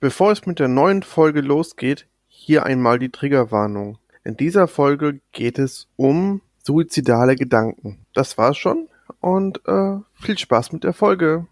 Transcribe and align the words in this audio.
Bevor 0.00 0.30
es 0.30 0.46
mit 0.46 0.60
der 0.60 0.68
neuen 0.68 1.02
Folge 1.02 1.40
losgeht, 1.40 2.06
hier 2.28 2.64
einmal 2.64 3.00
die 3.00 3.08
Triggerwarnung. 3.08 3.98
In 4.22 4.36
dieser 4.36 4.68
Folge 4.68 5.18
geht 5.32 5.58
es 5.58 5.88
um 5.96 6.40
suizidale 6.62 7.34
Gedanken. 7.34 8.06
Das 8.14 8.38
war's 8.38 8.56
schon 8.56 8.88
und 9.20 9.60
äh, 9.66 9.96
viel 10.14 10.38
Spaß 10.38 10.70
mit 10.70 10.84
der 10.84 10.92
Folge. 10.92 11.48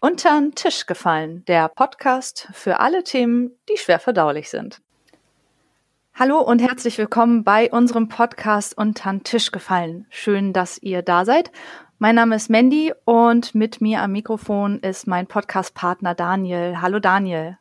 Untern 0.00 0.54
Tisch 0.54 0.86
gefallen, 0.86 1.44
der 1.46 1.68
Podcast 1.68 2.48
für 2.52 2.78
alle 2.78 3.02
Themen, 3.02 3.58
die 3.68 3.76
schwer 3.76 3.98
verdaulich 3.98 4.50
sind. 4.50 4.83
Hallo 6.16 6.38
und 6.38 6.62
herzlich 6.62 6.96
willkommen 6.96 7.42
bei 7.42 7.72
unserem 7.72 8.06
Podcast 8.06 8.78
Untern 8.78 9.24
Tisch 9.24 9.50
gefallen. 9.50 10.06
Schön, 10.10 10.52
dass 10.52 10.80
ihr 10.80 11.02
da 11.02 11.24
seid. 11.24 11.50
Mein 11.98 12.14
Name 12.14 12.36
ist 12.36 12.48
Mandy 12.48 12.92
und 13.04 13.56
mit 13.56 13.80
mir 13.80 14.00
am 14.00 14.12
Mikrofon 14.12 14.78
ist 14.78 15.08
mein 15.08 15.26
Podcast-Partner 15.26 16.14
Daniel. 16.14 16.80
Hallo 16.80 17.00
Daniel. 17.00 17.58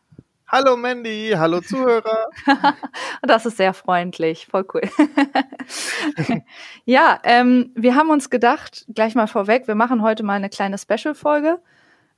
Hallo 0.47 0.77
Mandy, 0.77 1.33
hallo 1.35 1.61
Zuhörer. 1.61 2.29
das 3.23 3.47
ist 3.47 3.57
sehr 3.57 3.73
freundlich, 3.73 4.45
voll 4.45 4.67
cool. 4.71 4.83
ja, 6.85 7.19
ähm, 7.23 7.71
wir 7.73 7.95
haben 7.95 8.11
uns 8.11 8.29
gedacht, 8.29 8.85
gleich 8.93 9.15
mal 9.15 9.25
vorweg, 9.25 9.67
wir 9.67 9.73
machen 9.73 10.03
heute 10.03 10.21
mal 10.21 10.33
eine 10.35 10.51
kleine 10.51 10.77
Special-Folge. 10.77 11.59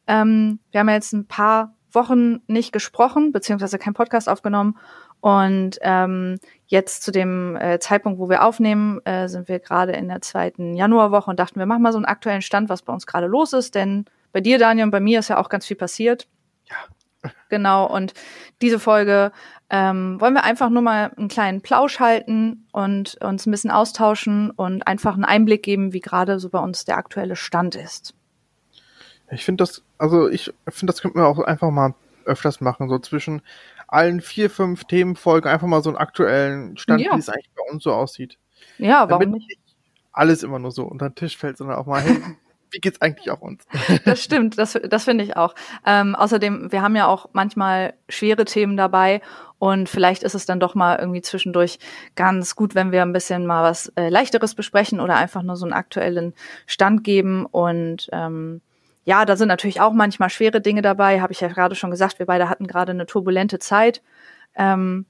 Ähm, 0.06 0.60
wir 0.72 0.82
haben 0.82 0.90
jetzt 0.90 1.14
ein 1.14 1.28
paar 1.28 1.76
Wochen 1.94 2.42
nicht 2.48 2.74
gesprochen, 2.74 3.32
beziehungsweise 3.32 3.80
keinen 3.80 3.94
Podcast 3.94 4.28
aufgenommen. 4.28 4.78
Und 5.26 5.80
ähm, 5.82 6.38
jetzt 6.68 7.02
zu 7.02 7.12
dem 7.12 7.56
äh, 7.56 7.80
Zeitpunkt, 7.80 8.20
wo 8.20 8.30
wir 8.30 8.44
aufnehmen, 8.44 9.04
äh, 9.06 9.28
sind 9.28 9.48
wir 9.48 9.58
gerade 9.58 9.94
in 9.94 10.08
der 10.08 10.22
zweiten 10.22 10.76
Januarwoche 10.76 11.32
und 11.32 11.40
dachten, 11.40 11.58
wir 11.58 11.66
machen 11.66 11.82
mal 11.82 11.92
so 11.92 11.98
einen 11.98 12.06
aktuellen 12.06 12.44
Stand, 12.44 12.70
was 12.70 12.84
bei 12.84 12.94
uns 12.94 13.08
gerade 13.08 13.26
los 13.26 13.52
ist. 13.52 13.74
Denn 13.74 14.06
bei 14.34 14.42
dir, 14.42 14.60
Daniel, 14.60 14.86
und 14.86 14.92
bei 14.92 15.00
mir 15.00 15.18
ist 15.18 15.30
ja 15.30 15.40
auch 15.40 15.50
ganz 15.50 15.66
viel 15.66 15.78
passiert. 15.78 16.28
Ja. 16.70 17.32
Genau, 17.50 17.88
und 17.88 18.14
diese 18.62 18.78
Folge 18.78 19.32
ähm, 19.72 20.22
wollen 20.22 20.36
wir 20.36 20.44
einfach 20.44 20.70
nur 20.70 20.84
mal 20.84 21.12
einen 21.18 21.28
kleinen 21.28 21.62
Plausch 21.62 22.00
halten 22.00 22.68
und 22.72 23.16
uns 23.20 23.48
ein 23.48 23.52
bisschen 23.52 23.72
austauschen 23.72 24.52
und 24.52 24.86
einfach 24.86 25.16
einen 25.16 25.26
Einblick 25.26 25.64
geben, 25.64 25.92
wie 25.92 26.02
gerade 26.02 26.40
so 26.40 26.50
bei 26.50 26.60
uns 26.60 26.86
der 26.86 26.98
aktuelle 26.98 27.36
Stand 27.36 27.74
ist. 27.74 28.14
Ich 29.32 29.44
finde 29.44 29.64
das, 29.64 29.82
also 29.98 30.30
ich 30.30 30.54
finde, 30.68 30.94
das 30.94 31.02
könnten 31.02 31.18
wir 31.18 31.26
auch 31.26 31.40
einfach 31.40 31.72
mal 31.72 31.96
öfters 32.26 32.62
machen, 32.62 32.90
so 32.90 33.00
zwischen 33.00 33.42
allen 33.88 34.22
vier, 34.22 34.50
fünf 34.50 34.86
Themenfolgen 34.86 35.50
einfach 35.50 35.68
mal 35.68 35.84
so 35.84 35.90
einen 35.90 35.98
aktuellen 35.98 36.78
Stand, 36.78 37.02
ja. 37.02 37.14
wie 37.14 37.20
es 37.20 37.30
eigentlich 37.30 37.52
bei 37.56 37.72
uns 37.72 37.84
so 37.84 37.94
aussieht. 37.94 38.38
Ja, 38.78 39.10
warum 39.10 39.32
Damit 39.32 39.48
nicht? 39.48 39.60
Alles 40.12 40.44
immer 40.44 40.60
nur 40.60 40.72
so 40.72 40.84
unter 40.84 41.10
den 41.10 41.16
Tisch 41.16 41.38
fällt, 41.38 41.58
sondern 41.58 41.78
auch 41.78 41.86
mal, 41.86 42.02
hey, 42.02 42.18
wie 42.72 42.80
geht's 42.80 43.02
eigentlich 43.02 43.30
auf 43.32 43.42
uns? 43.42 43.66
Das 44.06 44.24
stimmt, 44.24 44.58
das, 44.58 44.80
das 44.90 45.06
finde 45.06 45.24
ich 45.24 45.38
auch. 45.38 45.56
Ähm, 45.86 46.16
außerdem, 46.16 46.72
wir 46.72 46.82
haben 46.82 46.96
ja 46.96 47.08
auch 47.08 47.30
manchmal 47.34 47.94
schwere 48.10 48.46
Themen 48.46 48.78
dabei 48.78 49.22
und 49.60 49.88
vielleicht 49.88 50.24
ist 50.24 50.36
es 50.36 50.46
dann 50.46 50.60
doch 50.60 50.76
mal 50.76 50.98
irgendwie 51.00 51.22
zwischendurch 51.22 51.80
ganz 52.16 52.56
gut, 52.56 52.76
wenn 52.76 52.92
wir 52.92 53.02
ein 53.02 53.14
bisschen 53.14 53.46
mal 53.46 53.64
was 53.64 53.88
äh, 53.96 54.10
leichteres 54.10 54.56
besprechen 54.56 55.00
oder 55.00 55.16
einfach 55.16 55.42
nur 55.42 55.56
so 55.56 55.66
einen 55.66 55.74
aktuellen 55.74 56.34
Stand 56.66 57.04
geben 57.04 57.46
und 57.46 58.10
ähm, 58.12 58.62
ja, 59.06 59.24
da 59.26 59.38
sind 59.38 59.48
natürlich 59.48 59.82
auch 59.82 59.94
manchmal 59.94 60.30
schwere 60.30 60.62
Dinge 60.62 60.82
dabei, 60.82 61.22
habe 61.22 61.32
ich 61.32 61.40
ja 61.40 61.48
gerade 61.48 61.76
schon 61.76 61.92
gesagt. 61.92 62.20
Wir 62.20 62.26
beide 62.26 62.50
hatten 62.50 62.68
gerade 62.68 62.92
eine 62.92 63.06
turbulente 63.06 63.60
Zeit. 63.60 64.02
Ähm, 64.56 65.06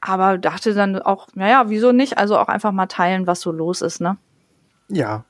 aber 0.00 0.38
dachte 0.38 0.72
dann 0.74 1.00
auch, 1.02 1.28
naja, 1.34 1.64
wieso 1.68 1.90
nicht? 1.90 2.16
Also 2.16 2.38
auch 2.38 2.48
einfach 2.48 2.72
mal 2.72 2.86
teilen, 2.86 3.26
was 3.26 3.40
so 3.40 3.50
los 3.50 3.82
ist, 3.82 4.00
ne? 4.00 4.18
Ja, 4.88 5.24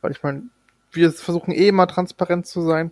weil 0.00 0.12
ich 0.12 0.22
meine, 0.22 0.44
wir 0.92 1.12
versuchen 1.12 1.52
eh 1.52 1.68
immer 1.68 1.86
transparent 1.86 2.46
zu 2.46 2.62
sein. 2.62 2.90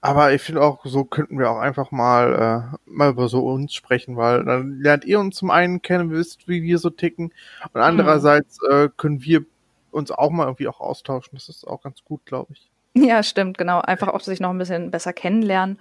Aber 0.00 0.32
ich 0.32 0.40
finde 0.40 0.62
auch, 0.62 0.86
so 0.86 1.04
könnten 1.04 1.38
wir 1.38 1.50
auch 1.50 1.58
einfach 1.58 1.90
mal, 1.90 2.70
äh, 2.72 2.76
mal 2.86 3.10
über 3.10 3.28
so 3.28 3.44
uns 3.46 3.74
sprechen, 3.74 4.16
weil 4.16 4.44
dann 4.44 4.80
lernt 4.80 5.04
ihr 5.04 5.18
uns 5.18 5.36
zum 5.36 5.50
einen 5.50 5.82
kennen, 5.82 6.10
wisst, 6.12 6.46
wie 6.46 6.62
wir 6.62 6.78
so 6.78 6.90
ticken. 6.90 7.34
Und 7.72 7.80
andererseits 7.80 8.62
äh, 8.70 8.88
können 8.96 9.22
wir 9.22 9.44
uns 9.90 10.12
auch 10.12 10.30
mal 10.30 10.44
irgendwie 10.44 10.68
auch 10.68 10.80
austauschen. 10.80 11.32
Das 11.34 11.48
ist 11.48 11.66
auch 11.66 11.82
ganz 11.82 12.04
gut, 12.04 12.24
glaube 12.24 12.52
ich. 12.52 12.70
Ja, 13.06 13.22
stimmt, 13.22 13.58
genau. 13.58 13.80
Einfach 13.80 14.08
auch 14.08 14.20
sich 14.20 14.40
noch 14.40 14.50
ein 14.50 14.58
bisschen 14.58 14.90
besser 14.90 15.12
kennenlernen. 15.12 15.78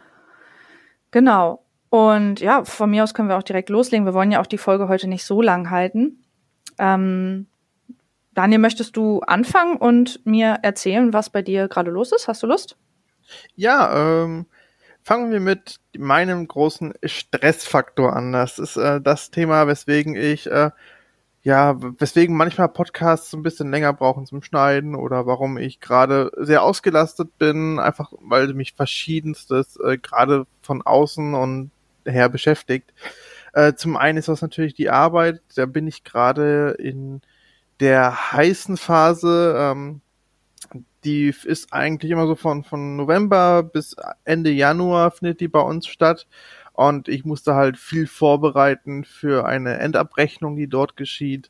Genau. 1.11 1.63
Und 1.89 2.41
ja, 2.41 2.65
von 2.65 2.89
mir 2.89 3.03
aus 3.03 3.13
können 3.13 3.29
wir 3.29 3.37
auch 3.37 3.43
direkt 3.43 3.69
loslegen. 3.69 4.05
Wir 4.05 4.13
wollen 4.13 4.31
ja 4.31 4.41
auch 4.41 4.47
die 4.47 4.57
Folge 4.57 4.87
heute 4.87 5.07
nicht 5.07 5.25
so 5.25 5.41
lang 5.41 5.69
halten. 5.69 6.23
Ähm, 6.77 7.47
Daniel, 8.33 8.59
möchtest 8.59 8.97
du 8.97 9.21
anfangen 9.21 9.77
und 9.77 10.25
mir 10.25 10.59
erzählen, 10.61 11.13
was 11.13 11.29
bei 11.29 11.41
dir 11.41 11.67
gerade 11.67 11.91
los 11.91 12.11
ist? 12.11 12.27
Hast 12.27 12.43
du 12.43 12.47
Lust? 12.47 12.77
Ja, 13.55 14.23
ähm, 14.23 14.45
fangen 15.01 15.31
wir 15.31 15.39
mit 15.39 15.79
meinem 15.97 16.47
großen 16.47 16.93
Stressfaktor 17.03 18.13
an. 18.15 18.33
Das 18.33 18.59
ist 18.59 18.77
äh, 18.77 19.01
das 19.01 19.31
Thema, 19.31 19.65
weswegen 19.67 20.15
ich 20.15 20.51
äh, 20.51 20.71
ja, 21.47 21.77
weswegen 21.97 22.35
manchmal 22.35 22.67
Podcasts 22.67 23.33
ein 23.33 23.41
bisschen 23.41 23.71
länger 23.71 23.93
brauchen 23.93 24.25
zum 24.25 24.43
Schneiden 24.43 24.95
oder 24.95 25.27
warum 25.27 25.57
ich 25.57 25.79
gerade 25.79 26.29
sehr 26.35 26.61
ausgelastet 26.61 27.37
bin, 27.37 27.79
einfach 27.79 28.11
weil 28.19 28.53
mich 28.53 28.73
verschiedenstes 28.73 29.77
äh, 29.77 29.97
gerade 29.97 30.45
von 30.61 30.81
außen 30.81 31.35
und 31.35 31.71
her 32.05 32.27
beschäftigt. 32.27 32.93
Äh, 33.53 33.75
zum 33.75 33.95
einen 33.95 34.17
ist 34.17 34.27
das 34.27 34.41
natürlich 34.41 34.73
die 34.73 34.89
Arbeit, 34.89 35.39
da 35.55 35.65
bin 35.65 35.87
ich 35.87 36.03
gerade 36.03 36.75
in 36.79 37.21
der 37.79 38.33
heißen 38.33 38.75
Phase, 38.75 39.55
ähm, 39.57 40.01
die 41.05 41.33
ist 41.45 41.71
eigentlich 41.71 42.11
immer 42.11 42.27
so 42.27 42.35
von, 42.35 42.65
von 42.65 42.97
November 42.97 43.63
bis 43.63 43.95
Ende 44.25 44.49
Januar 44.49 45.11
findet 45.11 45.39
die 45.39 45.47
bei 45.47 45.61
uns 45.61 45.87
statt. 45.87 46.27
Und 46.77 47.07
ich 47.07 47.25
musste 47.25 47.55
halt 47.55 47.75
viel 47.75 48.05
vorbereiten 48.05 49.03
für 49.03 49.47
eine 49.47 49.79
Endabrechnung, 49.79 50.55
die 50.55 50.67
dort 50.67 50.95
geschieht. 50.95 51.49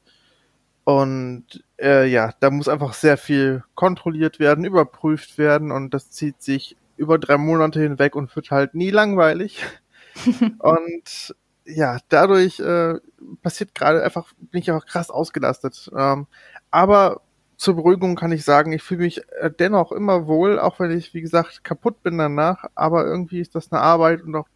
Und 0.86 1.66
äh, 1.78 2.08
ja, 2.08 2.32
da 2.40 2.50
muss 2.50 2.70
einfach 2.70 2.94
sehr 2.94 3.18
viel 3.18 3.62
kontrolliert 3.76 4.40
werden, 4.40 4.64
überprüft 4.64 5.38
werden 5.38 5.74
und 5.74 5.94
das 5.94 6.12
zieht 6.12 6.42
sich 6.42 6.78
über 6.96 7.20
drei 7.20 7.38
Monate 7.38 7.82
hinweg 7.82 8.16
und 8.16 8.34
wird 8.38 8.52
halt 8.52 8.74
nie 8.74 8.90
langweilig. 8.90 9.66
und 10.60 11.36
ja, 11.66 11.98
dadurch 12.08 12.62
äh, 12.62 12.94
passiert 13.42 13.76
gerade 13.76 14.04
einfach, 14.06 14.32
bin 14.40 14.62
ich 14.62 14.72
auch 14.72 14.86
krass 14.86 15.10
ausgelastet. 15.10 15.92
Ähm, 15.94 16.28
aber 16.72 17.20
zur 17.58 17.76
Beruhigung 17.76 18.16
kann 18.16 18.32
ich 18.32 18.46
sagen, 18.46 18.72
ich 18.72 18.82
fühle 18.82 19.02
mich 19.02 19.22
äh, 19.42 19.52
dennoch 19.52 19.92
immer 19.92 20.26
wohl, 20.26 20.58
auch 20.58 20.80
wenn 20.80 20.98
ich, 20.98 21.14
wie 21.14 21.22
gesagt, 21.22 21.66
kaputt 21.66 22.02
bin 22.02 22.18
danach. 22.18 22.64
Aber 22.76 23.06
irgendwie 23.06 23.42
ist 23.42 23.56
das 23.56 23.74
eine 23.74 23.82
Arbeit 23.82 24.22
und 24.22 24.34
auch 24.36 24.48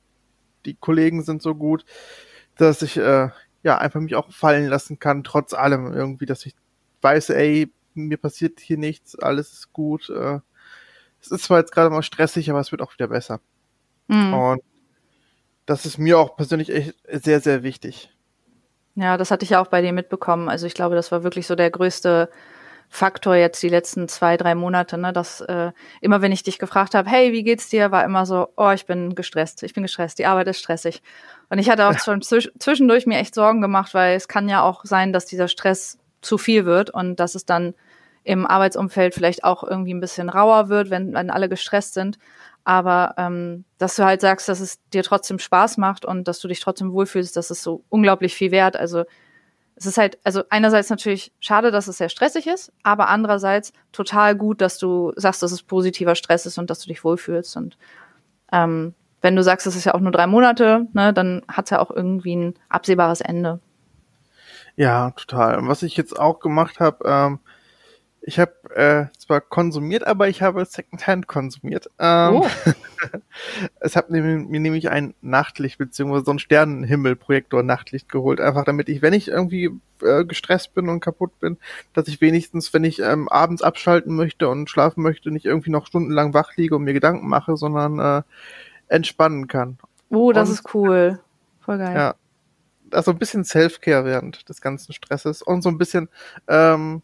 die 0.66 0.76
Kollegen 0.76 1.24
sind 1.24 1.42
so 1.42 1.56
gut, 1.56 1.86
dass 2.58 2.82
ich 2.82 2.98
äh, 2.98 3.30
ja 3.64 3.78
einfach 3.78 4.00
mich 4.00 4.16
auch 4.16 4.32
fallen 4.32 4.68
lassen 4.68 5.00
kann, 5.00 5.24
trotz 5.24 5.54
allem 5.54 5.94
irgendwie, 5.94 6.26
dass 6.26 6.46
ich 6.46 6.56
weiß, 7.02 7.32
ey, 7.32 7.72
mir 7.94 8.18
passiert 8.18 8.60
hier 8.60 8.78
nichts, 8.78 9.18
alles 9.18 9.52
ist 9.54 9.74
gut. 9.74 10.10
Äh, 10.10 10.40
es 11.22 11.32
ist 11.32 11.44
zwar 11.44 11.60
jetzt 11.60 11.72
gerade 11.72 11.90
mal 11.90 12.04
stressig, 12.04 12.50
aber 12.50 12.60
es 12.60 12.72
wird 12.72 12.82
auch 12.82 12.94
wieder 12.94 13.08
besser. 13.08 13.40
Mhm. 14.08 14.34
Und 14.34 14.62
das 15.66 15.86
ist 15.86 15.98
mir 15.98 16.18
auch 16.18 16.36
persönlich 16.36 16.70
echt 16.70 16.96
sehr, 17.08 17.40
sehr 17.40 17.64
wichtig. 17.64 18.12
Ja, 18.96 19.18
das 19.18 19.32
hatte 19.32 19.44
ich 19.44 19.52
ja 19.52 19.62
auch 19.62 19.68
bei 19.68 19.82
dir 19.82 19.94
mitbekommen. 19.94 20.50
Also 20.50 20.66
ich 20.66 20.74
glaube, 20.74 20.96
das 20.96 21.12
war 21.12 21.24
wirklich 21.24 21.48
so 21.48 21.56
der 21.56 21.72
größte 21.72 22.30
Faktor 22.94 23.36
jetzt 23.38 23.64
die 23.64 23.70
letzten 23.70 24.10
zwei, 24.10 24.36
drei 24.36 24.54
Monate, 24.54 24.98
ne, 24.98 25.14
dass 25.14 25.40
äh, 25.40 25.72
immer 26.02 26.22
wenn 26.22 26.34
ich 26.34 26.44
dich 26.44 26.60
gefragt 26.60 26.94
habe, 26.94 27.10
hey, 27.10 27.32
wie 27.32 27.42
geht's 27.44 27.70
dir, 27.70 27.90
war 27.90 28.04
immer 28.04 28.26
so, 28.26 28.50
oh, 28.58 28.72
ich 28.72 28.86
bin 28.86 29.16
gestresst, 29.16 29.64
ich 29.64 29.74
bin 29.74 29.84
gestresst, 29.84 30.20
die 30.20 30.26
Arbeit 30.26 30.50
ist 30.50 30.60
stressig. 30.60 31.02
Und 31.50 31.58
ich 31.58 31.70
hatte 31.70 31.88
auch 31.88 31.98
schon 31.98 32.22
zwischendurch 32.22 33.06
mir 33.06 33.18
echt 33.18 33.34
Sorgen 33.34 33.62
gemacht, 33.62 33.94
weil 33.94 34.18
es 34.18 34.28
kann 34.28 34.50
ja 34.50 34.62
auch 34.62 34.84
sein, 34.84 35.14
dass 35.14 35.26
dieser 35.26 35.48
Stress 35.48 36.00
zu 36.20 36.38
viel 36.38 36.66
wird 36.66 36.90
und 36.90 37.16
dass 37.22 37.34
es 37.34 37.46
dann 37.46 37.76
im 38.26 38.46
Arbeitsumfeld 38.46 39.16
vielleicht 39.16 39.46
auch 39.46 39.64
irgendwie 39.64 39.94
ein 39.94 40.02
bisschen 40.02 40.28
rauer 40.28 40.68
wird, 40.68 40.90
wenn, 40.90 41.14
wenn 41.14 41.30
alle 41.30 41.48
gestresst 41.48 41.94
sind. 41.94 42.20
Aber 42.66 43.14
ähm, 43.18 43.64
dass 43.78 43.96
du 43.96 44.04
halt 44.04 44.20
sagst, 44.20 44.50
dass 44.50 44.60
es 44.60 44.80
dir 44.90 45.04
trotzdem 45.04 45.40
Spaß 45.40 45.78
macht 45.78 46.04
und 46.04 46.28
dass 46.28 46.40
du 46.40 46.50
dich 46.50 46.60
trotzdem 46.60 46.92
wohlfühlst, 46.92 47.38
das 47.38 47.52
ist 47.52 47.64
so 47.64 47.86
unglaublich 47.88 48.36
viel 48.36 48.52
wert. 48.52 48.76
Also 48.76 49.06
es 49.82 49.88
ist 49.88 49.98
halt, 49.98 50.20
also 50.24 50.44
einerseits 50.52 50.92
natürlich 50.92 51.34
schade, 51.40 51.72
dass 51.72 51.88
es 51.88 51.98
sehr 51.98 52.10
stressig 52.10 52.46
ist, 52.46 52.72
aber 52.84 53.10
andererseits 53.10 53.74
total 53.92 54.36
gut, 54.36 54.62
dass 54.62 54.78
du 54.78 55.12
sagst, 55.16 55.42
dass 55.42 55.52
es 55.52 55.64
positiver 55.64 56.14
Stress 56.14 56.46
ist 56.46 56.60
und 56.60 56.70
dass 56.70 56.82
du 56.82 56.88
dich 56.88 57.04
wohlfühlst. 57.04 57.58
Und 57.58 57.80
ähm, 58.52 58.94
wenn 59.22 59.36
du 59.36 59.42
sagst, 59.42 59.66
es 59.66 59.76
ist 59.76 59.86
ja 59.86 59.96
auch 59.96 60.00
nur 60.00 60.12
drei 60.12 60.28
Monate, 60.28 60.86
ne, 60.94 61.14
dann 61.14 61.42
hat 61.48 61.66
es 61.66 61.72
ja 61.72 61.80
auch 61.80 61.90
irgendwie 61.90 62.36
ein 62.36 62.54
absehbares 62.70 63.22
Ende. 63.22 63.60
Ja, 64.76 65.12
total. 65.12 65.58
Und 65.58 65.68
was 65.68 65.82
ich 65.82 65.98
jetzt 65.98 66.18
auch 66.18 66.40
gemacht 66.40 66.80
habe, 66.80 67.00
ähm, 67.04 67.40
Ich 68.24 68.40
habe 68.40 68.54
äh, 68.76 69.06
zwar 69.18 69.42
konsumiert, 69.42 70.06
aber 70.06 70.30
ich 70.30 70.44
habe 70.44 70.64
Secondhand 70.64 71.28
konsumiert. 71.28 71.90
Ähm, 71.98 72.36
oh. 72.36 72.48
es 73.80 73.96
hat 73.96 74.12
mir, 74.12 74.22
mir 74.22 74.60
nämlich 74.60 74.90
ein 74.90 75.16
Nachtlicht 75.22 75.80
beziehungsweise 75.80 76.26
so 76.26 76.32
ein 76.32 76.38
Sternenhimmelprojektor 76.38 77.64
Nachtlicht 77.64 78.10
geholt, 78.10 78.40
einfach 78.40 78.64
damit 78.64 78.90
ich, 78.90 79.02
wenn 79.02 79.14
ich 79.14 79.28
irgendwie 79.28 79.72
äh, 80.04 80.24
gestresst 80.24 80.76
bin 80.76 80.88
und 80.88 81.00
kaputt 81.00 81.40
bin, 81.40 81.58
dass 81.94 82.08
ich 82.08 82.22
wenigstens, 82.22 82.72
wenn 82.76 82.84
ich 82.84 83.00
ähm, 83.00 83.28
abends 83.28 83.64
abschalten 83.64 84.16
möchte 84.16 84.50
und 84.50 84.70
schlafen 84.70 85.02
möchte, 85.02 85.32
nicht 85.32 85.46
irgendwie 85.46 85.72
noch 85.72 85.88
stundenlang 85.88 86.36
wach 86.36 86.56
liege 86.56 86.76
und 86.76 86.84
mir 86.84 86.94
Gedanken 86.94 87.28
mache, 87.28 87.58
sondern 87.58 87.98
äh, 87.98 88.22
entspannen 88.88 89.48
kann. 89.48 89.80
Oh, 90.10 90.32
das 90.32 90.50
und, 90.50 90.56
ist 90.56 90.76
cool. 90.76 91.20
Voll 91.62 91.80
geil. 91.80 91.96
Ja. 91.96 92.16
Also 92.92 93.12
ein 93.12 93.18
bisschen 93.18 93.46
Self-Care 93.46 94.06
während 94.06 94.48
des 94.48 94.62
ganzen 94.62 94.94
Stresses 94.94 95.42
und 95.42 95.64
so 95.64 95.70
ein 95.70 95.78
bisschen 95.80 96.10
ähm, 96.48 97.02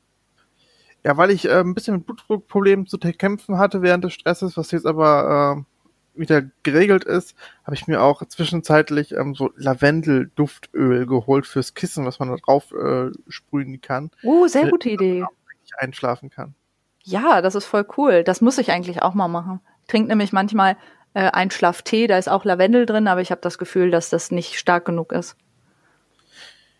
ja, 1.08 1.16
weil 1.16 1.32
ich 1.32 1.46
äh, 1.46 1.62
ein 1.62 1.74
bisschen 1.74 1.96
mit 1.96 2.06
Blutdruckproblemen 2.06 2.86
zu 2.86 2.98
kämpfen 2.98 3.58
hatte 3.58 3.82
während 3.82 4.04
des 4.04 4.12
Stresses, 4.12 4.58
was 4.58 4.72
jetzt 4.72 4.86
aber 4.86 5.64
äh, 5.64 6.20
wieder 6.20 6.44
geregelt 6.64 7.06
ist, 7.06 7.34
habe 7.64 7.76
ich 7.76 7.88
mir 7.88 8.02
auch 8.02 8.26
zwischenzeitlich 8.28 9.14
ähm, 9.14 9.34
so 9.34 9.52
Lavendel-Duftöl 9.56 11.06
geholt 11.06 11.48
fürs 11.48 11.76
Kissen, 11.76 12.06
was 12.06 12.20
man 12.20 12.28
da 12.28 12.36
drauf 12.36 12.74
äh, 12.74 13.12
sprühen 13.30 13.80
kann. 13.80 14.12
Oh, 14.22 14.48
sehr 14.48 14.70
gute 14.70 14.90
Idee. 14.90 15.24
Ich 15.64 15.78
einschlafen 15.78 16.30
kann. 16.30 16.56
Ja, 17.04 17.42
das 17.42 17.56
ist 17.56 17.68
voll 17.68 17.88
cool. 17.96 18.26
Das 18.26 18.42
muss 18.42 18.58
ich 18.58 18.72
eigentlich 18.72 19.02
auch 19.02 19.14
mal 19.14 19.30
machen. 19.30 19.62
Trinkt 19.88 20.10
nämlich 20.10 20.34
manchmal 20.34 20.76
äh, 21.14 21.32
Einschlaftee, 21.32 22.08
da 22.08 22.18
ist 22.18 22.28
auch 22.28 22.44
Lavendel 22.44 22.86
drin, 22.86 23.08
aber 23.08 23.22
ich 23.22 23.32
habe 23.32 23.40
das 23.40 23.58
Gefühl, 23.58 23.92
dass 23.92 24.10
das 24.10 24.30
nicht 24.30 24.60
stark 24.60 24.84
genug 24.84 25.14
ist. 25.14 25.38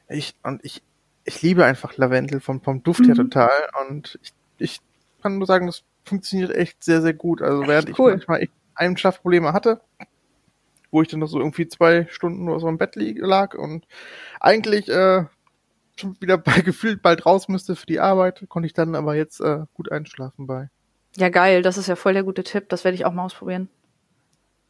Ich, 0.10 0.36
und 0.44 0.66
ich 0.66 0.84
ich 1.28 1.42
liebe 1.42 1.66
einfach 1.66 1.98
Lavendel 1.98 2.40
vom, 2.40 2.62
vom 2.62 2.84
Duft 2.84 3.02
her 3.02 3.10
mhm. 3.14 3.30
total 3.30 3.52
und 3.86 4.18
ich, 4.24 4.34
ich 4.58 4.80
kann 5.22 5.38
nur 5.38 5.46
sagen, 5.46 5.68
das 5.68 5.84
funktioniert 6.06 6.56
echt 6.56 6.84
sehr, 6.84 7.02
sehr 7.02 7.14
gut. 7.14 7.42
Also 7.42 7.62
echt 7.62 7.70
während 7.70 8.00
cool. 8.00 8.12
ich 8.12 8.18
manchmal 8.18 8.42
echt 8.44 8.54
Einschlafprobleme 8.76 9.52
hatte, 9.52 9.82
wo 10.90 11.02
ich 11.02 11.10
dann 11.10 11.20
noch 11.20 11.28
so 11.28 11.40
irgendwie 11.40 11.68
zwei 11.68 12.08
Stunden 12.10 12.48
oder 12.48 12.62
so 12.62 12.70
im 12.70 12.78
Bett 12.78 12.96
lag 12.96 13.56
und 13.56 13.86
eigentlich 14.40 14.88
äh, 14.88 15.26
schon 15.98 16.16
wieder 16.22 16.38
bei 16.38 16.62
gefühlt 16.62 17.02
bald 17.02 17.26
raus 17.26 17.50
müsste 17.50 17.76
für 17.76 17.86
die 17.86 18.00
Arbeit, 18.00 18.46
konnte 18.48 18.68
ich 18.68 18.74
dann 18.74 18.96
aber 18.96 19.16
jetzt 19.16 19.42
äh, 19.42 19.66
gut 19.74 19.92
einschlafen 19.92 20.48
bei. 20.48 20.70
Ja, 21.18 21.28
geil, 21.28 21.62
das 21.62 21.78
ist 21.78 21.88
ja 21.88 21.98
voll 21.98 22.14
der 22.14 22.24
gute 22.24 22.44
Tipp. 22.44 22.70
Das 22.70 22.86
werde 22.86 22.96
ich 22.96 23.04
auch 23.04 23.12
mal 23.12 23.26
ausprobieren. 23.26 23.70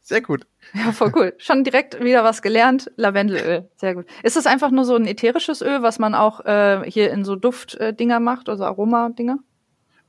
Sehr 0.08 0.22
gut. 0.22 0.46
Ja, 0.72 0.92
voll 0.92 1.12
cool. 1.14 1.34
Schon 1.36 1.64
direkt 1.64 2.02
wieder 2.02 2.24
was 2.24 2.40
gelernt. 2.40 2.90
Lavendelöl. 2.96 3.68
Sehr 3.76 3.94
gut. 3.94 4.06
Ist 4.22 4.36
das 4.36 4.46
einfach 4.46 4.70
nur 4.70 4.86
so 4.86 4.96
ein 4.96 5.06
ätherisches 5.06 5.60
Öl, 5.60 5.82
was 5.82 5.98
man 5.98 6.14
auch 6.14 6.46
äh, 6.46 6.82
hier 6.90 7.10
in 7.10 7.26
so 7.26 7.36
Duftdinger 7.36 8.16
äh, 8.16 8.20
macht, 8.20 8.48
also 8.48 8.64
Aroma-Dinger? 8.64 9.38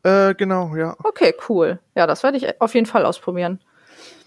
Äh, 0.03 0.35
genau, 0.35 0.73
ja. 0.77 0.95
Okay, 1.03 1.33
cool. 1.49 1.79
Ja, 1.95 2.07
das 2.07 2.23
werde 2.23 2.37
ich 2.37 2.61
auf 2.61 2.73
jeden 2.75 2.85
Fall 2.85 3.05
ausprobieren. 3.05 3.59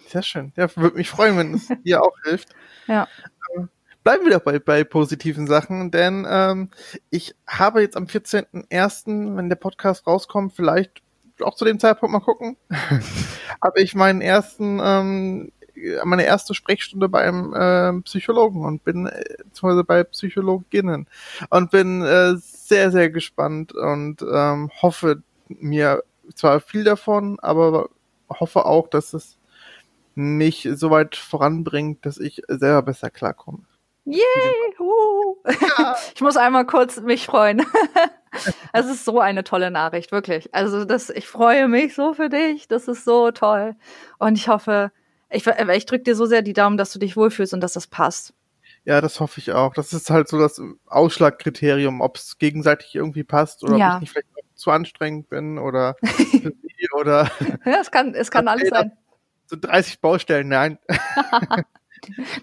Sehr 0.09 0.23
schön. 0.23 0.53
Ja, 0.57 0.69
würde 0.77 0.99
mich 0.99 1.09
freuen, 1.09 1.39
wenn 1.39 1.55
es 1.55 1.69
dir 1.85 2.03
auch 2.03 2.17
hilft. 2.25 2.51
Ja. 2.89 3.07
Ähm, 3.57 3.69
bleiben 4.03 4.27
wir 4.27 4.33
doch 4.33 4.45
bei, 4.45 4.59
bei 4.59 4.83
positiven 4.83 5.47
Sachen, 5.47 5.93
denn 5.93 6.27
ähm, 6.29 6.71
ich 7.11 7.37
habe 7.47 7.81
jetzt 7.81 7.97
am 7.97 8.07
14.01., 8.07 9.37
wenn 9.37 9.49
der 9.49 9.57
Podcast 9.57 10.05
rauskommt, 10.07 10.53
vielleicht 10.53 11.01
auch 11.41 11.55
zu 11.55 11.65
dem 11.65 11.79
Zeitpunkt 11.79 12.13
mal 12.13 12.21
gucken, 12.21 12.57
habe 13.63 13.81
ich 13.81 13.95
meinen 13.95 14.21
ersten 14.21 14.81
ähm, 14.83 15.53
meine 16.05 16.25
erste 16.25 16.55
Sprechstunde 16.55 17.09
beim 17.09 17.55
äh, 17.55 18.01
Psychologen 18.03 18.65
und 18.65 18.85
bin 18.85 19.07
äh, 19.07 19.25
beziehungsweise 19.45 19.85
bei 19.85 20.05
Psychologinnen 20.05 21.07
und 21.51 21.71
bin 21.71 22.03
äh, 22.03 22.35
sehr, 22.37 22.91
sehr 22.91 23.11
gespannt 23.11 23.73
und 23.75 24.23
ähm, 24.23 24.71
hoffe 24.81 25.23
mir 25.49 26.03
zwar 26.35 26.61
viel 26.61 26.85
davon, 26.85 27.39
aber 27.41 27.89
hoffe 28.29 28.65
auch, 28.65 28.89
dass 28.89 29.13
es 29.13 29.39
mich 30.15 30.69
so 30.75 30.91
weit 30.91 31.17
voranbringt, 31.17 32.05
dass 32.07 32.19
ich 32.19 32.43
selber 32.49 32.83
besser 32.83 33.11
klarkomme. 33.11 33.61
Yay! 34.05 34.21
Ja. 35.79 35.97
Ich 36.15 36.21
muss 36.21 36.37
einmal 36.37 36.67
kurz 36.67 37.01
mich 37.01 37.27
freuen. 37.27 37.65
Es 38.73 38.87
ist 38.87 39.05
so 39.05 39.21
eine 39.21 39.45
tolle 39.45 39.71
Nachricht, 39.71 40.11
wirklich. 40.11 40.55
Also 40.55 40.87
das, 40.87 41.11
ich 41.11 41.29
freue 41.29 41.69
mich 41.69 41.95
so 41.95 42.15
für 42.15 42.31
dich. 42.31 42.67
Das 42.67 42.89
ist 42.89 43.05
so 43.05 43.31
toll. 43.31 43.77
Und 44.19 44.39
ich 44.39 44.49
hoffe, 44.49 44.91
ich, 45.33 45.47
äh, 45.47 45.77
ich 45.77 45.87
drücke 45.87 46.05
dir 46.05 46.15
so 46.15 46.27
sehr 46.27 46.43
die 46.43 46.53
Daumen, 46.53 46.77
dass 46.77 46.93
du 46.93 46.99
dich 46.99 47.17
wohlfühlst 47.17 47.55
und 47.55 47.61
dass 47.61 47.73
das 47.73 47.87
passt. 47.87 48.35
Ja, 48.85 49.01
das 49.01 49.21
hoffe 49.21 49.39
ich 49.39 49.53
auch. 49.53 49.75
Das 49.75 49.93
ist 49.93 50.11
halt 50.11 50.29
so 50.29 50.39
das 50.39 50.61
Ausschlagkriterium, 50.87 52.01
ob 52.01 52.17
es 52.17 52.39
gegenseitig 52.39 52.95
irgendwie 52.95 53.23
passt 53.23 53.63
oder 53.63 53.77
ja. 53.77 53.91
ob 53.91 53.95
ich 53.97 54.01
nicht 54.01 54.11
vielleicht 54.13 54.29
zu 54.55 54.71
anstrengend 54.71 55.29
bin 55.29 55.59
oder 55.59 55.97
oder. 57.01 57.31
ja, 57.65 57.81
es 57.81 57.91
kann, 57.91 58.15
es 58.15 58.31
kann 58.31 58.49
alles 58.49 58.69
sein. 58.69 58.93
So 59.47 59.57
30 59.61 60.01
Baustellen, 60.01 60.49
nein. 60.49 60.79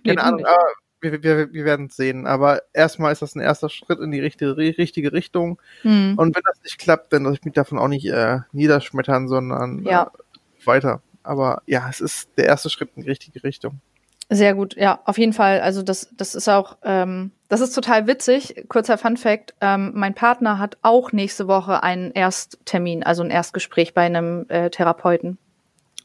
nee, 0.03 0.15
Keine 0.15 0.23
Ahnung, 0.23 0.45
aber 0.45 0.57
wir, 1.01 1.23
wir, 1.23 1.53
wir 1.53 1.65
werden 1.65 1.87
es 1.87 1.95
sehen. 1.95 2.27
Aber 2.27 2.61
erstmal 2.73 3.11
ist 3.11 3.21
das 3.21 3.35
ein 3.35 3.41
erster 3.41 3.69
Schritt 3.69 3.99
in 3.99 4.11
die 4.11 4.19
richtige, 4.19 4.57
richtige 4.57 5.11
Richtung. 5.11 5.61
Mhm. 5.83 6.15
Und 6.17 6.35
wenn 6.35 6.43
das 6.45 6.61
nicht 6.63 6.77
klappt, 6.77 7.13
dann 7.13 7.23
lasse 7.23 7.35
ich 7.35 7.45
mich 7.45 7.53
davon 7.53 7.79
auch 7.79 7.87
nicht 7.87 8.05
äh, 8.05 8.39
niederschmettern, 8.51 9.27
sondern 9.27 9.83
ja. 9.83 10.03
äh, 10.03 10.67
weiter. 10.67 11.01
Aber 11.23 11.61
ja, 11.65 11.87
es 11.89 12.01
ist 12.01 12.29
der 12.37 12.45
erste 12.45 12.69
Schritt 12.69 12.91
in 12.95 13.03
die 13.03 13.09
richtige 13.09 13.43
Richtung. 13.43 13.81
Sehr 14.31 14.53
gut, 14.53 14.75
ja, 14.75 14.99
auf 15.05 15.17
jeden 15.17 15.33
Fall. 15.33 15.59
Also 15.61 15.81
das, 15.81 16.09
das 16.15 16.35
ist 16.35 16.47
auch, 16.47 16.77
ähm, 16.83 17.31
das 17.47 17.61
ist 17.61 17.73
total 17.73 18.05
witzig. 18.05 18.65
Kurzer 18.69 18.99
Fun 18.99 19.17
Fact: 19.17 19.55
ähm, 19.59 19.91
Mein 19.95 20.13
Partner 20.13 20.59
hat 20.59 20.77
auch 20.83 21.11
nächste 21.11 21.47
Woche 21.47 21.81
einen 21.81 22.11
Ersttermin, 22.11 23.03
also 23.03 23.23
ein 23.23 23.31
Erstgespräch 23.31 23.95
bei 23.95 24.03
einem 24.03 24.45
äh, 24.49 24.69
Therapeuten. 24.69 25.39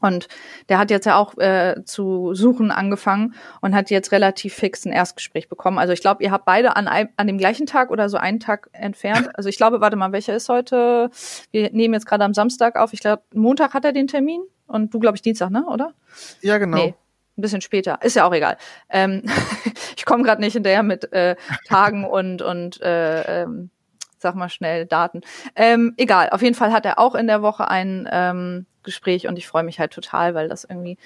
Und 0.01 0.27
der 0.69 0.79
hat 0.79 0.91
jetzt 0.91 1.05
ja 1.05 1.17
auch 1.17 1.37
äh, 1.37 1.83
zu 1.85 2.33
suchen 2.33 2.71
angefangen 2.71 3.35
und 3.61 3.75
hat 3.75 3.89
jetzt 3.91 4.11
relativ 4.11 4.53
fix 4.53 4.85
ein 4.85 4.91
Erstgespräch 4.91 5.47
bekommen. 5.47 5.77
Also 5.77 5.93
ich 5.93 6.01
glaube, 6.01 6.23
ihr 6.23 6.31
habt 6.31 6.45
beide 6.45 6.75
an, 6.75 6.87
an 6.87 7.27
dem 7.27 7.37
gleichen 7.37 7.65
Tag 7.65 7.91
oder 7.91 8.09
so 8.09 8.17
einen 8.17 8.39
Tag 8.39 8.69
entfernt. 8.73 9.29
Also 9.35 9.49
ich 9.49 9.57
glaube, 9.57 9.81
warte 9.81 9.95
mal, 9.95 10.11
welcher 10.11 10.35
ist 10.35 10.49
heute? 10.49 11.09
Wir 11.51 11.71
nehmen 11.71 11.93
jetzt 11.93 12.05
gerade 12.05 12.23
am 12.23 12.33
Samstag 12.33 12.75
auf. 12.75 12.91
Ich 12.93 12.99
glaube, 12.99 13.23
Montag 13.33 13.73
hat 13.73 13.85
er 13.85 13.93
den 13.93 14.07
Termin 14.07 14.41
und 14.67 14.93
du, 14.93 14.99
glaube 14.99 15.15
ich, 15.15 15.21
Dienstag, 15.21 15.49
ne? 15.49 15.65
Oder? 15.65 15.93
Ja, 16.41 16.57
genau. 16.57 16.77
Nee, 16.77 16.95
ein 17.37 17.41
bisschen 17.41 17.61
später. 17.61 17.99
Ist 18.01 18.15
ja 18.15 18.25
auch 18.25 18.33
egal. 18.33 18.57
Ähm, 18.89 19.23
ich 19.97 20.05
komme 20.05 20.23
gerade 20.23 20.41
nicht 20.41 20.53
hinterher 20.53 20.83
mit 20.83 21.11
äh, 21.13 21.35
Tagen 21.67 22.05
und 22.09 22.41
und 22.41 22.81
äh, 22.81 23.43
ähm, 23.43 23.69
sag 24.17 24.35
mal 24.35 24.49
schnell 24.49 24.85
Daten. 24.85 25.21
Ähm, 25.55 25.93
egal. 25.97 26.29
Auf 26.29 26.41
jeden 26.41 26.55
Fall 26.55 26.71
hat 26.71 26.85
er 26.85 26.99
auch 26.99 27.15
in 27.15 27.27
der 27.27 27.41
Woche 27.41 27.67
ein 27.67 28.07
ähm, 28.11 28.65
Gespräch 28.83 29.27
und 29.27 29.37
ich 29.37 29.47
freue 29.47 29.63
mich 29.63 29.79
halt 29.79 29.93
total, 29.93 30.33
weil 30.33 30.47
das 30.47 30.63
irgendwie 30.63 30.97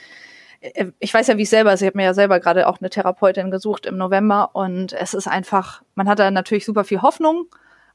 äh, 0.62 0.92
ich 1.00 1.14
weiß 1.14 1.28
ja, 1.28 1.38
wie 1.38 1.44
es 1.44 1.50
selber 1.50 1.74
ist. 1.74 1.82
Ich 1.82 1.88
habe 1.88 1.98
mir 1.98 2.06
ja 2.06 2.14
selber 2.14 2.40
gerade 2.40 2.68
auch 2.68 2.80
eine 2.80 2.90
Therapeutin 2.90 3.52
gesucht 3.52 3.86
im 3.86 3.98
November 3.98 4.52
und 4.54 4.94
es 4.94 5.14
ist 5.14 5.28
einfach, 5.28 5.82
man 5.96 6.08
hat 6.08 6.20
da 6.20 6.32
natürlich 6.32 6.66
super 6.66 6.84
viel 6.84 7.02
Hoffnung. 7.02 7.48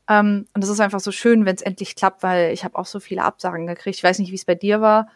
Ähm, 0.09 0.47
und 0.55 0.63
es 0.63 0.69
ist 0.69 0.81
einfach 0.81 1.01
so 1.01 1.13
schön, 1.13 1.47
wenn 1.47 1.55
es 1.55 1.63
endlich 1.63 1.97
klappt, 1.97 2.23
weil 2.23 2.53
ich 2.53 2.65
habe 2.65 2.77
auch 2.77 2.87
so 2.87 3.01
viele 3.01 3.23
Absagen 3.23 3.67
gekriegt. 3.67 3.97
Ich 3.97 4.05
weiß 4.05 4.19
nicht, 4.19 4.31
wie 4.31 4.37
es 4.37 4.45
bei 4.45 4.55
dir 4.55 4.81
war. 4.81 5.09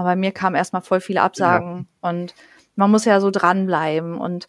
Aber 0.00 0.10
bei 0.10 0.16
mir 0.16 0.32
kamen 0.32 0.56
erstmal 0.56 0.80
voll 0.80 1.00
viele 1.00 1.20
Absagen 1.20 1.86
ja. 2.02 2.08
und 2.08 2.34
man 2.74 2.90
muss 2.90 3.04
ja 3.04 3.20
so 3.20 3.30
dranbleiben. 3.30 4.16
Und 4.16 4.46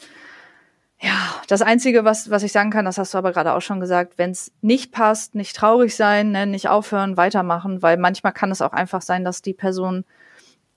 ja, 1.02 1.12
das 1.48 1.62
Einzige, 1.62 2.06
was, 2.06 2.30
was 2.30 2.44
ich 2.44 2.54
sagen 2.54 2.70
kann, 2.70 2.86
das 2.86 2.98
hast 2.98 3.14
du 3.14 3.18
aber 3.18 3.34
gerade 3.34 3.52
auch 3.52 3.62
schon 3.62 3.82
gesagt, 3.82 4.18
wenn 4.18 4.32
es 4.32 4.54
nicht 4.62 4.94
passt, 4.94 5.36
nicht 5.36 5.56
traurig 5.58 5.94
sein, 5.94 6.32
ne, 6.32 6.46
nicht 6.46 6.70
aufhören, 6.70 7.18
weitermachen, 7.18 7.82
weil 7.82 7.98
manchmal 7.98 8.32
kann 8.32 8.50
es 8.50 8.62
auch 8.62 8.72
einfach 8.72 9.02
sein, 9.02 9.26
dass 9.26 9.42
die 9.42 9.54
Person 9.54 10.06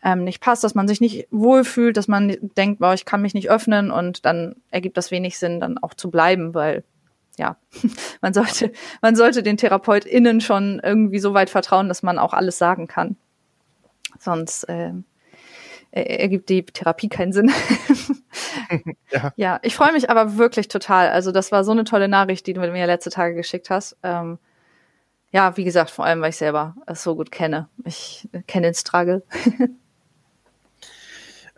ähm, 0.03 0.25
nicht 0.25 0.41
passt, 0.41 0.65
dass 0.65 0.75
man 0.75 0.89
sich 0.89 1.01
nicht 1.01 1.29
wohlfühlt, 1.31 1.97
dass 1.97 2.09
man 2.09 2.37
denkt, 2.57 2.81
boah, 2.81 2.95
ich 2.95 3.05
kann 3.05 3.23
mich 3.23 3.35
nicht 3.35 3.49
öffnen 3.49 3.93
und 3.93 4.27
dann 4.27 4.57
ergibt 4.73 4.97
das 4.97 5.13
wenig 5.13 5.39
Sinn, 5.39 5.61
dann 5.61 5.79
auch 5.79 5.95
zu 5.95 6.11
bleiben, 6.11 6.53
weil 6.53 6.83
ja, 7.39 7.57
man 8.21 8.35
sollte, 8.35 8.73
man 9.03 9.15
sollte 9.15 9.45
den 9.45 9.57
TherapeutInnen 9.57 10.41
schon 10.41 10.81
irgendwie 10.83 11.21
so 11.21 11.33
weit 11.33 11.51
vertrauen, 11.51 11.87
dass 11.87 12.03
man 12.03 12.19
auch 12.19 12.33
alles 12.33 12.59
sagen 12.59 12.89
kann. 12.89 13.17
Sonst 14.25 14.65
äh, 14.65 14.93
ergibt 15.91 16.49
die 16.49 16.65
Therapie 16.65 17.09
keinen 17.09 17.33
Sinn. 17.33 17.53
ja. 19.13 19.33
ja, 19.37 19.61
ich 19.63 19.77
freue 19.77 19.93
mich 19.93 20.11
aber 20.11 20.39
wirklich 20.39 20.69
total. 20.69 21.11
Also 21.11 21.31
das 21.31 21.53
war 21.53 21.63
so 21.63 21.73
eine 21.73 21.85
tolle 21.85 22.09
Nachricht, 22.09 22.47
die 22.47 22.55
du 22.55 22.61
mir 22.61 22.87
letzte 22.87 23.11
Tage 23.11 23.35
geschickt 23.35 23.71
hast. 23.71 23.97
Ähm, 24.03 24.39
ja, 25.31 25.57
wie 25.57 25.65
gesagt, 25.65 25.91
vor 25.91 26.05
allem, 26.05 26.21
weil 26.21 26.31
ich 26.31 26.37
selber 26.37 26.75
es 26.87 27.03
so 27.03 27.15
gut 27.15 27.31
kenne. 27.31 27.69
Ich 27.85 28.29
kenne 28.47 28.69
den 28.69 28.75
Struggle. 28.75 29.23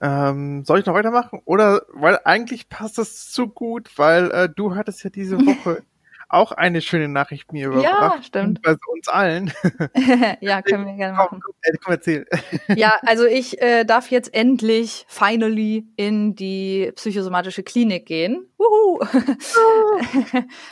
ähm, 0.00 0.64
soll 0.64 0.80
ich 0.80 0.86
noch 0.86 0.94
weitermachen? 0.94 1.40
Oder 1.44 1.82
weil 1.92 2.18
eigentlich 2.24 2.68
passt 2.68 2.98
das 2.98 3.30
zu 3.30 3.48
gut, 3.48 3.90
weil 3.96 4.30
äh, 4.32 4.48
du 4.48 4.74
hattest 4.74 5.04
ja 5.04 5.10
diese 5.10 5.36
Woche 5.38 5.82
auch 6.28 6.52
eine 6.52 6.80
schöne 6.80 7.08
Nachricht 7.08 7.52
mir 7.52 7.68
überbracht. 7.68 8.16
Ja, 8.18 8.22
stimmt. 8.22 8.62
Bei 8.62 8.74
uns 8.92 9.08
allen. 9.08 9.52
ja, 10.40 10.62
können 10.62 10.86
wir 10.86 10.94
gerne 10.94 11.16
machen. 11.16 11.40
Komm, 11.44 11.54
komm, 11.62 11.74
komm 11.84 11.92
erzähl. 11.92 12.26
ja, 12.76 12.98
also 13.02 13.24
ich 13.26 13.60
äh, 13.62 13.84
darf 13.84 14.10
jetzt 14.10 14.34
endlich, 14.34 15.04
finally, 15.08 15.86
in 15.96 16.34
die 16.34 16.92
psychosomatische 16.96 17.62
Klinik 17.62 18.06
gehen. 18.06 18.48
Wuhu! 18.58 19.00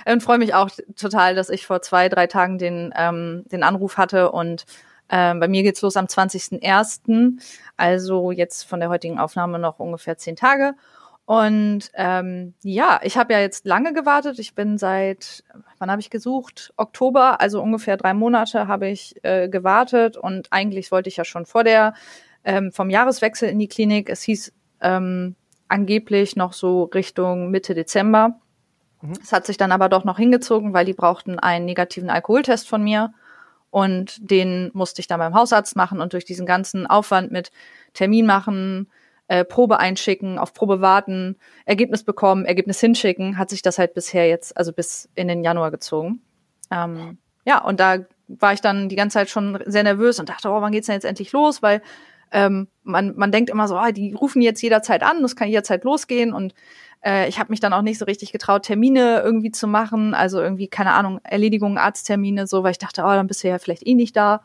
und 0.06 0.22
freue 0.22 0.38
mich 0.38 0.54
auch 0.54 0.70
total, 0.96 1.34
dass 1.34 1.50
ich 1.50 1.66
vor 1.66 1.82
zwei, 1.82 2.08
drei 2.08 2.26
Tagen 2.26 2.58
den, 2.58 2.92
ähm, 2.96 3.44
den 3.46 3.62
Anruf 3.62 3.96
hatte 3.96 4.32
und 4.32 4.64
ähm, 5.10 5.38
bei 5.38 5.48
mir 5.48 5.62
geht's 5.62 5.82
los 5.82 5.96
am 5.96 6.06
20.01., 6.06 7.38
also 7.76 8.30
jetzt 8.30 8.64
von 8.64 8.80
der 8.80 8.88
heutigen 8.88 9.18
Aufnahme 9.18 9.58
noch 9.58 9.78
ungefähr 9.78 10.16
zehn 10.16 10.34
Tage. 10.34 10.74
Und 11.26 11.90
ähm, 11.94 12.52
ja, 12.62 13.00
ich 13.02 13.16
habe 13.16 13.32
ja 13.32 13.40
jetzt 13.40 13.64
lange 13.64 13.94
gewartet. 13.94 14.38
Ich 14.38 14.54
bin 14.54 14.76
seit, 14.76 15.42
wann 15.78 15.90
habe 15.90 16.00
ich 16.00 16.10
gesucht? 16.10 16.74
Oktober, 16.76 17.40
also 17.40 17.62
ungefähr 17.62 17.96
drei 17.96 18.12
Monate 18.12 18.68
habe 18.68 18.88
ich 18.88 19.14
äh, 19.24 19.48
gewartet. 19.48 20.18
Und 20.18 20.48
eigentlich 20.52 20.92
wollte 20.92 21.08
ich 21.08 21.16
ja 21.16 21.24
schon 21.24 21.46
vor 21.46 21.64
der 21.64 21.94
ähm, 22.44 22.72
vom 22.72 22.90
Jahreswechsel 22.90 23.48
in 23.48 23.58
die 23.58 23.68
Klinik. 23.68 24.10
Es 24.10 24.22
hieß 24.22 24.52
ähm, 24.82 25.34
angeblich 25.68 26.36
noch 26.36 26.52
so 26.52 26.84
Richtung 26.84 27.50
Mitte 27.50 27.74
Dezember. 27.74 28.38
Mhm. 29.00 29.14
Es 29.22 29.32
hat 29.32 29.46
sich 29.46 29.56
dann 29.56 29.72
aber 29.72 29.88
doch 29.88 30.04
noch 30.04 30.18
hingezogen, 30.18 30.74
weil 30.74 30.84
die 30.84 30.92
brauchten 30.92 31.38
einen 31.38 31.64
negativen 31.64 32.10
Alkoholtest 32.10 32.68
von 32.68 32.84
mir. 32.84 33.14
Und 33.70 34.30
den 34.30 34.70
musste 34.74 35.00
ich 35.00 35.08
dann 35.08 35.18
beim 35.18 35.34
Hausarzt 35.34 35.74
machen. 35.74 36.00
Und 36.02 36.12
durch 36.12 36.26
diesen 36.26 36.44
ganzen 36.44 36.86
Aufwand 36.86 37.32
mit 37.32 37.50
Termin 37.94 38.26
machen, 38.26 38.88
äh, 39.28 39.44
Probe 39.44 39.78
einschicken, 39.78 40.38
auf 40.38 40.52
Probe 40.52 40.80
warten, 40.80 41.36
Ergebnis 41.64 42.04
bekommen, 42.04 42.44
Ergebnis 42.44 42.80
hinschicken, 42.80 43.38
hat 43.38 43.50
sich 43.50 43.62
das 43.62 43.78
halt 43.78 43.94
bisher 43.94 44.28
jetzt, 44.28 44.56
also 44.56 44.72
bis 44.72 45.08
in 45.14 45.28
den 45.28 45.42
Januar 45.42 45.70
gezogen. 45.70 46.20
Ähm, 46.70 47.18
ja, 47.44 47.62
und 47.62 47.80
da 47.80 47.98
war 48.28 48.52
ich 48.52 48.60
dann 48.60 48.88
die 48.88 48.96
ganze 48.96 49.14
Zeit 49.14 49.30
schon 49.30 49.58
sehr 49.66 49.82
nervös 49.82 50.18
und 50.18 50.28
dachte, 50.28 50.48
oh, 50.48 50.60
wann 50.60 50.72
geht's 50.72 50.86
denn 50.86 50.94
jetzt 50.94 51.04
endlich 51.04 51.32
los? 51.32 51.62
Weil 51.62 51.82
ähm, 52.32 52.68
man, 52.82 53.14
man 53.16 53.32
denkt 53.32 53.50
immer 53.50 53.68
so, 53.68 53.76
ah, 53.76 53.92
die 53.92 54.12
rufen 54.12 54.42
jetzt 54.42 54.62
jederzeit 54.62 55.02
an, 55.02 55.22
das 55.22 55.36
kann 55.36 55.48
jederzeit 55.48 55.84
losgehen 55.84 56.32
und 56.32 56.54
äh, 57.04 57.28
ich 57.28 57.38
habe 57.38 57.50
mich 57.50 57.60
dann 57.60 57.72
auch 57.72 57.82
nicht 57.82 57.98
so 57.98 58.06
richtig 58.06 58.32
getraut, 58.32 58.64
Termine 58.64 59.20
irgendwie 59.22 59.52
zu 59.52 59.68
machen, 59.68 60.14
also 60.14 60.40
irgendwie, 60.40 60.68
keine 60.68 60.92
Ahnung, 60.92 61.20
Erledigungen, 61.22 61.78
Arzttermine, 61.78 62.46
so, 62.46 62.62
weil 62.62 62.72
ich 62.72 62.78
dachte, 62.78 63.02
oh, 63.02 63.08
dann 63.08 63.26
bist 63.26 63.44
du 63.44 63.48
ja 63.48 63.58
vielleicht 63.58 63.86
eh 63.86 63.94
nicht 63.94 64.16
da. 64.16 64.42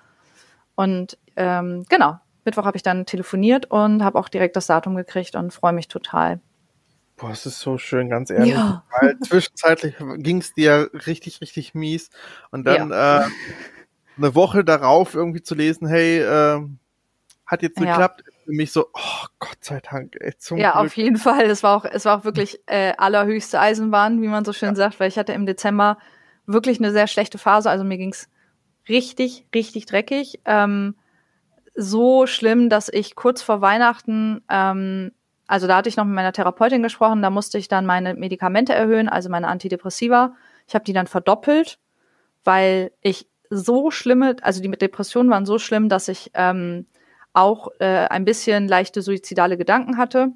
Und 0.75 1.17
ähm, 1.35 1.85
genau, 1.89 2.19
Mittwoch 2.49 2.65
habe 2.65 2.77
ich 2.77 2.83
dann 2.83 3.05
telefoniert 3.05 3.67
und 3.67 4.03
habe 4.03 4.17
auch 4.17 4.29
direkt 4.29 4.55
das 4.55 4.67
Datum 4.67 4.95
gekriegt 4.95 5.35
und 5.35 5.53
freue 5.53 5.73
mich 5.73 5.87
total. 5.87 6.39
Boah, 7.15 7.31
es 7.31 7.45
ist 7.45 7.59
so 7.59 7.77
schön, 7.77 8.09
ganz 8.09 8.29
ehrlich. 8.29 8.53
Ja. 8.53 8.83
Weil 8.99 9.19
zwischenzeitlich 9.21 9.95
ging 10.17 10.39
es 10.39 10.53
dir 10.53 10.89
richtig, 11.05 11.41
richtig 11.41 11.73
mies. 11.75 12.09
Und 12.49 12.65
dann 12.65 12.89
ja. 12.89 13.21
äh, 13.21 13.25
eine 14.17 14.35
Woche 14.35 14.63
darauf 14.63 15.13
irgendwie 15.13 15.43
zu 15.43 15.53
lesen, 15.53 15.87
hey, 15.87 16.19
äh, 16.19 16.65
hat 17.45 17.61
jetzt 17.61 17.77
geklappt, 17.77 18.23
ja. 18.25 18.33
für 18.45 18.51
mich 18.51 18.71
so, 18.71 18.87
oh 18.93 19.25
Gott 19.39 19.57
sei 19.61 19.79
Dank, 19.81 20.15
ey, 20.19 20.37
zum 20.37 20.57
Ja, 20.57 20.73
Glück. 20.73 20.85
auf 20.85 20.97
jeden 20.97 21.17
Fall. 21.17 21.45
Es 21.45 21.63
war 21.63 21.75
auch, 21.75 21.85
es 21.85 22.05
war 22.05 22.19
auch 22.19 22.23
wirklich 22.23 22.61
äh, 22.67 22.93
allerhöchste 22.97 23.59
Eisenbahn, 23.59 24.21
wie 24.21 24.27
man 24.27 24.45
so 24.45 24.53
schön 24.53 24.69
ja. 24.69 24.75
sagt, 24.75 24.99
weil 24.99 25.09
ich 25.09 25.17
hatte 25.17 25.33
im 25.33 25.45
Dezember 25.45 25.97
wirklich 26.45 26.79
eine 26.79 26.91
sehr 26.91 27.07
schlechte 27.07 27.37
Phase. 27.37 27.69
Also 27.69 27.83
mir 27.83 27.97
ging's 27.97 28.29
richtig, 28.87 29.45
richtig 29.53 29.85
dreckig. 29.87 30.41
Ähm, 30.45 30.95
so 31.79 32.27
schlimm, 32.27 32.69
dass 32.69 32.89
ich 32.89 33.15
kurz 33.15 33.41
vor 33.41 33.61
Weihnachten, 33.61 34.43
ähm, 34.49 35.11
also 35.47 35.65
da 35.65 35.77
hatte 35.77 35.87
ich 35.87 35.95
noch 35.95 36.03
mit 36.03 36.13
meiner 36.13 36.33
Therapeutin 36.33 36.83
gesprochen, 36.83 37.21
da 37.21 37.29
musste 37.29 37.57
ich 37.57 37.69
dann 37.69 37.85
meine 37.85 38.15
Medikamente 38.15 38.73
erhöhen, 38.73 39.07
also 39.07 39.29
meine 39.29 39.47
Antidepressiva. 39.47 40.35
Ich 40.67 40.75
habe 40.75 40.83
die 40.83 40.93
dann 40.93 41.07
verdoppelt, 41.07 41.79
weil 42.43 42.91
ich 43.01 43.27
so 43.49 43.91
schlimme, 43.91 44.35
also 44.41 44.61
die 44.61 44.69
Depressionen 44.69 45.31
waren 45.31 45.45
so 45.45 45.57
schlimm, 45.57 45.87
dass 45.87 46.09
ich 46.09 46.31
ähm, 46.33 46.85
auch 47.33 47.69
äh, 47.79 48.07
ein 48.07 48.25
bisschen 48.25 48.67
leichte 48.67 49.01
suizidale 49.01 49.57
Gedanken 49.57 49.97
hatte. 49.97 50.33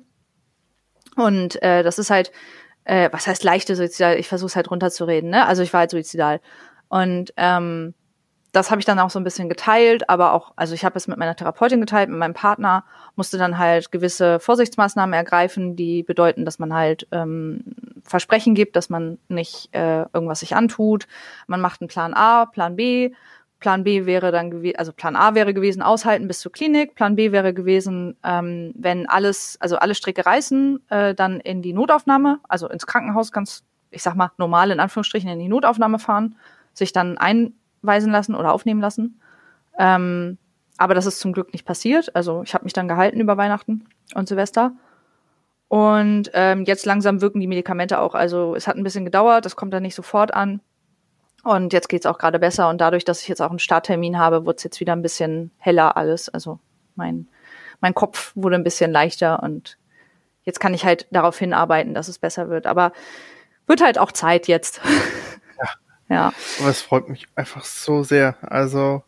Und 1.18 1.62
äh, 1.62 1.84
das 1.84 2.00
ist 2.00 2.10
halt, 2.10 2.32
äh, 2.86 3.10
was 3.12 3.28
heißt 3.28 3.44
leichte 3.44 3.76
suizidal? 3.76 4.18
Ich 4.18 4.30
versuche 4.30 4.48
es 4.48 4.56
halt 4.56 4.72
runterzureden, 4.72 5.30
ne? 5.30 5.46
Also 5.46 5.62
ich 5.62 5.74
war 5.74 5.82
halt 5.82 5.92
suizidal. 5.92 6.40
Und 6.88 7.34
ähm, 7.36 7.94
das 8.54 8.70
habe 8.70 8.80
ich 8.80 8.86
dann 8.86 9.00
auch 9.00 9.10
so 9.10 9.20
ein 9.20 9.24
bisschen 9.24 9.50
geteilt, 9.50 10.10
aber 10.12 10.32
auch, 10.32 10.54
also 10.56 10.76
ich 10.76 10.86
habe 10.86 10.96
es 10.96 11.08
mit 11.08 11.18
meiner 11.18 11.36
Therapeutin 11.36 11.80
geteilt, 11.80 12.10
mit 12.10 12.20
meinem 12.20 12.36
Partner, 12.36 12.86
musste 13.16 13.40
dann 13.40 13.58
halt 13.58 13.92
gewisse 13.92 14.40
Vorsichtsmaßnahmen 14.40 15.14
ergreifen, 15.14 15.76
die 15.76 16.04
bedeuten, 16.04 16.46
dass 16.46 16.60
man 16.60 16.72
halt 16.72 17.08
ähm, 17.12 17.64
Versprechen 18.04 18.54
gibt, 18.54 18.76
dass 18.76 18.92
man 18.92 19.18
nicht 19.28 19.74
äh, 19.74 20.06
irgendwas 20.14 20.42
sich 20.42 20.56
antut. 20.56 21.08
Man 21.48 21.62
macht 21.62 21.82
einen 21.82 21.88
Plan 21.88 22.14
A, 22.14 22.46
Plan 22.46 22.76
B. 22.76 23.12
Plan 23.60 23.84
B 23.84 24.06
wäre 24.06 24.32
dann 24.32 24.52
gewesen, 24.52 24.78
also 24.78 24.92
Plan 24.92 25.16
A 25.16 25.34
wäre 25.34 25.56
gewesen, 25.56 25.82
aushalten 25.82 26.28
bis 26.28 26.40
zur 26.40 26.52
Klinik. 26.52 26.94
Plan 26.94 27.16
B 27.16 27.32
wäre 27.32 27.56
gewesen, 27.56 28.18
ähm, 28.24 28.72
wenn 28.78 29.10
alles, 29.10 29.58
also 29.62 29.78
alle 29.78 29.96
Stricke 29.96 30.28
reißen, 30.28 30.80
äh, 30.90 31.16
dann 31.16 31.40
in 31.40 31.64
die 31.64 31.74
Notaufnahme, 31.74 32.40
also 32.48 32.70
ins 32.70 32.86
Krankenhaus 32.86 33.32
ganz, 33.32 33.64
ich 33.90 34.04
sag 34.04 34.14
mal, 34.14 34.30
normal 34.38 34.70
in 34.70 34.80
Anführungsstrichen 34.80 35.30
in 35.30 35.40
die 35.40 35.48
Notaufnahme 35.48 35.98
fahren, 35.98 36.36
sich 36.74 36.94
dann 36.94 37.18
ein 37.18 37.56
weisen 37.84 38.12
lassen 38.12 38.36
oder 38.36 38.54
aufnehmen 38.54 38.82
lassen. 38.82 39.20
Ähm, 39.78 40.38
aber 40.78 40.96
das 40.96 41.06
ist 41.06 41.20
zum 41.20 41.34
Glück 41.34 41.54
nicht 41.54 41.66
passiert. 41.66 42.16
Also 42.16 42.42
ich 42.44 42.54
habe 42.54 42.64
mich 42.64 42.74
dann 42.74 42.88
gehalten 42.88 43.20
über 43.20 43.38
Weihnachten 43.38 43.86
und 44.16 44.28
Silvester. 44.28 44.74
Und 45.68 46.30
ähm, 46.34 46.66
jetzt 46.66 46.86
langsam 46.86 47.22
wirken 47.22 47.40
die 47.40 47.48
Medikamente 47.48 48.00
auch. 48.00 48.16
Also 48.16 48.56
es 48.56 48.68
hat 48.68 48.76
ein 48.76 48.84
bisschen 48.84 49.06
gedauert, 49.06 49.46
das 49.46 49.56
kommt 49.56 49.74
dann 49.74 49.84
nicht 49.84 49.96
sofort 49.96 50.34
an. 50.34 50.62
Und 51.44 51.74
jetzt 51.74 51.90
geht's 51.90 52.06
auch 52.06 52.18
gerade 52.18 52.40
besser. 52.40 52.70
Und 52.70 52.80
dadurch, 52.80 53.06
dass 53.06 53.22
ich 53.22 53.28
jetzt 53.28 53.42
auch 53.42 53.50
einen 53.50 53.60
Starttermin 53.60 54.18
habe, 54.18 54.46
wird's 54.46 54.64
jetzt 54.64 54.80
wieder 54.80 54.94
ein 54.94 55.02
bisschen 55.02 55.52
heller 55.58 55.98
alles. 55.98 56.30
Also 56.30 56.60
mein, 56.96 57.28
mein 57.82 57.94
Kopf 57.94 58.32
wurde 58.36 58.56
ein 58.56 58.64
bisschen 58.64 58.92
leichter 58.92 59.44
und 59.44 59.78
jetzt 60.44 60.60
kann 60.60 60.74
ich 60.74 60.86
halt 60.86 61.08
darauf 61.12 61.38
hinarbeiten, 61.38 61.94
dass 61.94 62.08
es 62.08 62.20
besser 62.20 62.50
wird. 62.50 62.66
Aber 62.66 62.94
wird 63.68 63.82
halt 63.82 63.98
auch 63.98 64.12
Zeit 64.12 64.48
jetzt. 64.48 64.82
Ja. 66.14 66.34
Aber 66.60 66.70
es 66.70 66.82
freut 66.82 67.10
mich 67.10 67.28
einfach 67.36 67.66
so 67.66 68.04
sehr. 68.04 68.38
Also, 68.42 69.04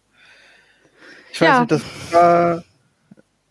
ich 1.32 1.40
weiß 1.40 1.48
ja. 1.48 1.60
nicht, 1.60 1.72
das 1.72 1.84
war, 2.12 2.64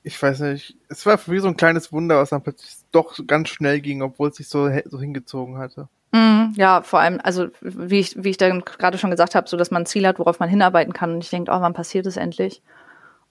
ich 0.03 0.21
weiß 0.21 0.41
nicht, 0.41 0.77
es 0.89 1.07
war 1.07 1.21
wie 1.27 1.39
so 1.39 1.49
ein 1.49 1.57
kleines 1.57 1.93
Wunder, 1.93 2.19
was 2.19 2.31
dann 2.31 2.43
plötzlich 2.43 2.75
doch 2.91 3.19
ganz 3.27 3.49
schnell 3.49 3.81
ging, 3.81 4.03
obwohl 4.03 4.31
es 4.31 4.37
sich 4.37 4.49
so, 4.49 4.69
so 4.87 5.01
hingezogen 5.01 5.59
hatte. 5.59 5.89
Mm, 6.13 6.53
ja, 6.57 6.83
vor 6.83 7.01
allem, 7.01 7.21
also 7.23 7.49
wie 7.61 8.01
ich, 8.01 8.23
wie 8.23 8.31
ich 8.31 8.37
dann 8.37 8.61
gerade 8.61 8.99
schon 8.99 9.11
gesagt 9.11 9.35
habe, 9.35 9.49
so 9.49 9.57
dass 9.57 9.71
man 9.71 9.83
ein 9.83 9.87
Ziel 9.87 10.07
hat, 10.07 10.19
worauf 10.19 10.41
man 10.41 10.49
hinarbeiten 10.49 10.93
kann. 10.93 11.13
Und 11.13 11.25
ich 11.25 11.31
denke, 11.31 11.53
oh, 11.53 11.61
wann 11.61 11.75
passiert 11.75 12.07
es 12.07 12.17
endlich? 12.17 12.63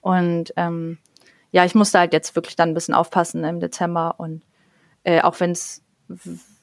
Und 0.00 0.52
ähm, 0.56 0.98
ja, 1.50 1.64
ich 1.64 1.74
musste 1.74 1.98
halt 1.98 2.12
jetzt 2.12 2.34
wirklich 2.34 2.56
dann 2.56 2.70
ein 2.70 2.74
bisschen 2.74 2.94
aufpassen 2.94 3.44
im 3.44 3.60
Dezember 3.60 4.14
und 4.18 4.42
äh, 5.04 5.20
auch 5.20 5.38
wenn 5.40 5.52
es 5.52 5.82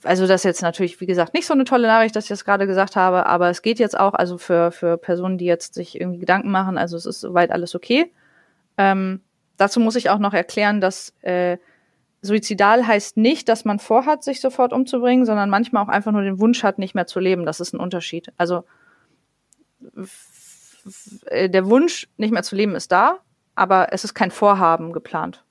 also 0.03 0.27
das 0.27 0.41
ist 0.41 0.46
jetzt 0.46 0.62
natürlich, 0.62 1.00
wie 1.01 1.05
gesagt, 1.05 1.34
nicht 1.34 1.46
so 1.46 1.53
eine 1.53 1.63
tolle 1.63 1.88
Nachricht, 1.88 2.15
dass 2.15 2.25
ich 2.25 2.29
das 2.29 2.46
gerade 2.46 2.67
gesagt 2.67 2.96
habe, 2.96 3.25
aber 3.25 3.50
es 3.50 3.62
geht 3.62 3.79
jetzt 3.79 4.00
auch, 4.00 4.13
also 4.13 4.38
für, 4.38 4.72
für 4.72 4.98
Personen, 4.98 5.38
die 5.38 5.46
jetzt 5.46 5.74
sich 5.74 6.00
irgendwie 6.00 6.20
Gedanken 6.20 6.51
machen, 6.51 6.77
also 6.77 6.98
es 6.98 7.05
ist 7.05 7.22
soweit 7.22 7.51
alles 7.51 7.75
okay. 7.75 8.12
Ähm, 8.77 9.22
dazu 9.58 9.79
muss 9.79 9.96
ich 9.96 10.10
auch 10.10 10.20
noch 10.20 10.34
erklären, 10.34 10.81
dass 10.81 11.13
äh, 11.22 11.58
suizidal 12.22 12.86
heißt 12.86 13.17
nicht, 13.17 13.50
dass 13.50 13.65
man 13.65 13.79
vorhat, 13.79 14.24
sich 14.24 14.41
sofort 14.41 14.74
umzubringen, 14.74 15.25
sondern 15.25 15.50
manchmal 15.50 15.84
auch 15.84 15.89
einfach 15.89 16.12
nur 16.12 16.22
den 16.22 16.39
Wunsch 16.39 16.63
hat, 16.63 16.79
nicht 16.79 16.96
mehr 16.96 17.08
zu 17.08 17.20
leben. 17.20 17.46
Das 17.46 17.60
ist 17.60 17.74
ein 17.74 17.79
Unterschied. 17.79 18.31
Also 18.38 18.63
äh, 21.25 21.50
der 21.50 21.70
Wunsch, 21.70 22.08
nicht 22.17 22.31
mehr 22.31 22.43
zu 22.43 22.55
leben, 22.55 22.75
ist 22.75 22.91
da, 22.91 23.20
aber 23.55 23.91
es 23.91 24.03
ist 24.03 24.13
kein 24.13 24.31
Vorhaben 24.31 24.93
geplant. 24.93 25.43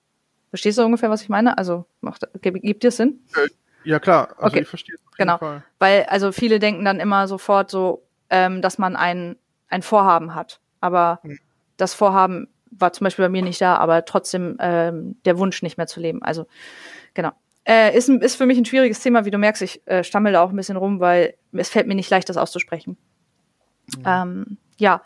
Verstehst 0.50 0.78
du 0.78 0.82
ungefähr, 0.82 1.10
was 1.10 1.22
ich 1.22 1.28
meine? 1.28 1.58
Also 1.58 1.86
macht, 2.00 2.26
gibt 2.42 2.82
dir 2.82 2.90
Sinn? 2.90 3.20
Ja, 3.84 3.98
klar. 3.98 4.34
Also 4.36 4.46
okay. 4.46 4.60
ich 4.62 4.68
verstehe 4.68 4.94
es. 4.94 5.16
Genau. 5.16 5.38
Fall. 5.38 5.62
Weil, 5.78 6.04
also 6.04 6.32
viele 6.32 6.58
denken 6.58 6.84
dann 6.84 7.00
immer 7.00 7.28
sofort 7.28 7.70
so, 7.70 8.02
ähm, 8.30 8.62
dass 8.62 8.78
man 8.78 8.96
ein, 8.96 9.36
ein 9.68 9.82
Vorhaben 9.82 10.34
hat. 10.34 10.60
Aber 10.80 11.20
hm. 11.22 11.38
das 11.76 11.94
Vorhaben 11.94 12.48
war 12.70 12.92
zum 12.92 13.04
Beispiel 13.04 13.24
bei 13.24 13.28
mir 13.28 13.42
nicht 13.42 13.60
da, 13.60 13.76
aber 13.76 14.04
trotzdem 14.04 14.56
ähm, 14.60 15.16
der 15.24 15.38
Wunsch, 15.38 15.62
nicht 15.62 15.76
mehr 15.76 15.86
zu 15.86 16.00
leben. 16.00 16.22
Also, 16.22 16.46
genau. 17.14 17.32
Äh, 17.64 17.96
ist, 17.96 18.08
ist 18.08 18.36
für 18.36 18.46
mich 18.46 18.58
ein 18.58 18.64
schwieriges 18.64 19.00
Thema, 19.00 19.24
wie 19.24 19.30
du 19.30 19.38
merkst, 19.38 19.62
ich 19.62 19.86
äh, 19.86 20.02
stammel 20.02 20.32
da 20.32 20.42
auch 20.42 20.50
ein 20.50 20.56
bisschen 20.56 20.76
rum, 20.76 21.00
weil 21.00 21.34
es 21.52 21.68
fällt 21.68 21.86
mir 21.86 21.94
nicht 21.94 22.10
leicht, 22.10 22.28
das 22.28 22.36
auszusprechen. 22.36 22.96
Mhm. 23.96 24.02
Ähm, 24.06 24.58
ja. 24.78 25.02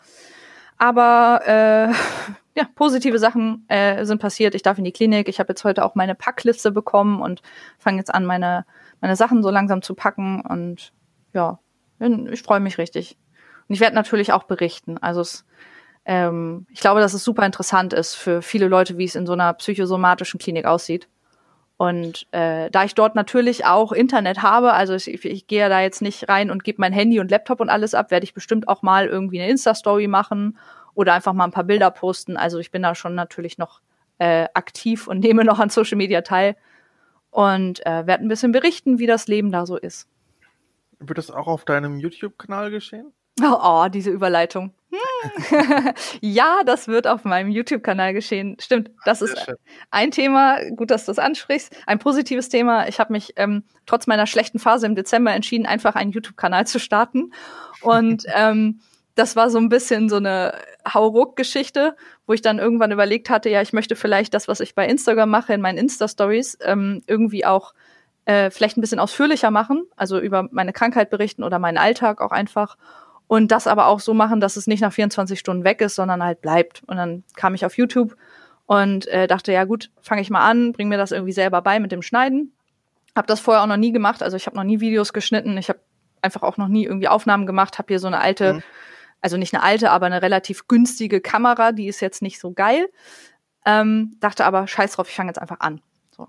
Aber 0.77 1.41
äh, 1.45 1.93
ja, 2.55 2.67
positive 2.73 3.19
Sachen 3.19 3.65
äh, 3.67 4.05
sind 4.05 4.21
passiert. 4.21 4.55
Ich 4.55 4.61
darf 4.61 4.77
in 4.77 4.85
die 4.85 4.93
Klinik. 4.93 5.27
Ich 5.27 5.39
habe 5.39 5.49
jetzt 5.49 5.65
heute 5.65 5.83
auch 5.83 5.95
meine 5.95 6.15
Packliste 6.15 6.71
bekommen 6.71 7.21
und 7.21 7.41
fange 7.77 7.97
jetzt 7.97 8.13
an, 8.13 8.25
meine, 8.25 8.65
meine 9.01 9.17
Sachen 9.17 9.43
so 9.43 9.49
langsam 9.49 9.81
zu 9.81 9.93
packen. 9.93 10.41
Und 10.41 10.93
ja, 11.33 11.59
ich 11.99 12.41
freue 12.43 12.61
mich 12.61 12.77
richtig. 12.77 13.17
Und 13.67 13.75
ich 13.75 13.81
werde 13.81 13.95
natürlich 13.95 14.31
auch 14.31 14.43
berichten. 14.43 14.97
Also 14.97 15.19
es, 15.19 15.45
ähm, 16.05 16.65
ich 16.71 16.79
glaube, 16.79 17.01
dass 17.01 17.13
es 17.13 17.25
super 17.25 17.45
interessant 17.45 17.91
ist 17.91 18.15
für 18.15 18.41
viele 18.41 18.69
Leute, 18.69 18.97
wie 18.97 19.05
es 19.05 19.15
in 19.15 19.25
so 19.25 19.33
einer 19.33 19.53
psychosomatischen 19.53 20.39
Klinik 20.39 20.65
aussieht. 20.65 21.09
Und 21.77 22.25
äh, 22.31 22.71
da 22.71 22.85
ich 22.85 22.95
dort 22.95 23.15
natürlich 23.15 23.65
auch 23.65 23.91
Internet 23.91 24.41
habe, 24.41 24.71
also 24.71 24.93
ich, 24.93 25.25
ich 25.25 25.47
gehe 25.47 25.67
da 25.67 25.81
jetzt 25.81 26.01
nicht 26.01 26.29
rein 26.29 26.49
und 26.49 26.63
gebe 26.63 26.79
mein 26.79 26.93
Handy 26.93 27.19
und 27.19 27.29
Laptop 27.29 27.59
und 27.59 27.69
alles 27.69 27.93
ab, 27.93 28.11
werde 28.11 28.23
ich 28.23 28.33
bestimmt 28.33 28.69
auch 28.69 28.81
mal 28.81 29.07
irgendwie 29.07 29.41
eine 29.41 29.51
Insta-Story 29.51 30.07
machen 30.07 30.57
oder 30.95 31.13
einfach 31.13 31.33
mal 31.33 31.45
ein 31.45 31.51
paar 31.51 31.63
Bilder 31.63 31.91
posten. 31.91 32.37
Also 32.37 32.57
ich 32.57 32.71
bin 32.71 32.81
da 32.81 32.95
schon 32.95 33.13
natürlich 33.13 33.57
noch 33.57 33.81
äh, 34.17 34.47
aktiv 34.53 35.07
und 35.07 35.19
nehme 35.23 35.43
noch 35.43 35.59
an 35.59 35.69
Social 35.69 35.97
Media 35.97 36.21
teil 36.21 36.55
und 37.29 37.85
äh, 37.85 38.07
werde 38.07 38.23
ein 38.23 38.29
bisschen 38.29 38.51
berichten, 38.51 38.97
wie 38.97 39.07
das 39.07 39.27
Leben 39.27 39.51
da 39.51 39.65
so 39.65 39.77
ist. 39.77 40.07
Wird 40.99 41.17
das 41.17 41.29
auch 41.29 41.47
auf 41.47 41.65
deinem 41.65 41.99
YouTube-Kanal 41.99 42.71
geschehen? 42.71 43.11
Oh, 43.41 43.57
oh, 43.61 43.87
diese 43.89 44.09
Überleitung. 44.09 44.73
Hm. 44.91 45.93
ja, 46.21 46.61
das 46.65 46.87
wird 46.87 47.07
auf 47.07 47.25
meinem 47.25 47.49
YouTube-Kanal 47.49 48.13
geschehen. 48.13 48.55
Stimmt, 48.61 48.91
das 49.03 49.21
ist 49.21 49.53
ein 49.91 50.11
Thema. 50.11 50.59
Gut, 50.75 50.91
dass 50.91 51.05
du 51.05 51.11
es 51.11 51.19
ansprichst. 51.19 51.75
Ein 51.85 51.99
positives 51.99 52.47
Thema. 52.47 52.87
Ich 52.87 52.99
habe 52.99 53.11
mich 53.11 53.33
ähm, 53.35 53.63
trotz 53.85 54.07
meiner 54.07 54.27
schlechten 54.27 54.59
Phase 54.59 54.85
im 54.85 54.95
Dezember 54.95 55.33
entschieden, 55.33 55.65
einfach 55.65 55.95
einen 55.95 56.11
YouTube-Kanal 56.11 56.65
zu 56.65 56.79
starten. 56.79 57.33
Und 57.81 58.23
ähm, 58.33 58.79
das 59.15 59.35
war 59.35 59.49
so 59.49 59.57
ein 59.57 59.69
bisschen 59.69 60.09
so 60.09 60.17
eine 60.17 60.53
Hauruck-Geschichte, 60.87 61.95
wo 62.27 62.33
ich 62.33 62.41
dann 62.41 62.59
irgendwann 62.59 62.91
überlegt 62.91 63.29
hatte, 63.29 63.49
ja, 63.49 63.61
ich 63.61 63.73
möchte 63.73 63.95
vielleicht 63.95 64.33
das, 64.33 64.47
was 64.47 64.59
ich 64.59 64.75
bei 64.75 64.87
Instagram 64.87 65.29
mache, 65.29 65.53
in 65.53 65.61
meinen 65.61 65.77
Insta-Stories 65.77 66.57
ähm, 66.61 67.01
irgendwie 67.07 67.45
auch 67.45 67.73
äh, 68.25 68.49
vielleicht 68.51 68.77
ein 68.77 68.81
bisschen 68.81 68.99
ausführlicher 68.99 69.51
machen, 69.51 69.85
also 69.95 70.19
über 70.19 70.47
meine 70.51 70.73
Krankheit 70.73 71.09
berichten 71.09 71.43
oder 71.43 71.59
meinen 71.59 71.77
Alltag 71.77 72.21
auch 72.21 72.31
einfach. 72.31 72.77
Und 73.27 73.51
das 73.51 73.65
aber 73.65 73.87
auch 73.87 73.99
so 73.99 74.13
machen, 74.13 74.39
dass 74.39 74.55
es 74.55 74.67
nicht 74.67 74.81
nach 74.81 74.93
24 74.93 75.39
Stunden 75.39 75.63
weg 75.63 75.81
ist, 75.81 75.95
sondern 75.95 76.23
halt 76.23 76.41
bleibt. 76.41 76.83
Und 76.85 76.97
dann 76.97 77.23
kam 77.35 77.55
ich 77.55 77.65
auf 77.65 77.77
YouTube 77.77 78.15
und 78.67 79.07
äh, 79.07 79.27
dachte, 79.27 79.51
ja 79.51 79.63
gut, 79.63 79.91
fange 80.01 80.21
ich 80.21 80.29
mal 80.29 80.47
an, 80.47 80.73
bring 80.73 80.89
mir 80.89 80.97
das 80.97 81.11
irgendwie 81.11 81.31
selber 81.31 81.61
bei 81.61 81.79
mit 81.79 81.91
dem 81.91 82.01
Schneiden. 82.01 82.51
Hab 83.15 83.27
das 83.27 83.39
vorher 83.39 83.63
auch 83.63 83.67
noch 83.67 83.77
nie 83.77 83.91
gemacht, 83.91 84.21
also 84.21 84.35
ich 84.35 84.45
habe 84.45 84.57
noch 84.57 84.63
nie 84.63 84.81
Videos 84.81 85.13
geschnitten, 85.13 85.57
ich 85.57 85.69
habe 85.69 85.79
einfach 86.21 86.43
auch 86.43 86.57
noch 86.57 86.67
nie 86.67 86.83
irgendwie 86.83 87.07
Aufnahmen 87.07 87.45
gemacht, 87.45 87.77
habe 87.77 87.87
hier 87.87 87.99
so 87.99 88.07
eine 88.07 88.19
alte, 88.19 88.55
mhm. 88.55 88.63
Also 89.21 89.37
nicht 89.37 89.53
eine 89.53 89.63
alte, 89.63 89.91
aber 89.91 90.05
eine 90.05 90.21
relativ 90.21 90.67
günstige 90.67 91.21
Kamera, 91.21 91.71
die 91.71 91.87
ist 91.87 91.99
jetzt 91.99 92.21
nicht 92.21 92.39
so 92.39 92.51
geil. 92.51 92.87
Ähm, 93.65 94.17
dachte 94.19 94.45
aber, 94.45 94.67
scheiß 94.67 94.93
drauf, 94.93 95.09
ich 95.09 95.15
fange 95.15 95.29
jetzt 95.29 95.41
einfach 95.41 95.59
an. 95.59 95.81
So. 96.11 96.27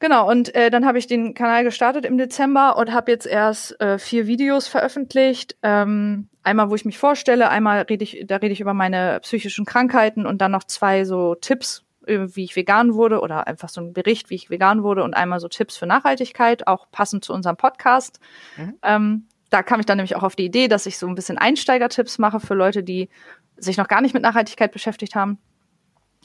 Genau, 0.00 0.28
und 0.28 0.54
äh, 0.54 0.70
dann 0.70 0.86
habe 0.86 0.98
ich 0.98 1.06
den 1.06 1.34
Kanal 1.34 1.62
gestartet 1.62 2.06
im 2.06 2.16
Dezember 2.16 2.78
und 2.78 2.90
habe 2.92 3.12
jetzt 3.12 3.26
erst 3.26 3.78
äh, 3.82 3.98
vier 3.98 4.26
Videos 4.26 4.66
veröffentlicht. 4.66 5.56
Ähm, 5.62 6.30
einmal, 6.42 6.70
wo 6.70 6.74
ich 6.74 6.86
mich 6.86 6.96
vorstelle, 6.96 7.50
einmal 7.50 7.82
rede 7.82 8.02
ich, 8.02 8.24
da 8.26 8.36
rede 8.36 8.54
ich 8.54 8.62
über 8.62 8.72
meine 8.72 9.20
psychischen 9.20 9.66
Krankheiten 9.66 10.24
und 10.24 10.40
dann 10.40 10.52
noch 10.52 10.64
zwei 10.64 11.04
so 11.04 11.34
Tipps, 11.34 11.84
äh, 12.06 12.20
wie 12.32 12.44
ich 12.44 12.56
vegan 12.56 12.94
wurde 12.94 13.20
oder 13.20 13.46
einfach 13.46 13.68
so 13.68 13.82
ein 13.82 13.92
Bericht, 13.92 14.30
wie 14.30 14.36
ich 14.36 14.48
vegan 14.48 14.82
wurde 14.82 15.04
und 15.04 15.12
einmal 15.12 15.38
so 15.38 15.48
Tipps 15.48 15.76
für 15.76 15.86
Nachhaltigkeit, 15.86 16.66
auch 16.66 16.90
passend 16.90 17.22
zu 17.22 17.34
unserem 17.34 17.58
Podcast. 17.58 18.20
Mhm. 18.56 18.78
Ähm, 18.82 19.28
da 19.50 19.62
kam 19.62 19.80
ich 19.80 19.86
dann 19.86 19.98
nämlich 19.98 20.16
auch 20.16 20.22
auf 20.22 20.36
die 20.36 20.44
Idee, 20.44 20.68
dass 20.68 20.86
ich 20.86 20.96
so 20.96 21.06
ein 21.06 21.14
bisschen 21.14 21.38
Einsteigertipps 21.38 22.18
mache 22.18 22.40
für 22.40 22.54
Leute, 22.54 22.82
die 22.82 23.08
sich 23.56 23.76
noch 23.76 23.88
gar 23.88 24.00
nicht 24.00 24.14
mit 24.14 24.22
Nachhaltigkeit 24.22 24.72
beschäftigt 24.72 25.14
haben. 25.14 25.38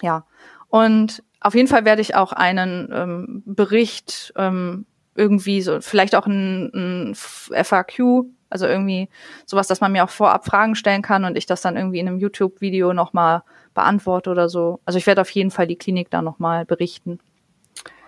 Ja. 0.02 0.26
Und 0.70 1.24
auf 1.42 1.56
jeden 1.56 1.68
Fall 1.68 1.86
werde 1.86 2.02
ich 2.02 2.16
auch 2.16 2.32
einen 2.32 2.90
ähm, 2.94 3.44
Bericht 3.46 4.34
ähm, 4.36 4.86
irgendwie 5.16 5.62
so, 5.62 5.82
vielleicht 5.82 6.16
auch 6.16 6.28
ein, 6.28 6.72
ein 6.74 7.16
FAQ, 7.16 8.26
also 8.50 8.68
irgendwie 8.68 9.10
sowas, 9.46 9.68
dass 9.68 9.82
man 9.82 9.92
mir 9.92 10.04
auch 10.04 10.10
vorab 10.10 10.46
Fragen 10.46 10.76
stellen 10.76 11.02
kann 11.02 11.26
und 11.26 11.38
ich 11.38 11.46
das 11.46 11.62
dann 11.62 11.78
irgendwie 11.78 12.00
in 12.00 12.08
einem 12.08 12.20
YouTube-Video 12.20 12.94
nochmal 12.94 13.44
beantworte 13.74 14.30
oder 14.30 14.50
so. 14.50 14.80
Also 14.86 14.98
ich 14.98 15.08
werde 15.08 15.22
auf 15.22 15.30
jeden 15.32 15.52
Fall 15.52 15.68
die 15.68 15.78
Klinik 15.78 16.10
da 16.10 16.22
nochmal 16.22 16.66
berichten. 16.66 17.20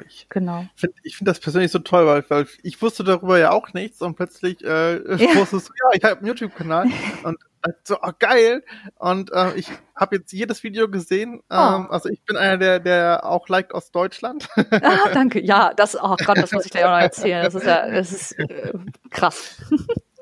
Ich 0.08 0.28
genau. 0.30 0.66
Find, 0.76 0.94
ich 1.04 1.18
finde 1.18 1.32
das 1.32 1.40
persönlich 1.40 1.72
so 1.72 1.80
toll, 1.80 2.06
weil, 2.06 2.26
weil 2.30 2.48
ich 2.64 2.82
wusste 2.82 3.04
darüber 3.04 3.38
ja 3.38 3.52
auch 3.52 3.74
nichts 3.74 4.02
und 4.02 4.16
plötzlich 4.16 4.64
äh, 4.64 4.96
ja. 4.96 5.36
wusstest 5.36 5.70
du, 5.70 5.74
ja, 5.74 5.90
ich 5.94 6.04
habe 6.04 6.18
einen 6.18 6.28
YouTube-Kanal 6.28 6.88
und 7.24 7.38
so 7.84 7.98
oh, 8.02 8.12
geil. 8.18 8.64
Und 8.96 9.32
äh, 9.34 9.56
ich 9.56 9.70
habe 9.96 10.18
jetzt 10.18 10.32
jedes 10.32 10.64
Video 10.64 10.90
gesehen. 10.90 11.42
Oh. 11.50 11.56
Ähm, 11.56 11.92
also 11.92 12.10
ich 12.10 12.24
bin 12.24 12.38
einer, 12.38 12.58
der, 12.58 12.80
der 12.80 13.26
auch 13.26 13.48
liked 13.50 13.74
aus 13.74 13.92
Deutschland. 13.92 14.48
Ah, 14.56 15.10
danke. 15.14 15.42
Ja, 15.42 15.74
das, 15.74 15.96
oh 15.96 16.16
Gott, 16.26 16.38
das 16.38 16.52
muss 16.52 16.66
ich 16.66 16.72
dir 16.72 16.88
auch 16.88 16.96
noch 16.96 17.02
erzählen. 17.02 17.44
Das 17.44 17.56
ist 17.56 17.66
ja, 17.66 17.90
das 17.90 18.12
ist 18.12 18.40
äh, 18.40 18.74
krass. 19.10 19.58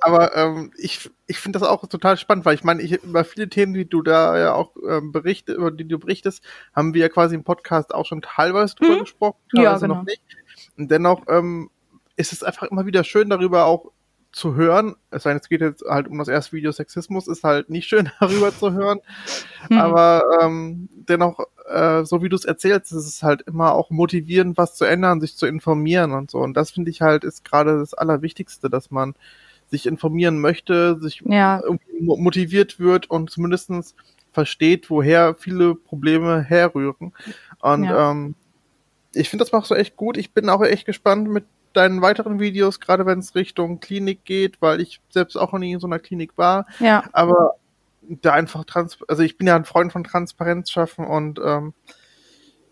Aber 0.01 0.35
ähm, 0.35 0.71
ich, 0.77 1.09
ich 1.27 1.39
finde 1.39 1.59
das 1.59 1.67
auch 1.67 1.87
total 1.87 2.17
spannend, 2.17 2.45
weil 2.45 2.55
ich 2.55 2.63
meine, 2.63 2.81
ich, 2.81 3.03
über 3.03 3.23
viele 3.23 3.49
Themen, 3.49 3.73
die 3.73 3.89
du 3.89 4.01
da 4.01 4.37
ja 4.37 4.53
auch 4.53 4.75
ähm, 4.87 5.11
berichtest, 5.11 5.57
über 5.57 5.71
die 5.71 5.87
du 5.87 5.97
berichtest, 5.97 6.43
haben 6.73 6.93
wir 6.93 7.01
ja 7.01 7.09
quasi 7.09 7.35
im 7.35 7.43
Podcast 7.43 7.93
auch 7.93 8.05
schon 8.05 8.21
teilweise 8.21 8.75
drüber 8.75 8.95
mhm. 8.95 8.99
gesprochen, 8.99 9.37
teilweise 9.55 9.85
ja, 9.85 9.87
genau. 9.87 9.95
noch 9.95 10.03
nicht. 10.03 10.21
Und 10.77 10.91
dennoch 10.91 11.23
ähm, 11.27 11.69
ist 12.15 12.31
es 12.31 12.43
einfach 12.43 12.67
immer 12.67 12.85
wieder 12.85 13.03
schön, 13.03 13.29
darüber 13.29 13.65
auch 13.65 13.91
zu 14.31 14.55
hören. 14.55 14.95
Es 15.11 15.23
sei 15.23 15.31
denn, 15.31 15.39
es 15.39 15.49
geht 15.49 15.61
jetzt 15.61 15.83
halt 15.87 16.09
um 16.09 16.17
das 16.17 16.27
erste 16.27 16.51
Video 16.51 16.71
Sexismus, 16.71 17.27
ist 17.27 17.43
halt 17.43 17.69
nicht 17.69 17.87
schön 17.87 18.11
darüber 18.19 18.53
zu 18.53 18.73
hören. 18.73 18.99
Hm. 19.69 19.77
Aber 19.77 20.23
ähm, 20.41 20.89
dennoch, 20.93 21.39
äh, 21.67 22.03
so 22.03 22.21
wie 22.21 22.29
du 22.29 22.35
es 22.35 22.45
erzählst, 22.45 22.91
ist 22.91 23.07
es 23.07 23.23
halt 23.23 23.41
immer 23.43 23.73
auch 23.73 23.89
motivierend, 23.89 24.57
was 24.57 24.75
zu 24.75 24.85
ändern, 24.85 25.21
sich 25.21 25.37
zu 25.37 25.45
informieren 25.47 26.11
und 26.11 26.29
so. 26.29 26.39
Und 26.39 26.55
das 26.55 26.71
finde 26.71 26.91
ich 26.91 27.01
halt 27.01 27.23
ist 27.23 27.45
gerade 27.45 27.79
das 27.79 27.93
Allerwichtigste, 27.93 28.69
dass 28.69 28.91
man 28.91 29.15
sich 29.75 29.85
informieren 29.85 30.39
möchte, 30.39 30.99
sich 30.99 31.21
ja. 31.25 31.61
motiviert 31.99 32.79
wird 32.79 33.09
und 33.09 33.29
zumindestens 33.29 33.95
versteht, 34.31 34.89
woher 34.89 35.35
viele 35.35 35.75
Probleme 35.75 36.41
herrühren. 36.41 37.13
Und 37.59 37.83
ja. 37.85 38.11
ähm, 38.11 38.35
ich 39.13 39.29
finde, 39.29 39.43
das 39.43 39.51
machst 39.51 39.71
du 39.71 39.75
echt 39.75 39.95
gut. 39.95 40.17
Ich 40.17 40.33
bin 40.33 40.49
auch 40.49 40.61
echt 40.61 40.85
gespannt 40.85 41.29
mit 41.29 41.45
deinen 41.73 42.01
weiteren 42.01 42.39
Videos, 42.39 42.79
gerade 42.79 43.05
wenn 43.05 43.19
es 43.19 43.35
Richtung 43.35 43.79
Klinik 43.79 44.23
geht, 44.25 44.61
weil 44.61 44.81
ich 44.81 45.01
selbst 45.09 45.35
auch 45.35 45.51
noch 45.51 45.59
nie 45.59 45.73
in 45.73 45.79
so 45.79 45.87
einer 45.87 45.99
Klinik 45.99 46.37
war. 46.37 46.67
Ja. 46.79 47.03
Aber 47.11 47.55
da 48.01 48.33
einfach 48.33 48.65
trans, 48.65 48.99
also 49.07 49.23
ich 49.23 49.37
bin 49.37 49.47
ja 49.47 49.55
ein 49.55 49.65
Freund 49.65 49.91
von 49.91 50.03
Transparenz 50.03 50.69
schaffen 50.69 51.05
und 51.05 51.39
ähm, 51.43 51.73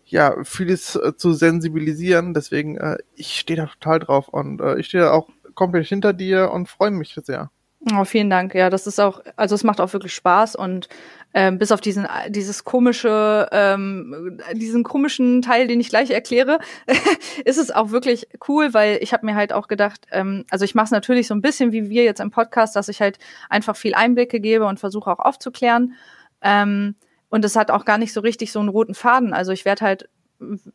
ja, 0.06 0.36
vieles 0.44 0.96
äh, 0.96 1.16
zu 1.16 1.32
sensibilisieren. 1.32 2.34
Deswegen, 2.34 2.76
äh, 2.76 2.98
ich 3.16 3.38
stehe 3.38 3.56
da 3.56 3.66
total 3.66 3.98
drauf 3.98 4.28
und 4.28 4.60
äh, 4.60 4.78
ich 4.78 4.86
stehe 4.86 5.12
auch 5.12 5.28
komplett 5.54 5.86
hinter 5.86 6.12
dir 6.12 6.50
und 6.50 6.68
freue 6.68 6.90
mich 6.90 7.18
sehr. 7.22 7.50
Oh, 7.92 8.04
vielen 8.04 8.30
Dank. 8.30 8.54
Ja, 8.54 8.70
das 8.70 8.86
ist 8.86 8.98
auch, 8.98 9.20
also 9.36 9.54
es 9.54 9.62
macht 9.62 9.78
auch 9.78 9.92
wirklich 9.92 10.14
Spaß 10.14 10.56
und 10.56 10.88
ähm, 11.34 11.58
bis 11.58 11.70
auf 11.70 11.82
diesen 11.82 12.08
dieses 12.28 12.64
komische, 12.64 13.46
ähm, 13.52 14.40
diesen 14.54 14.84
komischen 14.84 15.42
Teil, 15.42 15.66
den 15.66 15.80
ich 15.80 15.90
gleich 15.90 16.10
erkläre, 16.10 16.60
ist 17.44 17.58
es 17.58 17.70
auch 17.70 17.90
wirklich 17.90 18.26
cool, 18.48 18.72
weil 18.72 18.98
ich 19.02 19.12
habe 19.12 19.26
mir 19.26 19.34
halt 19.34 19.52
auch 19.52 19.68
gedacht, 19.68 20.06
ähm, 20.12 20.46
also 20.48 20.64
ich 20.64 20.74
mache 20.74 20.86
es 20.86 20.90
natürlich 20.92 21.26
so 21.26 21.34
ein 21.34 21.42
bisschen 21.42 21.72
wie 21.72 21.90
wir 21.90 22.04
jetzt 22.04 22.20
im 22.20 22.30
Podcast, 22.30 22.74
dass 22.74 22.88
ich 22.88 23.02
halt 23.02 23.18
einfach 23.50 23.76
viel 23.76 23.94
Einblicke 23.94 24.40
gebe 24.40 24.64
und 24.64 24.80
versuche 24.80 25.10
auch 25.10 25.18
aufzuklären. 25.18 25.92
Ähm, 26.40 26.94
und 27.28 27.44
es 27.44 27.56
hat 27.56 27.70
auch 27.70 27.84
gar 27.84 27.98
nicht 27.98 28.14
so 28.14 28.20
richtig 28.20 28.50
so 28.50 28.60
einen 28.60 28.68
roten 28.70 28.94
Faden. 28.94 29.34
Also 29.34 29.52
ich 29.52 29.66
werde 29.66 29.84
halt 29.84 30.08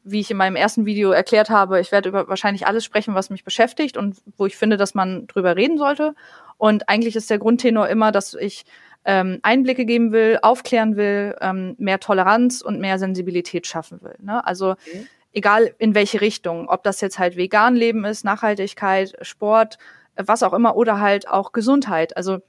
wie 0.03 0.19
ich 0.19 0.31
in 0.31 0.37
meinem 0.37 0.55
ersten 0.55 0.85
Video 0.85 1.11
erklärt 1.11 1.49
habe, 1.49 1.79
ich 1.79 1.91
werde 1.91 2.09
über 2.09 2.27
wahrscheinlich 2.27 2.67
alles 2.67 2.83
sprechen, 2.83 3.15
was 3.15 3.29
mich 3.29 3.43
beschäftigt 3.43 3.97
und 3.97 4.17
wo 4.37 4.45
ich 4.45 4.57
finde, 4.57 4.77
dass 4.77 4.93
man 4.93 5.27
drüber 5.27 5.55
reden 5.55 5.77
sollte. 5.77 6.15
Und 6.57 6.89
eigentlich 6.89 7.15
ist 7.15 7.29
der 7.29 7.39
Grundtenor 7.39 7.87
immer, 7.87 8.11
dass 8.11 8.33
ich 8.33 8.65
ähm, 9.05 9.39
Einblicke 9.41 9.85
geben 9.85 10.11
will, 10.11 10.39
aufklären 10.41 10.95
will, 10.95 11.35
ähm, 11.41 11.75
mehr 11.77 11.99
Toleranz 11.99 12.61
und 12.61 12.79
mehr 12.79 12.99
Sensibilität 12.99 13.65
schaffen 13.65 14.01
will. 14.01 14.15
Ne? 14.21 14.45
Also 14.45 14.71
okay. 14.71 15.07
egal 15.33 15.73
in 15.77 15.95
welche 15.95 16.21
Richtung, 16.21 16.67
ob 16.67 16.83
das 16.83 17.01
jetzt 17.01 17.17
halt 17.17 17.37
vegan 17.37 17.75
Leben 17.75 18.05
ist, 18.05 18.25
Nachhaltigkeit, 18.25 19.15
Sport, 19.21 19.77
was 20.15 20.43
auch 20.43 20.53
immer, 20.53 20.75
oder 20.75 20.99
halt 20.99 21.29
auch 21.29 21.53
Gesundheit. 21.53 22.17
Also 22.17 22.39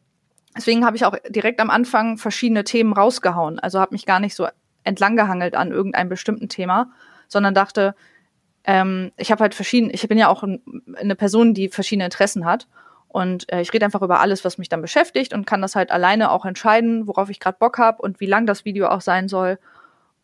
deswegen 0.56 0.84
habe 0.84 0.96
ich 0.96 1.04
auch 1.04 1.14
direkt 1.28 1.60
am 1.60 1.70
Anfang 1.70 2.18
verschiedene 2.18 2.64
Themen 2.64 2.92
rausgehauen. 2.92 3.58
Also 3.60 3.78
habe 3.78 3.94
mich 3.94 4.06
gar 4.06 4.20
nicht 4.20 4.34
so 4.34 4.48
entlanggehangelt 4.82 5.54
an 5.54 5.70
irgendeinem 5.70 6.08
bestimmten 6.08 6.48
Thema, 6.48 6.90
sondern 7.30 7.54
dachte, 7.54 7.94
ähm, 8.64 9.12
ich 9.16 9.30
habe 9.30 9.42
halt 9.42 9.54
verschiedene, 9.54 9.92
ich 9.92 10.06
bin 10.06 10.18
ja 10.18 10.28
auch 10.28 10.42
ein, 10.42 10.60
eine 10.96 11.16
Person, 11.16 11.54
die 11.54 11.68
verschiedene 11.68 12.04
Interessen 12.04 12.44
hat. 12.44 12.68
Und 13.08 13.50
äh, 13.52 13.60
ich 13.60 13.72
rede 13.72 13.84
einfach 13.84 14.02
über 14.02 14.20
alles, 14.20 14.44
was 14.44 14.58
mich 14.58 14.68
dann 14.68 14.82
beschäftigt 14.82 15.32
und 15.32 15.46
kann 15.46 15.62
das 15.62 15.74
halt 15.74 15.90
alleine 15.90 16.30
auch 16.30 16.44
entscheiden, 16.44 17.08
worauf 17.08 17.28
ich 17.30 17.40
gerade 17.40 17.58
Bock 17.58 17.78
habe 17.78 18.02
und 18.02 18.20
wie 18.20 18.26
lang 18.26 18.46
das 18.46 18.64
Video 18.64 18.86
auch 18.88 19.00
sein 19.00 19.26
soll. 19.28 19.58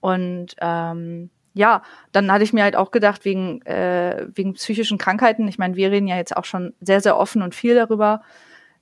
Und 0.00 0.54
ähm, 0.60 1.30
ja, 1.54 1.82
dann 2.12 2.30
hatte 2.30 2.44
ich 2.44 2.52
mir 2.52 2.62
halt 2.62 2.76
auch 2.76 2.90
gedacht, 2.90 3.24
wegen, 3.24 3.62
äh, 3.62 4.28
wegen 4.34 4.54
psychischen 4.54 4.98
Krankheiten, 4.98 5.48
ich 5.48 5.58
meine, 5.58 5.74
wir 5.74 5.90
reden 5.90 6.06
ja 6.06 6.16
jetzt 6.16 6.36
auch 6.36 6.44
schon 6.44 6.74
sehr, 6.80 7.00
sehr 7.00 7.16
offen 7.16 7.42
und 7.42 7.54
viel 7.54 7.74
darüber, 7.74 8.22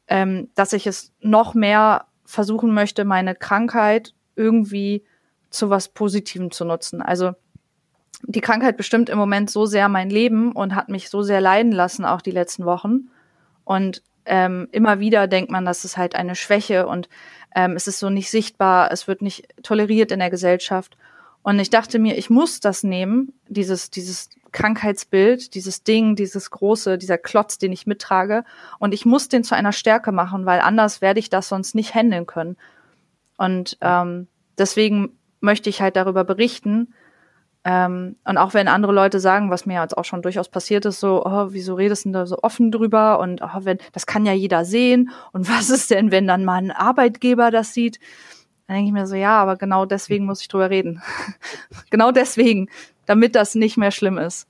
ähm, 0.09 0.51
dass 0.55 0.73
ich 0.73 0.87
es 0.87 1.15
noch 1.21 1.55
mehr 1.55 2.07
versuchen 2.27 2.75
möchte, 2.75 3.05
meine 3.05 3.35
Krankheit 3.35 4.13
irgendwie 4.37 5.05
zu 5.51 5.71
was 5.71 5.89
Positivem 5.89 6.51
zu 6.51 6.65
nutzen. 6.65 7.01
Also 7.01 7.33
die 8.27 8.41
Krankheit 8.41 8.77
bestimmt 8.77 9.09
im 9.09 9.19
Moment 9.19 9.51
so 9.51 9.67
sehr 9.67 9.89
mein 9.89 10.11
Leben 10.11 10.53
und 10.53 10.75
hat 10.75 10.89
mich 10.89 11.11
so 11.11 11.23
sehr 11.23 11.41
leiden 11.41 11.73
lassen, 11.73 12.05
auch 12.05 12.21
die 12.21 12.31
letzten 12.31 12.65
Wochen. 12.65 13.11
Und 13.65 14.03
ähm, 14.27 14.69
immer 14.73 15.01
wieder 15.01 15.27
denkt 15.27 15.51
man, 15.51 15.65
das 15.65 15.85
ist 15.85 15.97
halt 15.97 16.15
eine 16.15 16.35
Schwäche 16.35 16.87
und 16.87 17.09
ähm, 17.55 17.73
es 17.77 17.87
ist 17.87 17.99
so 17.99 18.11
nicht 18.11 18.31
sichtbar, 18.31 18.91
es 18.91 19.07
wird 19.07 19.23
nicht 19.23 19.47
toleriert 19.63 20.11
in 20.13 20.19
der 20.19 20.31
Gesellschaft. 20.31 20.97
Und 21.43 21.59
ich 21.59 21.71
dachte 21.71 21.99
mir, 21.99 22.17
ich 22.17 22.31
muss 22.31 22.61
das 22.61 22.83
nehmen, 22.85 23.35
dieses, 23.49 23.91
dieses 23.91 24.31
Krankheitsbild, 24.53 25.55
dieses 25.55 25.83
Ding, 25.83 26.17
dieses 26.17 26.51
große, 26.51 26.97
dieser 26.97 27.19
Klotz, 27.19 27.59
den 27.59 27.73
ich 27.73 27.87
mittrage. 27.87 28.45
Und 28.79 28.95
ich 28.95 29.05
muss 29.05 29.29
den 29.29 29.45
zu 29.45 29.55
einer 29.55 29.73
Stärke 29.73 30.11
machen, 30.11 30.47
weil 30.47 30.61
anders 30.61 31.03
werde 31.03 31.21
ich 31.21 31.29
das 31.29 31.49
sonst 31.49 31.75
nicht 31.75 31.95
handeln 31.95 32.27
können. 32.27 32.57
Und 33.37 33.77
ähm, 33.83 34.29
deswegen 34.57 35.19
möchte 35.41 35.69
ich 35.69 35.83
halt 35.83 35.97
darüber 35.97 36.25
berichten. 36.25 36.95
Ähm, 37.67 38.17
und 38.25 38.37
auch 38.37 38.53
wenn 38.53 38.69
andere 38.69 38.93
Leute 38.93 39.21
sagen, 39.21 39.51
was 39.51 39.65
mir 39.65 39.81
jetzt 39.81 39.97
auch 39.97 40.05
schon 40.05 40.21
durchaus 40.21 40.51
passiert 40.51 40.85
ist, 40.85 41.01
so, 41.01 41.25
oh, 41.25 41.47
wieso 41.51 41.75
redest 41.75 42.05
du 42.05 42.13
da 42.13 42.27
so 42.27 42.39
offen 42.43 42.71
drüber? 42.71 43.19
Und 43.19 43.41
oh, 43.43 43.61
wenn, 43.61 43.79
das 43.93 44.07
kann 44.07 44.27
ja 44.27 44.33
jeder 44.33 44.67
sehen. 44.67 45.11
Und 45.33 45.49
was 45.51 45.71
ist 45.71 45.91
denn, 45.91 46.11
wenn 46.11 46.27
dann 46.27 46.45
mal 46.45 46.57
ein 46.57 46.71
Arbeitgeber 46.71 47.51
das 47.51 47.73
sieht? 47.73 47.99
Dann 48.67 48.77
denke 48.77 48.89
ich 48.89 48.93
mir 48.93 49.07
so, 49.07 49.15
ja, 49.15 49.41
aber 49.41 49.57
genau 49.57 49.87
deswegen 49.87 50.27
muss 50.27 50.43
ich 50.43 50.49
drüber 50.49 50.71
reden. 50.71 51.03
genau 51.91 52.13
deswegen, 52.13 52.69
damit 53.07 53.35
das 53.35 53.55
nicht 53.55 53.77
mehr 53.77 53.91
schlimm 53.91 54.19
ist. 54.19 54.47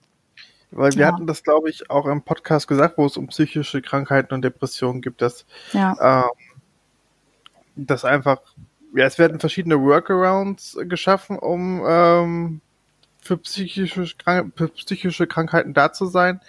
Weil 0.73 0.93
wir 0.95 1.03
ja. 1.03 1.13
hatten 1.13 1.29
das, 1.29 1.45
glaube 1.45 1.71
ich, 1.71 1.89
auch 1.91 2.07
im 2.07 2.23
Podcast 2.23 2.67
gesagt, 2.67 2.99
wo 2.99 3.07
es 3.07 3.17
um 3.17 3.29
psychische 3.29 3.81
Krankheiten 3.81 4.35
und 4.35 4.43
Depressionen 4.43 5.03
gibt, 5.03 5.23
dass, 5.23 5.47
ja. 5.73 6.25
ähm, 6.27 6.31
dass 7.77 8.05
einfach, 8.05 8.41
ja, 8.93 9.05
es 9.05 9.19
werden 9.21 9.39
verschiedene 9.39 9.81
Workarounds 9.81 10.77
geschaffen, 10.83 11.39
um 11.39 11.81
ähm, 11.87 12.61
für, 13.25 13.39
psychische, 13.39 14.07
für 14.55 14.69
psychische 14.69 15.27
Krankheiten 15.27 15.75
da 15.75 15.93
zu 15.93 16.07
sein. 16.07 16.41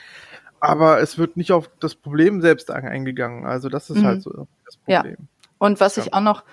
Aber 0.60 1.00
es 1.00 1.18
wird 1.18 1.38
nicht 1.38 1.52
auf 1.52 1.70
das 1.80 1.96
Problem 1.96 2.42
selbst 2.42 2.70
eingegangen. 2.70 3.46
Also 3.46 3.70
das 3.70 3.90
ist 3.90 3.98
halt 3.98 4.04
mhm. 4.04 4.08
halt 4.08 4.24
so 4.24 4.48
das 4.66 4.78
Problem. 4.78 5.18
Ja. 5.20 5.26
Und 5.58 5.80
was 5.80 5.96
ja. 5.96 6.04
ich 6.04 6.14
auch 6.14 6.22
noch 6.22 6.44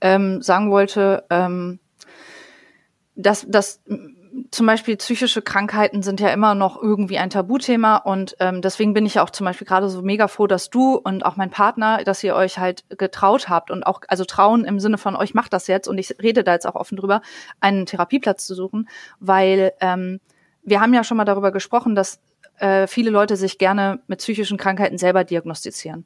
ähm, 0.00 0.42
sagen 0.42 0.70
wollte, 0.70 1.24
ähm, 1.30 1.78
dass, 3.14 3.46
dass 3.48 3.80
zum 4.50 4.66
Beispiel 4.66 4.96
psychische 4.96 5.42
Krankheiten 5.42 6.02
sind 6.02 6.20
ja 6.20 6.28
immer 6.28 6.54
noch 6.54 6.80
irgendwie 6.80 7.18
ein 7.18 7.30
Tabuthema 7.30 7.96
und 7.96 8.36
ähm, 8.40 8.62
deswegen 8.62 8.94
bin 8.94 9.06
ich 9.06 9.14
ja 9.14 9.24
auch 9.24 9.30
zum 9.30 9.44
Beispiel 9.44 9.66
gerade 9.66 9.88
so 9.88 10.02
mega 10.02 10.28
froh, 10.28 10.46
dass 10.46 10.70
du 10.70 10.94
und 10.94 11.24
auch 11.24 11.36
mein 11.36 11.50
Partner, 11.50 12.04
dass 12.04 12.22
ihr 12.22 12.34
euch 12.34 12.58
halt 12.58 12.84
getraut 12.98 13.48
habt 13.48 13.70
und 13.70 13.84
auch, 13.84 14.02
also 14.08 14.24
trauen 14.24 14.64
im 14.64 14.80
Sinne 14.80 14.98
von 14.98 15.16
euch 15.16 15.34
macht 15.34 15.52
das 15.52 15.66
jetzt 15.66 15.88
und 15.88 15.98
ich 15.98 16.16
rede 16.22 16.44
da 16.44 16.52
jetzt 16.52 16.66
auch 16.66 16.74
offen 16.74 16.96
drüber, 16.96 17.22
einen 17.60 17.86
Therapieplatz 17.86 18.46
zu 18.46 18.54
suchen, 18.54 18.88
weil 19.18 19.72
ähm, 19.80 20.20
wir 20.62 20.80
haben 20.80 20.94
ja 20.94 21.04
schon 21.04 21.16
mal 21.16 21.24
darüber 21.24 21.52
gesprochen, 21.52 21.94
dass 21.94 22.20
äh, 22.58 22.86
viele 22.86 23.10
Leute 23.10 23.36
sich 23.36 23.58
gerne 23.58 24.00
mit 24.06 24.18
psychischen 24.18 24.58
Krankheiten 24.58 24.98
selber 24.98 25.24
diagnostizieren. 25.24 26.04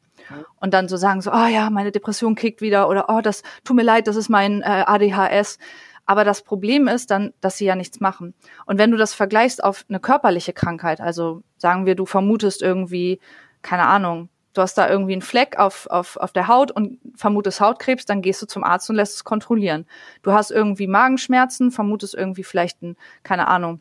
Und 0.61 0.73
dann 0.73 0.89
so 0.89 0.97
sagen 0.97 1.21
so, 1.21 1.33
oh 1.33 1.47
ja, 1.47 1.69
meine 1.69 1.93
Depression 1.93 2.35
kickt 2.35 2.61
wieder 2.61 2.89
oder 2.89 3.07
oh, 3.09 3.21
das 3.21 3.43
tut 3.65 3.77
mir 3.77 3.83
leid, 3.83 4.07
das 4.07 4.17
ist 4.17 4.29
mein 4.29 4.63
äh, 4.63 4.85
ADHS. 4.87 5.59
Aber 6.07 6.25
das 6.25 6.43
Problem 6.43 6.89
ist 6.89 7.11
dann, 7.11 7.33
dass 7.41 7.57
sie 7.57 7.65
ja 7.65 7.77
nichts 7.77 8.01
machen. 8.01 8.35
Und 8.67 8.79
wenn 8.79 8.91
du 8.91 8.97
das 8.97 9.15
vergleichst 9.15 9.65
auf 9.65 9.85
eine 9.89 10.01
körperliche 10.01 10.53
Krankheit, 10.53 11.01
also 11.01 11.43
sagen 11.57 11.87
wir, 11.87 11.95
du 11.95 12.07
vermutest 12.07 12.63
irgendwie, 12.63 13.21
keine 13.63 13.87
Ahnung, 13.87 14.29
du 14.53 14.63
hast 14.63 14.79
da 14.79 14.89
irgendwie 14.89 15.15
einen 15.15 15.23
Fleck 15.23 15.59
auf, 15.59 15.87
auf, 15.89 16.17
auf 16.17 16.33
der 16.33 16.49
Haut 16.49 16.71
und 16.71 16.99
vermutest 17.17 17.61
Hautkrebs, 17.61 18.05
dann 18.05 18.23
gehst 18.23 18.41
du 18.43 18.47
zum 18.47 18.65
Arzt 18.65 18.89
und 18.91 18.97
lässt 18.97 19.17
es 19.17 19.25
kontrollieren. 19.25 19.87
Du 20.23 20.33
hast 20.33 20.51
irgendwie 20.51 20.87
Magenschmerzen, 20.87 21.71
vermutest 21.71 22.15
irgendwie 22.15 22.45
vielleicht 22.45 22.83
ein, 22.83 22.97
keine 23.23 23.49
Ahnung, 23.49 23.81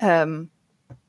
ähm, 0.00 0.50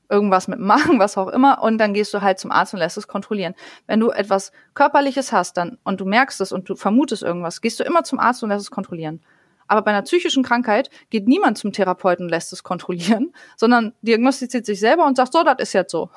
irgendwas 0.08 0.48
mit 0.48 0.58
Magen, 0.58 0.98
was 0.98 1.18
auch 1.18 1.28
immer, 1.28 1.62
und 1.62 1.78
dann 1.78 1.92
gehst 1.92 2.14
du 2.14 2.22
halt 2.22 2.38
zum 2.38 2.50
Arzt 2.50 2.72
und 2.72 2.80
lässt 2.80 2.96
es 2.96 3.08
kontrollieren. 3.08 3.54
Wenn 3.86 4.00
du 4.00 4.10
etwas 4.10 4.52
Körperliches 4.74 5.32
hast 5.32 5.56
dann 5.56 5.78
und 5.84 6.00
du 6.00 6.06
merkst 6.06 6.40
es 6.40 6.50
und 6.52 6.68
du 6.68 6.76
vermutest 6.76 7.22
irgendwas, 7.22 7.60
gehst 7.60 7.78
du 7.80 7.84
immer 7.84 8.04
zum 8.04 8.18
Arzt 8.18 8.42
und 8.42 8.48
lässt 8.48 8.62
es 8.62 8.70
kontrollieren. 8.70 9.20
Aber 9.68 9.82
bei 9.82 9.90
einer 9.90 10.02
psychischen 10.02 10.42
Krankheit 10.42 10.90
geht 11.10 11.28
niemand 11.28 11.58
zum 11.58 11.72
Therapeuten 11.72 12.26
und 12.26 12.30
lässt 12.30 12.52
es 12.52 12.62
kontrollieren, 12.62 13.32
sondern 13.56 13.94
diagnostiziert 14.02 14.66
sich 14.66 14.80
selber 14.80 15.06
und 15.06 15.16
sagt, 15.16 15.32
so, 15.32 15.44
das 15.44 15.56
ist 15.58 15.72
jetzt 15.74 15.92
so. 15.92 16.10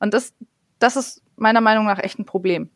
Und 0.00 0.12
das, 0.14 0.34
das 0.78 0.96
ist 0.96 1.22
meiner 1.36 1.60
Meinung 1.60 1.84
nach 1.84 1.98
echt 1.98 2.18
ein 2.18 2.24
Problem. 2.24 2.70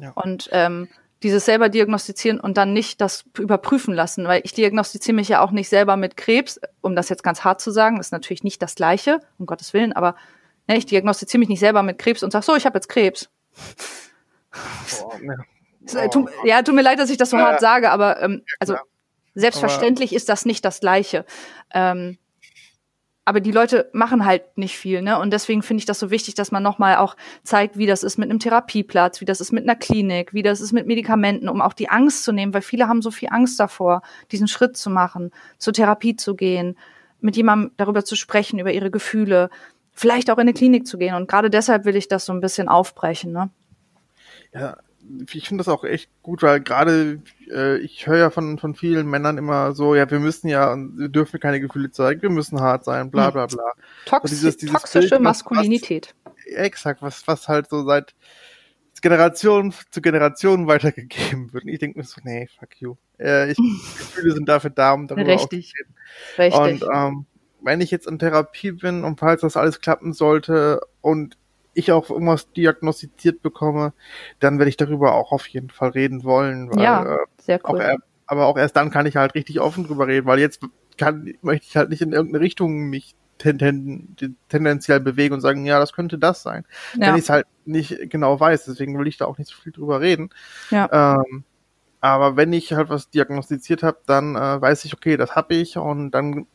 Ja. 0.00 0.10
Und 0.10 0.48
ähm, 0.52 0.88
dieses 1.22 1.46
selber 1.46 1.70
diagnostizieren 1.70 2.38
und 2.38 2.58
dann 2.58 2.72
nicht 2.72 3.00
das 3.00 3.24
überprüfen 3.38 3.94
lassen, 3.94 4.28
weil 4.28 4.42
ich 4.44 4.52
diagnostiziere 4.52 5.14
mich 5.14 5.28
ja 5.28 5.40
auch 5.40 5.52
nicht 5.52 5.70
selber 5.70 5.96
mit 5.96 6.18
Krebs, 6.18 6.60
um 6.82 6.94
das 6.94 7.08
jetzt 7.08 7.22
ganz 7.22 7.44
hart 7.44 7.62
zu 7.62 7.70
sagen, 7.70 7.96
das 7.96 8.08
ist 8.08 8.12
natürlich 8.12 8.44
nicht 8.44 8.60
das 8.60 8.74
Gleiche, 8.74 9.20
um 9.38 9.46
Gottes 9.46 9.72
Willen, 9.72 9.94
aber 9.94 10.16
ne, 10.68 10.76
ich 10.76 10.84
diagnostiziere 10.84 11.38
mich 11.38 11.48
nicht 11.48 11.60
selber 11.60 11.82
mit 11.82 11.98
Krebs 11.98 12.22
und 12.22 12.30
sage, 12.30 12.44
so, 12.44 12.54
ich 12.56 12.66
habe 12.66 12.76
jetzt 12.76 12.88
Krebs. 12.88 13.30
Oh, 15.02 15.12
ne. 15.20 15.38
oh. 16.14 16.28
Ja, 16.44 16.62
tut 16.62 16.74
mir 16.74 16.82
leid, 16.82 16.98
dass 16.98 17.08
ich 17.08 17.16
das 17.16 17.30
so 17.30 17.38
ja. 17.38 17.44
hart 17.44 17.60
sage, 17.60 17.90
aber 17.90 18.20
ähm, 18.20 18.42
also 18.60 18.76
Selbstverständlich 19.34 20.10
aber 20.10 20.16
ist 20.16 20.28
das 20.28 20.44
nicht 20.44 20.64
das 20.64 20.80
Gleiche. 20.80 21.24
Ähm, 21.72 22.18
aber 23.24 23.40
die 23.40 23.52
Leute 23.52 23.88
machen 23.92 24.26
halt 24.26 24.58
nicht 24.58 24.76
viel, 24.76 25.00
ne? 25.00 25.18
Und 25.18 25.32
deswegen 25.32 25.62
finde 25.62 25.80
ich 25.80 25.86
das 25.86 25.98
so 25.98 26.10
wichtig, 26.10 26.34
dass 26.34 26.52
man 26.52 26.62
nochmal 26.62 26.96
auch 26.96 27.16
zeigt, 27.42 27.78
wie 27.78 27.86
das 27.86 28.02
ist 28.02 28.18
mit 28.18 28.28
einem 28.28 28.38
Therapieplatz, 28.38 29.20
wie 29.20 29.24
das 29.24 29.40
ist 29.40 29.50
mit 29.50 29.64
einer 29.64 29.76
Klinik, 29.76 30.34
wie 30.34 30.42
das 30.42 30.60
ist 30.60 30.72
mit 30.72 30.86
Medikamenten, 30.86 31.48
um 31.48 31.62
auch 31.62 31.72
die 31.72 31.88
Angst 31.88 32.24
zu 32.24 32.32
nehmen, 32.32 32.52
weil 32.52 32.60
viele 32.60 32.86
haben 32.86 33.00
so 33.00 33.10
viel 33.10 33.30
Angst 33.30 33.58
davor, 33.58 34.02
diesen 34.30 34.46
Schritt 34.46 34.76
zu 34.76 34.90
machen, 34.90 35.30
zur 35.58 35.72
Therapie 35.72 36.16
zu 36.16 36.34
gehen, 36.34 36.76
mit 37.20 37.36
jemandem 37.36 37.72
darüber 37.78 38.04
zu 38.04 38.14
sprechen, 38.14 38.58
über 38.58 38.72
ihre 38.72 38.90
Gefühle, 38.90 39.48
vielleicht 39.92 40.30
auch 40.30 40.36
in 40.36 40.42
eine 40.42 40.52
Klinik 40.52 40.86
zu 40.86 40.98
gehen. 40.98 41.14
Und 41.14 41.26
gerade 41.26 41.48
deshalb 41.48 41.86
will 41.86 41.96
ich 41.96 42.08
das 42.08 42.26
so 42.26 42.32
ein 42.34 42.40
bisschen 42.40 42.68
aufbrechen, 42.68 43.32
ne? 43.32 43.48
Ja, 44.52 44.76
ich 45.32 45.48
finde 45.48 45.62
das 45.62 45.68
auch 45.72 45.84
echt 45.84 46.10
gut, 46.22 46.42
weil 46.42 46.60
gerade 46.60 47.20
äh, 47.50 47.78
ich 47.78 48.06
höre 48.06 48.18
ja 48.18 48.30
von, 48.30 48.58
von 48.58 48.74
vielen 48.74 49.06
Männern 49.08 49.38
immer 49.38 49.72
so, 49.72 49.94
ja, 49.94 50.10
wir 50.10 50.20
müssen 50.20 50.48
ja, 50.48 50.76
wir 50.76 51.08
dürfen 51.08 51.40
keine 51.40 51.60
Gefühle 51.60 51.90
zeigen, 51.90 52.22
wir 52.22 52.30
müssen 52.30 52.60
hart 52.60 52.84
sein, 52.84 53.10
bla 53.10 53.30
bla 53.30 53.46
bla. 53.46 53.72
Tox 54.06 54.30
so 54.30 54.36
dieses, 54.36 54.56
dieses 54.56 54.74
toxische 54.74 55.10
Bild, 55.10 55.22
Maskulinität. 55.22 56.14
Was, 56.24 56.34
exakt, 56.46 57.02
was, 57.02 57.26
was 57.26 57.48
halt 57.48 57.68
so 57.68 57.84
seit 57.84 58.14
Generation 59.04 59.74
zu 59.90 60.00
Generation 60.00 60.66
weitergegeben 60.66 61.52
wird. 61.52 61.64
Und 61.64 61.70
ich 61.70 61.78
denke 61.78 61.98
mir 61.98 62.04
so, 62.04 62.22
nee, 62.24 62.48
fuck 62.58 62.80
you. 62.80 62.96
Äh, 63.20 63.52
ich, 63.52 63.58
Gefühle 63.98 64.32
sind 64.32 64.48
dafür 64.48 64.70
da, 64.70 64.94
um 64.94 65.06
darüber 65.06 65.26
Richtig. 65.26 65.74
Richtig. 66.38 66.58
Und 66.58 66.84
ähm, 66.90 67.26
wenn 67.60 67.82
ich 67.82 67.90
jetzt 67.90 68.06
in 68.06 68.18
Therapie 68.18 68.72
bin 68.72 69.04
und 69.04 69.20
falls 69.20 69.42
das 69.42 69.58
alles 69.58 69.80
klappen 69.80 70.14
sollte 70.14 70.80
und 71.02 71.36
ich 71.74 71.92
auch 71.92 72.10
irgendwas 72.10 72.50
diagnostiziert 72.52 73.42
bekomme, 73.42 73.92
dann 74.40 74.58
werde 74.58 74.68
ich 74.68 74.76
darüber 74.76 75.14
auch 75.14 75.32
auf 75.32 75.46
jeden 75.48 75.70
Fall 75.70 75.90
reden 75.90 76.24
wollen. 76.24 76.70
Weil, 76.70 76.82
ja, 76.82 77.14
äh, 77.14 77.18
sehr 77.38 77.60
cool. 77.68 77.82
Auch, 77.82 77.98
aber 78.26 78.46
auch 78.46 78.56
erst 78.56 78.76
dann 78.76 78.90
kann 78.90 79.06
ich 79.06 79.16
halt 79.16 79.34
richtig 79.34 79.60
offen 79.60 79.84
drüber 79.86 80.06
reden, 80.06 80.26
weil 80.26 80.38
jetzt 80.38 80.60
kann, 80.96 81.34
möchte 81.42 81.66
ich 81.68 81.76
halt 81.76 81.90
nicht 81.90 82.02
in 82.02 82.12
irgendeine 82.12 82.42
Richtung 82.42 82.88
mich 82.88 83.14
ten, 83.38 83.58
ten, 83.58 84.36
tendenziell 84.48 85.00
bewegen 85.00 85.34
und 85.34 85.40
sagen, 85.40 85.66
ja, 85.66 85.78
das 85.78 85.92
könnte 85.92 86.18
das 86.18 86.42
sein. 86.42 86.64
Ja. 86.98 87.08
Wenn 87.08 87.16
ich 87.16 87.22
es 87.22 87.30
halt 87.30 87.46
nicht 87.64 88.10
genau 88.10 88.38
weiß, 88.38 88.64
deswegen 88.64 88.98
will 88.98 89.08
ich 89.08 89.18
da 89.18 89.26
auch 89.26 89.38
nicht 89.38 89.50
so 89.50 89.56
viel 89.60 89.72
drüber 89.72 90.00
reden. 90.00 90.30
Ja. 90.70 91.16
Ähm, 91.20 91.44
aber 92.00 92.36
wenn 92.36 92.52
ich 92.52 92.72
halt 92.72 92.90
was 92.90 93.10
diagnostiziert 93.10 93.82
habe, 93.82 93.98
dann 94.06 94.36
äh, 94.36 94.60
weiß 94.60 94.84
ich, 94.84 94.94
okay, 94.94 95.16
das 95.16 95.34
habe 95.34 95.54
ich 95.54 95.76
und 95.76 96.10
dann 96.10 96.46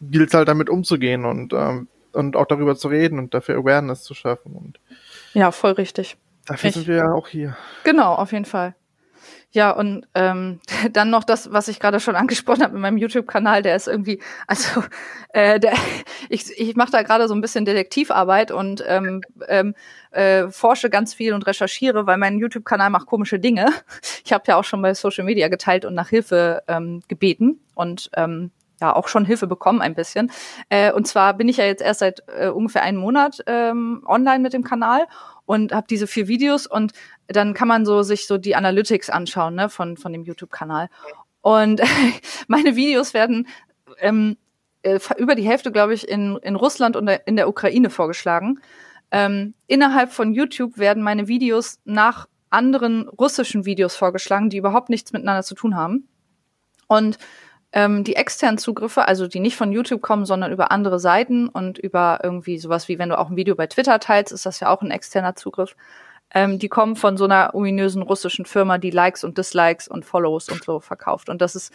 gilt 0.00 0.28
es 0.28 0.34
halt 0.34 0.48
damit 0.48 0.70
umzugehen 0.70 1.24
und 1.24 1.52
ähm, 1.52 1.88
und 2.12 2.36
auch 2.36 2.46
darüber 2.46 2.76
zu 2.76 2.88
reden 2.88 3.18
und 3.18 3.34
dafür 3.34 3.58
Awareness 3.58 4.02
zu 4.02 4.14
schaffen. 4.14 4.52
Und 4.52 4.78
ja, 5.34 5.50
voll 5.50 5.72
richtig. 5.72 6.16
Dafür 6.46 6.68
ich, 6.68 6.74
sind 6.74 6.86
wir 6.86 6.96
ja 6.96 7.12
auch 7.12 7.28
hier. 7.28 7.56
Genau, 7.84 8.14
auf 8.14 8.32
jeden 8.32 8.44
Fall. 8.44 8.74
Ja, 9.52 9.72
und 9.72 10.06
ähm, 10.14 10.60
dann 10.92 11.10
noch 11.10 11.24
das, 11.24 11.52
was 11.52 11.68
ich 11.68 11.80
gerade 11.80 12.00
schon 12.00 12.16
angesprochen 12.16 12.62
habe 12.62 12.74
mit 12.74 12.82
meinem 12.82 12.98
YouTube-Kanal, 12.98 13.62
der 13.62 13.76
ist 13.76 13.88
irgendwie, 13.88 14.22
also 14.46 14.82
äh, 15.30 15.58
der, 15.58 15.74
ich, 16.28 16.58
ich 16.58 16.76
mache 16.76 16.92
da 16.92 17.02
gerade 17.02 17.26
so 17.28 17.34
ein 17.34 17.40
bisschen 17.40 17.64
Detektivarbeit 17.64 18.52
und 18.52 18.82
ähm, 18.86 19.22
ähm, 19.48 19.74
äh, 20.12 20.48
forsche 20.48 20.90
ganz 20.90 21.14
viel 21.14 21.34
und 21.34 21.46
recherchiere, 21.46 22.06
weil 22.06 22.16
mein 22.16 22.38
YouTube-Kanal 22.38 22.90
macht 22.90 23.06
komische 23.06 23.38
Dinge. 23.38 23.68
Ich 24.24 24.32
habe 24.32 24.44
ja 24.46 24.56
auch 24.56 24.64
schon 24.64 24.82
bei 24.82 24.94
Social 24.94 25.24
Media 25.24 25.48
geteilt 25.48 25.84
und 25.84 25.94
nach 25.94 26.08
Hilfe 26.08 26.62
ähm, 26.68 27.02
gebeten 27.08 27.60
und 27.74 28.10
ähm, 28.14 28.50
ja 28.80 28.94
auch 28.94 29.08
schon 29.08 29.24
Hilfe 29.24 29.46
bekommen 29.46 29.80
ein 29.80 29.94
bisschen. 29.94 30.30
Äh, 30.68 30.92
und 30.92 31.06
zwar 31.06 31.34
bin 31.34 31.48
ich 31.48 31.58
ja 31.58 31.64
jetzt 31.64 31.82
erst 31.82 32.00
seit 32.00 32.22
äh, 32.28 32.48
ungefähr 32.48 32.82
einem 32.82 32.98
Monat 32.98 33.42
ähm, 33.46 34.02
online 34.06 34.40
mit 34.40 34.52
dem 34.52 34.64
Kanal 34.64 35.06
und 35.46 35.72
habe 35.72 35.86
diese 35.88 36.06
vier 36.06 36.28
Videos 36.28 36.66
und 36.66 36.92
dann 37.26 37.54
kann 37.54 37.68
man 37.68 37.84
so 37.84 38.02
sich 38.02 38.26
so 38.26 38.38
die 38.38 38.56
Analytics 38.56 39.10
anschauen 39.10 39.54
ne, 39.54 39.68
von 39.68 39.96
von 39.96 40.12
dem 40.12 40.24
YouTube-Kanal. 40.24 40.88
Und 41.42 41.80
meine 42.48 42.76
Videos 42.76 43.14
werden 43.14 43.48
ähm, 43.98 44.36
äh, 44.82 44.98
über 45.18 45.34
die 45.34 45.42
Hälfte, 45.46 45.72
glaube 45.72 45.94
ich, 45.94 46.08
in, 46.08 46.38
in 46.42 46.56
Russland 46.56 46.96
und 46.96 47.08
in 47.08 47.36
der 47.36 47.48
Ukraine 47.48 47.90
vorgeschlagen. 47.90 48.60
Ähm, 49.10 49.54
innerhalb 49.66 50.12
von 50.12 50.32
YouTube 50.32 50.78
werden 50.78 51.02
meine 51.02 51.28
Videos 51.28 51.80
nach 51.84 52.26
anderen 52.48 53.08
russischen 53.08 53.64
Videos 53.64 53.96
vorgeschlagen, 53.96 54.50
die 54.50 54.56
überhaupt 54.56 54.88
nichts 54.88 55.12
miteinander 55.12 55.42
zu 55.42 55.54
tun 55.54 55.76
haben. 55.76 56.08
Und 56.86 57.18
ähm, 57.72 58.02
die 58.02 58.16
externen 58.16 58.58
Zugriffe, 58.58 59.06
also 59.06 59.28
die 59.28 59.40
nicht 59.40 59.56
von 59.56 59.72
YouTube 59.72 60.02
kommen, 60.02 60.26
sondern 60.26 60.52
über 60.52 60.72
andere 60.72 60.98
Seiten 60.98 61.48
und 61.48 61.78
über 61.78 62.20
irgendwie 62.22 62.58
sowas 62.58 62.88
wie, 62.88 62.98
wenn 62.98 63.10
du 63.10 63.18
auch 63.18 63.30
ein 63.30 63.36
Video 63.36 63.54
bei 63.54 63.66
Twitter 63.66 64.00
teilst, 64.00 64.32
ist 64.32 64.46
das 64.46 64.60
ja 64.60 64.68
auch 64.68 64.82
ein 64.82 64.90
externer 64.90 65.36
Zugriff. 65.36 65.76
Ähm, 66.32 66.58
die 66.58 66.68
kommen 66.68 66.96
von 66.96 67.16
so 67.16 67.24
einer 67.24 67.54
ominösen 67.54 68.02
russischen 68.02 68.44
Firma, 68.44 68.78
die 68.78 68.90
Likes 68.90 69.24
und 69.24 69.38
Dislikes 69.38 69.88
und 69.88 70.04
Follows 70.04 70.48
und 70.48 70.64
so 70.64 70.80
verkauft. 70.80 71.28
Und 71.28 71.40
das 71.40 71.54
ist, 71.54 71.72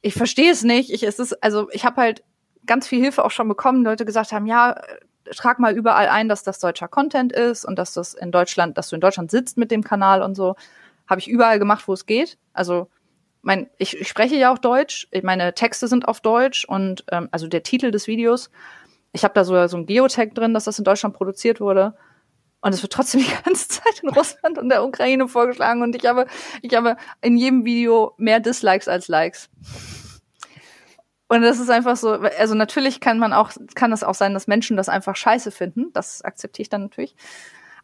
ich 0.00 0.14
verstehe 0.14 0.50
es 0.50 0.64
nicht. 0.64 0.92
Ich, 0.92 1.04
es 1.04 1.18
ist, 1.18 1.42
also 1.42 1.68
ich 1.70 1.84
habe 1.84 2.00
halt 2.00 2.24
ganz 2.66 2.88
viel 2.88 3.00
Hilfe 3.00 3.24
auch 3.24 3.30
schon 3.30 3.48
bekommen, 3.48 3.84
Leute 3.84 4.04
gesagt 4.04 4.32
haben, 4.32 4.46
ja, 4.46 4.80
trag 5.36 5.58
mal 5.58 5.74
überall 5.76 6.08
ein, 6.08 6.28
dass 6.28 6.42
das 6.42 6.58
deutscher 6.58 6.88
Content 6.88 7.32
ist 7.32 7.64
und 7.64 7.78
dass 7.78 7.94
das 7.94 8.14
in 8.14 8.32
Deutschland, 8.32 8.76
dass 8.76 8.88
du 8.88 8.96
in 8.96 9.00
Deutschland 9.00 9.30
sitzt 9.30 9.56
mit 9.56 9.70
dem 9.70 9.84
Kanal 9.84 10.22
und 10.22 10.34
so. 10.34 10.56
Habe 11.08 11.20
ich 11.20 11.28
überall 11.28 11.58
gemacht, 11.58 11.86
wo 11.86 11.92
es 11.92 12.06
geht. 12.06 12.38
Also 12.52 12.88
mein, 13.42 13.68
ich, 13.76 14.00
ich 14.00 14.08
spreche 14.08 14.36
ja 14.36 14.52
auch 14.52 14.58
Deutsch, 14.58 15.08
meine 15.22 15.52
Texte 15.52 15.88
sind 15.88 16.08
auf 16.08 16.20
Deutsch 16.20 16.64
und 16.64 17.04
ähm, 17.10 17.28
also 17.32 17.48
der 17.48 17.62
Titel 17.62 17.90
des 17.90 18.06
Videos. 18.06 18.50
Ich 19.12 19.24
habe 19.24 19.34
da 19.34 19.44
so, 19.44 19.66
so 19.66 19.76
ein 19.76 19.86
Geotag 19.86 20.34
drin, 20.34 20.54
dass 20.54 20.64
das 20.64 20.78
in 20.78 20.84
Deutschland 20.84 21.14
produziert 21.14 21.60
wurde. 21.60 21.94
Und 22.62 22.72
es 22.72 22.80
wird 22.80 22.92
trotzdem 22.92 23.20
die 23.20 23.44
ganze 23.44 23.68
Zeit 23.68 24.00
in 24.02 24.08
Russland 24.08 24.56
und 24.56 24.68
der 24.68 24.84
Ukraine 24.84 25.28
vorgeschlagen. 25.28 25.82
Und 25.82 25.96
ich 25.96 26.06
habe, 26.06 26.26
ich 26.62 26.74
habe 26.74 26.96
in 27.20 27.36
jedem 27.36 27.64
Video 27.64 28.14
mehr 28.16 28.40
Dislikes 28.40 28.88
als 28.88 29.08
Likes. 29.08 29.50
Und 31.28 31.42
das 31.42 31.58
ist 31.58 31.70
einfach 31.70 31.96
so, 31.96 32.10
also 32.10 32.54
natürlich 32.54 33.00
kann 33.00 33.18
man 33.18 33.32
auch, 33.32 33.50
kann 33.74 33.90
es 33.92 34.04
auch 34.04 34.14
sein, 34.14 34.34
dass 34.34 34.46
Menschen 34.46 34.76
das 34.76 34.88
einfach 34.88 35.16
scheiße 35.16 35.50
finden. 35.50 35.92
Das 35.92 36.22
akzeptiere 36.22 36.62
ich 36.62 36.68
dann 36.68 36.82
natürlich. 36.82 37.16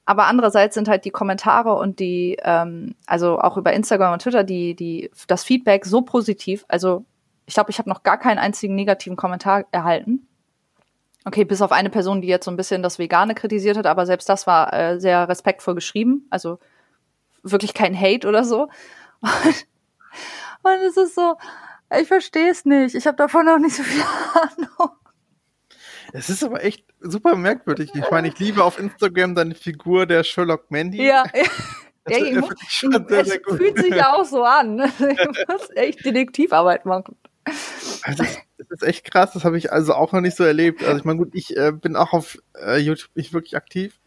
Aber 0.08 0.24
andererseits 0.24 0.74
sind 0.74 0.88
halt 0.88 1.04
die 1.04 1.10
Kommentare 1.10 1.74
und 1.74 2.00
die, 2.00 2.38
ähm, 2.40 2.94
also 3.04 3.38
auch 3.40 3.58
über 3.58 3.74
Instagram 3.74 4.14
und 4.14 4.22
Twitter, 4.22 4.42
die, 4.42 4.74
die, 4.74 5.10
das 5.26 5.44
Feedback 5.44 5.84
so 5.84 6.00
positiv. 6.00 6.64
Also 6.66 7.04
ich 7.44 7.52
glaube, 7.52 7.70
ich 7.70 7.78
habe 7.78 7.90
noch 7.90 8.04
gar 8.04 8.18
keinen 8.18 8.38
einzigen 8.38 8.74
negativen 8.74 9.18
Kommentar 9.18 9.66
erhalten. 9.70 10.26
Okay, 11.26 11.44
bis 11.44 11.60
auf 11.60 11.72
eine 11.72 11.90
Person, 11.90 12.22
die 12.22 12.28
jetzt 12.28 12.46
so 12.46 12.50
ein 12.50 12.56
bisschen 12.56 12.82
das 12.82 12.98
Vegane 12.98 13.34
kritisiert 13.34 13.76
hat, 13.76 13.84
aber 13.84 14.06
selbst 14.06 14.30
das 14.30 14.46
war 14.46 14.72
äh, 14.72 14.98
sehr 14.98 15.28
respektvoll 15.28 15.74
geschrieben. 15.74 16.26
Also 16.30 16.58
wirklich 17.42 17.74
kein 17.74 17.94
Hate 17.94 18.26
oder 18.26 18.44
so. 18.44 18.70
Und, 19.20 20.80
es 20.86 20.96
ist 20.96 21.16
so, 21.16 21.36
ich 22.00 22.08
verstehe 22.08 22.50
es 22.50 22.64
nicht. 22.64 22.94
Ich 22.94 23.06
habe 23.06 23.18
davon 23.18 23.44
noch 23.44 23.58
nicht 23.58 23.76
so 23.76 23.82
viel 23.82 24.02
Ahnung. 24.34 24.96
Es 26.14 26.30
ist 26.30 26.42
aber 26.42 26.64
echt 26.64 26.87
super 27.00 27.36
merkwürdig. 27.36 27.90
Ich 27.94 28.10
meine, 28.10 28.28
ich 28.28 28.38
liebe 28.38 28.62
auf 28.62 28.78
Instagram 28.78 29.34
deine 29.34 29.54
Figur 29.54 30.06
der 30.06 30.24
Sherlock 30.24 30.70
Mandy. 30.70 31.04
Ja, 31.04 31.24
ja. 31.34 31.42
ja 32.08 32.40
muss, 32.40 32.50
sehr, 33.08 33.20
es 33.20 33.56
fühlt 33.56 33.78
sich 33.78 33.94
ja 33.94 34.14
auch 34.14 34.24
so 34.24 34.42
an. 34.44 34.78
Ich 34.98 35.48
muss 35.48 35.70
echt 35.74 36.04
Detektivarbeit 36.04 36.86
machen. 36.86 37.16
Also, 38.02 38.24
das 38.58 38.70
ist 38.70 38.82
echt 38.82 39.10
krass. 39.10 39.32
Das 39.32 39.44
habe 39.44 39.58
ich 39.58 39.72
also 39.72 39.94
auch 39.94 40.12
noch 40.12 40.20
nicht 40.20 40.36
so 40.36 40.44
erlebt. 40.44 40.82
Also 40.84 40.98
ich 40.98 41.04
meine, 41.04 41.18
gut, 41.18 41.30
ich 41.32 41.56
äh, 41.56 41.72
bin 41.72 41.96
auch 41.96 42.12
auf 42.12 42.38
äh, 42.54 42.78
YouTube 42.78 43.10
nicht 43.14 43.32
wirklich 43.32 43.56
aktiv 43.56 44.00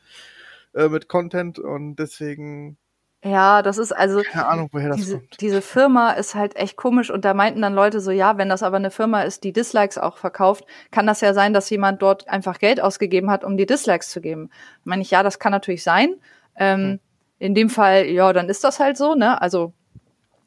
äh, 0.74 0.90
mit 0.90 1.08
Content 1.08 1.60
und 1.60 1.96
deswegen 1.96 2.78
ja, 3.24 3.62
das 3.62 3.78
ist 3.78 3.92
also 3.92 4.22
keine 4.24 4.48
Ahnung, 4.48 4.70
woher 4.72 4.90
das 4.90 4.98
diese, 4.98 5.18
kommt. 5.18 5.42
Diese 5.42 5.62
Firma 5.62 6.12
ist 6.12 6.34
halt 6.34 6.56
echt 6.56 6.76
komisch 6.76 7.12
und 7.12 7.24
da 7.24 7.36
meinten 7.36 7.62
dann 7.62 7.76
Leute 7.76 8.00
so, 8.00 8.10
ja, 8.10 8.38
wenn 8.38 8.50
das 8.50 8.64
aber 8.64 8.78
eine 8.78 8.90
Firma 8.90 9.22
ist, 9.22 9.44
die 9.44 9.54
Dislikes 9.54 10.00
auch 10.00 10.18
verkauft, 10.18 10.66
kann 10.90 11.06
das 11.06 11.22
ja 11.22 11.34
sein, 11.36 11.54
dass 11.54 11.70
jemand 11.70 12.02
dort 12.02 12.28
einfach 12.28 12.58
Geld 12.58 12.82
ausgegeben 12.82 13.30
hat, 13.30 13.44
um 13.44 13.58
die 13.58 13.68
Dislikes 13.68 14.10
zu 14.10 14.22
geben. 14.22 14.50
Meine 14.86 15.04
ich, 15.04 15.12
ja, 15.12 15.22
das 15.22 15.38
kann 15.38 15.52
natürlich 15.52 15.84
sein. 15.84 16.16
Ähm, 16.56 16.80
hm. 16.80 17.00
In 17.38 17.56
dem 17.56 17.70
Fall, 17.70 18.06
ja, 18.06 18.34
dann 18.34 18.50
ist 18.50 18.64
das 18.64 18.80
halt 18.80 18.98
so, 18.98 19.14
ne? 19.14 19.40
Also 19.40 19.74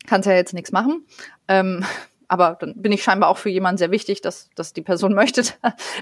kannst 0.06 0.26
ja 0.26 0.34
jetzt 0.34 0.54
nichts 0.54 0.72
machen. 0.72 1.06
Ähm, 1.46 1.84
aber 2.28 2.56
dann 2.58 2.74
bin 2.80 2.90
ich 2.90 3.04
scheinbar 3.04 3.28
auch 3.28 3.38
für 3.38 3.50
jemanden 3.50 3.78
sehr 3.78 3.92
wichtig, 3.92 4.20
dass, 4.20 4.50
dass 4.56 4.72
die 4.72 4.82
Person 4.82 5.14
möchte, 5.14 5.44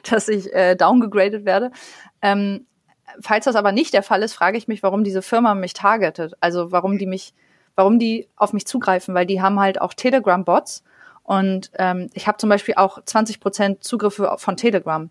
dass 0.08 0.28
ich 0.28 0.50
äh, 0.54 0.74
downgegradet 0.74 1.44
werde. 1.44 1.70
Ähm, 2.22 2.66
falls 3.20 3.44
das 3.44 3.56
aber 3.56 3.72
nicht 3.72 3.94
der 3.94 4.02
Fall 4.02 4.22
ist, 4.22 4.34
frage 4.34 4.58
ich 4.58 4.68
mich, 4.68 4.82
warum 4.82 5.04
diese 5.04 5.22
Firma 5.22 5.54
mich 5.54 5.74
targetet. 5.74 6.34
Also 6.40 6.72
warum 6.72 6.98
die 6.98 7.06
mich, 7.06 7.34
warum 7.74 7.98
die 7.98 8.28
auf 8.36 8.52
mich 8.52 8.66
zugreifen, 8.66 9.14
weil 9.14 9.26
die 9.26 9.42
haben 9.42 9.60
halt 9.60 9.80
auch 9.80 9.94
Telegram-Bots 9.94 10.84
und 11.24 11.70
ähm, 11.78 12.10
ich 12.14 12.26
habe 12.26 12.38
zum 12.38 12.48
Beispiel 12.48 12.74
auch 12.76 13.02
20 13.04 13.40
Prozent 13.40 13.84
Zugriffe 13.84 14.34
von 14.38 14.56
Telegram. 14.56 15.10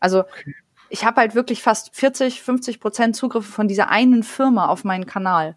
Also 0.00 0.20
okay. 0.20 0.54
ich 0.88 1.04
habe 1.04 1.20
halt 1.20 1.34
wirklich 1.34 1.62
fast 1.62 1.94
40, 1.94 2.42
50 2.42 2.80
Prozent 2.80 3.16
Zugriffe 3.16 3.50
von 3.50 3.68
dieser 3.68 3.88
einen 3.88 4.22
Firma 4.22 4.66
auf 4.66 4.84
meinen 4.84 5.06
Kanal. 5.06 5.56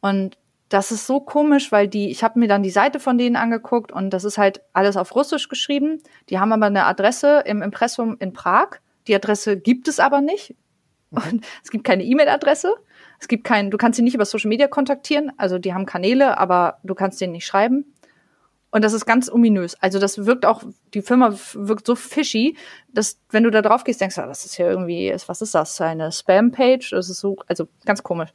Und 0.00 0.38
das 0.68 0.90
ist 0.90 1.06
so 1.06 1.20
komisch, 1.20 1.70
weil 1.70 1.88
die, 1.88 2.10
ich 2.10 2.24
habe 2.24 2.38
mir 2.38 2.48
dann 2.48 2.62
die 2.62 2.70
Seite 2.70 2.98
von 2.98 3.18
denen 3.18 3.36
angeguckt 3.36 3.92
und 3.92 4.10
das 4.10 4.24
ist 4.24 4.38
halt 4.38 4.62
alles 4.72 4.96
auf 4.96 5.14
Russisch 5.14 5.48
geschrieben. 5.48 6.02
Die 6.28 6.40
haben 6.40 6.52
aber 6.52 6.66
eine 6.66 6.86
Adresse 6.86 7.42
im 7.46 7.62
Impressum 7.62 8.16
in 8.18 8.32
Prag. 8.32 8.80
Die 9.06 9.14
Adresse 9.14 9.56
gibt 9.56 9.86
es 9.86 10.00
aber 10.00 10.20
nicht. 10.20 10.56
Und 11.10 11.46
es 11.62 11.70
gibt 11.70 11.84
keine 11.84 12.04
E-Mail-Adresse. 12.04 12.74
Es 13.20 13.28
gibt 13.28 13.44
keinen, 13.44 13.70
du 13.70 13.78
kannst 13.78 13.96
sie 13.96 14.02
nicht 14.02 14.14
über 14.14 14.24
Social 14.24 14.48
Media 14.48 14.68
kontaktieren. 14.68 15.32
Also 15.36 15.58
die 15.58 15.72
haben 15.72 15.86
Kanäle, 15.86 16.38
aber 16.38 16.78
du 16.82 16.94
kannst 16.94 17.20
denen 17.20 17.32
nicht 17.32 17.46
schreiben. 17.46 17.92
Und 18.70 18.82
das 18.84 18.92
ist 18.92 19.06
ganz 19.06 19.30
ominös. 19.30 19.74
Also 19.76 19.98
das 19.98 20.26
wirkt 20.26 20.44
auch, 20.44 20.62
die 20.92 21.00
Firma 21.00 21.34
wirkt 21.54 21.86
so 21.86 21.94
fishy, 21.94 22.56
dass 22.92 23.18
wenn 23.30 23.44
du 23.44 23.50
da 23.50 23.62
drauf 23.62 23.84
gehst, 23.84 24.00
denkst 24.00 24.16
du, 24.16 24.22
ah, 24.22 24.26
das 24.26 24.44
ist 24.44 24.58
ja 24.58 24.68
irgendwie, 24.68 25.14
was 25.26 25.40
ist 25.40 25.54
das? 25.54 25.80
Eine 25.80 26.12
Spam-Page? 26.12 26.90
Das 26.90 27.08
ist 27.08 27.20
so, 27.20 27.36
also 27.46 27.68
ganz 27.86 28.02
komisch. 28.02 28.30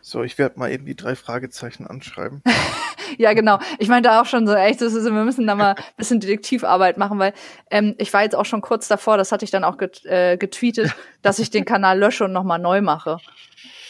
So, 0.00 0.22
ich 0.22 0.38
werde 0.38 0.58
mal 0.58 0.70
eben 0.70 0.86
die 0.86 0.96
drei 0.96 1.14
Fragezeichen 1.16 1.86
anschreiben. 1.86 2.42
ja, 3.18 3.32
genau. 3.32 3.58
Ich 3.78 3.88
meinte 3.88 4.20
auch 4.20 4.26
schon 4.26 4.46
so, 4.46 4.54
echt, 4.54 4.80
das 4.80 4.94
ist, 4.94 5.04
wir 5.04 5.10
müssen 5.10 5.46
da 5.46 5.54
mal 5.54 5.74
ein 5.74 5.84
bisschen 5.96 6.20
Detektivarbeit 6.20 6.98
machen, 6.98 7.18
weil 7.18 7.32
ähm, 7.70 7.94
ich 7.98 8.12
war 8.12 8.22
jetzt 8.22 8.36
auch 8.36 8.44
schon 8.44 8.60
kurz 8.60 8.88
davor, 8.88 9.16
das 9.16 9.32
hatte 9.32 9.44
ich 9.44 9.50
dann 9.50 9.64
auch 9.64 9.76
get, 9.76 10.04
äh, 10.06 10.36
getweetet, 10.36 10.94
dass 11.22 11.38
ich 11.38 11.50
den 11.50 11.64
Kanal 11.64 11.98
lösche 11.98 12.24
und 12.24 12.32
nochmal 12.32 12.58
neu 12.58 12.80
mache. 12.80 13.18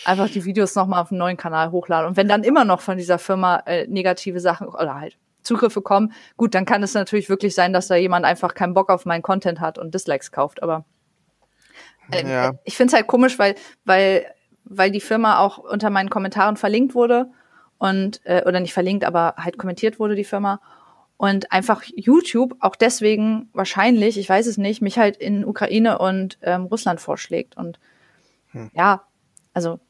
Einfach 0.04 0.30
die 0.30 0.44
Videos 0.44 0.74
nochmal 0.74 1.02
auf 1.02 1.10
einen 1.10 1.18
neuen 1.18 1.36
Kanal 1.36 1.70
hochlade. 1.70 2.06
Und 2.06 2.16
wenn 2.16 2.28
dann 2.28 2.44
immer 2.44 2.64
noch 2.64 2.80
von 2.80 2.96
dieser 2.96 3.18
Firma 3.18 3.62
äh, 3.66 3.86
negative 3.86 4.40
Sachen 4.40 4.68
oder 4.68 4.94
halt 4.94 5.18
Zugriffe 5.42 5.82
kommen, 5.82 6.12
gut, 6.36 6.54
dann 6.54 6.64
kann 6.64 6.82
es 6.82 6.94
natürlich 6.94 7.28
wirklich 7.28 7.54
sein, 7.54 7.72
dass 7.72 7.88
da 7.88 7.96
jemand 7.96 8.24
einfach 8.24 8.54
keinen 8.54 8.74
Bock 8.74 8.90
auf 8.90 9.04
meinen 9.04 9.22
Content 9.22 9.60
hat 9.60 9.78
und 9.78 9.94
Dislikes 9.94 10.32
kauft. 10.32 10.62
Aber 10.62 10.84
äh, 12.10 12.26
ja. 12.26 12.52
ich 12.64 12.76
finde 12.76 12.92
es 12.92 12.94
halt 12.94 13.06
komisch, 13.06 13.38
weil, 13.38 13.54
weil 13.84 14.26
weil 14.68 14.90
die 14.90 15.00
Firma 15.00 15.38
auch 15.38 15.58
unter 15.58 15.90
meinen 15.90 16.10
Kommentaren 16.10 16.56
verlinkt 16.56 16.94
wurde 16.94 17.30
und 17.78 18.20
äh, 18.24 18.42
oder 18.46 18.60
nicht 18.60 18.74
verlinkt, 18.74 19.04
aber 19.04 19.34
halt 19.36 19.58
kommentiert 19.58 19.98
wurde 19.98 20.14
die 20.14 20.24
Firma 20.24 20.60
und 21.16 21.50
einfach 21.52 21.82
YouTube 21.94 22.56
auch 22.60 22.76
deswegen 22.76 23.50
wahrscheinlich, 23.52 24.18
ich 24.18 24.28
weiß 24.28 24.46
es 24.46 24.56
nicht, 24.56 24.82
mich 24.82 24.98
halt 24.98 25.16
in 25.16 25.44
Ukraine 25.44 25.98
und 25.98 26.38
ähm, 26.42 26.64
Russland 26.64 27.00
vorschlägt 27.00 27.56
und 27.56 27.78
hm. 28.52 28.70
ja, 28.74 29.02
also 29.52 29.80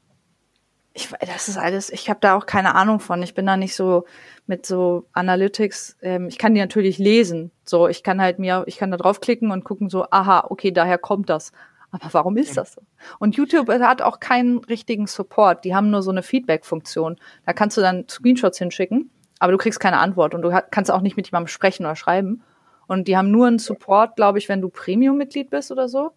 ich, 0.94 1.08
das 1.20 1.48
ist 1.48 1.56
alles, 1.56 1.90
ich 1.90 2.10
habe 2.10 2.20
da 2.20 2.34
auch 2.34 2.46
keine 2.46 2.74
Ahnung 2.74 2.98
von. 2.98 3.22
Ich 3.22 3.34
bin 3.34 3.46
da 3.46 3.56
nicht 3.56 3.74
so 3.74 4.04
mit 4.46 4.66
so 4.66 5.06
Analytics. 5.12 5.96
Ähm, 6.02 6.28
ich 6.28 6.38
kann 6.38 6.54
die 6.54 6.60
natürlich 6.60 6.98
lesen. 6.98 7.52
So, 7.64 7.86
ich 7.88 8.02
kann 8.02 8.20
halt 8.20 8.38
mir, 8.38 8.64
ich 8.66 8.78
kann 8.78 8.90
da 8.90 8.96
draufklicken 8.96 9.50
und 9.50 9.64
gucken 9.64 9.90
so, 9.90 10.06
aha, 10.10 10.46
okay, 10.48 10.72
daher 10.72 10.98
kommt 10.98 11.30
das. 11.30 11.52
Aber 11.90 12.12
warum 12.12 12.36
ist 12.36 12.56
das 12.56 12.72
so? 12.72 12.82
Und 13.18 13.36
YouTube 13.36 13.68
hat 13.68 14.02
auch 14.02 14.20
keinen 14.20 14.58
richtigen 14.58 15.06
Support. 15.06 15.64
Die 15.64 15.74
haben 15.74 15.90
nur 15.90 16.02
so 16.02 16.10
eine 16.10 16.22
Feedback-Funktion. 16.22 17.16
Da 17.46 17.52
kannst 17.52 17.76
du 17.76 17.80
dann 17.80 18.06
Screenshots 18.08 18.58
hinschicken, 18.58 19.10
aber 19.38 19.52
du 19.52 19.58
kriegst 19.58 19.80
keine 19.80 19.98
Antwort 19.98 20.34
und 20.34 20.42
du 20.42 20.50
kannst 20.70 20.90
auch 20.90 21.00
nicht 21.00 21.16
mit 21.16 21.26
jemandem 21.26 21.48
sprechen 21.48 21.86
oder 21.86 21.96
schreiben. 21.96 22.42
Und 22.86 23.08
die 23.08 23.16
haben 23.16 23.30
nur 23.30 23.46
einen 23.46 23.58
Support, 23.58 24.16
glaube 24.16 24.38
ich, 24.38 24.48
wenn 24.48 24.60
du 24.60 24.68
Premium-Mitglied 24.68 25.50
bist 25.50 25.70
oder 25.70 25.88
so. 25.88 26.12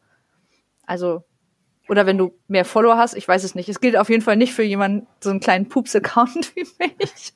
Also, 0.85 1.23
oder 1.87 2.05
wenn 2.05 2.17
du 2.17 2.33
mehr 2.47 2.65
Follower 2.65 2.97
hast, 2.97 3.15
ich 3.15 3.27
weiß 3.27 3.43
es 3.43 3.55
nicht. 3.55 3.69
Es 3.69 3.81
gilt 3.81 3.97
auf 3.97 4.09
jeden 4.09 4.21
Fall 4.21 4.37
nicht 4.37 4.53
für 4.53 4.63
jemanden, 4.63 5.07
so 5.21 5.29
einen 5.29 5.39
kleinen 5.39 5.69
Pups-Account 5.69 6.55
wie 6.55 6.65
mich. 6.79 7.33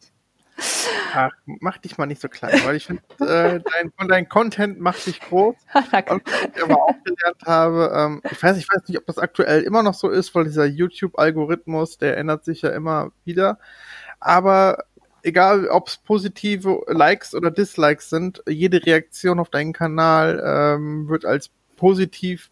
Ach, 1.14 1.32
mach 1.46 1.78
dich 1.78 1.98
mal 1.98 2.06
nicht 2.06 2.22
so 2.22 2.30
klein, 2.30 2.60
weil 2.66 2.76
ich 2.76 2.86
finde, 2.86 3.04
äh, 3.20 3.60
dein, 3.60 4.08
dein 4.08 4.30
Content 4.30 4.80
macht 4.80 5.06
dich 5.06 5.20
groß. 5.20 5.56
Danke. 5.92 6.14
Und 6.14 6.24
was 6.26 6.50
ich 6.56 6.64
aber 6.64 6.82
auch 6.82 6.96
gelernt 7.04 7.42
habe, 7.46 7.92
ähm, 7.96 8.22
ich 8.30 8.42
weiß, 8.42 8.58
ich 8.58 8.68
weiß 8.70 8.88
nicht, 8.88 8.98
ob 8.98 9.06
das 9.06 9.18
aktuell 9.18 9.64
immer 9.64 9.84
noch 9.84 9.94
so 9.94 10.10
ist, 10.10 10.34
weil 10.36 10.46
dieser 10.46 10.66
YouTube-Algorithmus, 10.66 11.98
der 11.98 12.18
ändert 12.18 12.46
sich 12.46 12.62
ja 12.62 12.70
immer 12.70 13.12
wieder. 13.24 13.60
Aber 14.20 14.86
egal, 15.24 15.68
ob 15.68 15.88
es 15.88 15.98
positive 15.98 16.84
Likes 16.88 17.34
oder 17.34 17.52
Dislikes 17.52 18.10
sind, 18.10 18.42
jede 18.48 18.86
Reaktion 18.86 19.40
auf 19.40 19.50
deinen 19.50 19.74
Kanal 19.74 20.42
ähm, 20.46 21.10
wird 21.10 21.26
als 21.26 21.50
positiv 21.76 22.50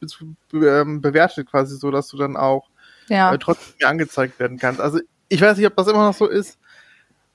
ähm, 0.53 1.01
bewertet, 1.01 1.49
quasi 1.49 1.77
so, 1.77 1.91
dass 1.91 2.09
du 2.09 2.17
dann 2.17 2.35
auch 2.35 2.69
ja. 3.07 3.33
äh, 3.33 3.37
trotzdem 3.37 3.75
mehr 3.79 3.89
angezeigt 3.89 4.39
werden 4.39 4.57
kannst. 4.57 4.81
Also 4.81 4.99
ich 5.29 5.41
weiß 5.41 5.57
nicht, 5.57 5.67
ob 5.67 5.75
das 5.75 5.87
immer 5.87 6.05
noch 6.05 6.13
so 6.13 6.27
ist. 6.27 6.59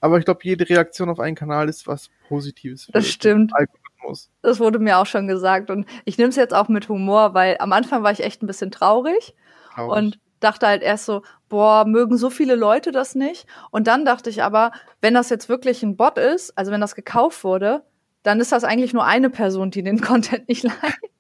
Aber 0.01 0.19
ich 0.19 0.25
glaube, 0.25 0.41
jede 0.43 0.69
Reaktion 0.69 1.09
auf 1.09 1.21
einen 1.21 1.37
Kanal 1.37 1.69
ist 1.69 1.87
was 1.87 2.11
Positives. 2.29 2.89
Das 2.93 3.09
stimmt. 3.09 3.53
Algorithmus. 3.55 4.31
Das 4.43 4.61
wurde 4.61 4.79
mir 4.79 4.99
auch 4.99 5.07
schon 5.07 5.27
gesagt. 5.27 5.71
Und 5.71 5.87
ich 6.05 6.19
nehme 6.19 6.31
es 6.31 6.37
jetzt 6.37 6.55
auch 6.55 6.69
mit 6.69 6.89
Humor, 6.89 7.35
weil 7.35 7.57
am 7.59 7.73
Anfang 7.73 8.03
war 8.03 8.13
ich 8.13 8.23
echt 8.23 8.43
ein 8.43 8.47
bisschen 8.47 8.71
traurig. 8.71 9.35
traurig. 9.75 9.97
Und 9.97 10.19
dachte 10.41 10.67
halt 10.67 10.83
erst 10.83 11.05
so, 11.05 11.23
boah, 11.49 11.85
mögen 11.85 12.17
so 12.17 12.31
viele 12.31 12.55
Leute 12.55 12.93
das 12.93 13.15
nicht. 13.15 13.47
Und 13.71 13.87
dann 13.87 14.05
dachte 14.05 14.31
ich 14.31 14.43
aber, 14.43 14.73
wenn 15.01 15.15
das 15.15 15.31
jetzt 15.31 15.49
wirklich 15.49 15.83
ein 15.83 15.97
Bot 15.97 16.17
ist, 16.17 16.57
also 16.57 16.71
wenn 16.71 16.81
das 16.81 16.95
gekauft 16.95 17.43
wurde, 17.45 17.83
dann 18.23 18.41
ist 18.41 18.53
das 18.53 18.65
eigentlich 18.65 18.93
nur 18.93 19.05
eine 19.05 19.31
Person, 19.31 19.71
die 19.71 19.83
den 19.83 20.01
Content 20.01 20.49
nicht 20.49 20.63
liked 20.63 21.11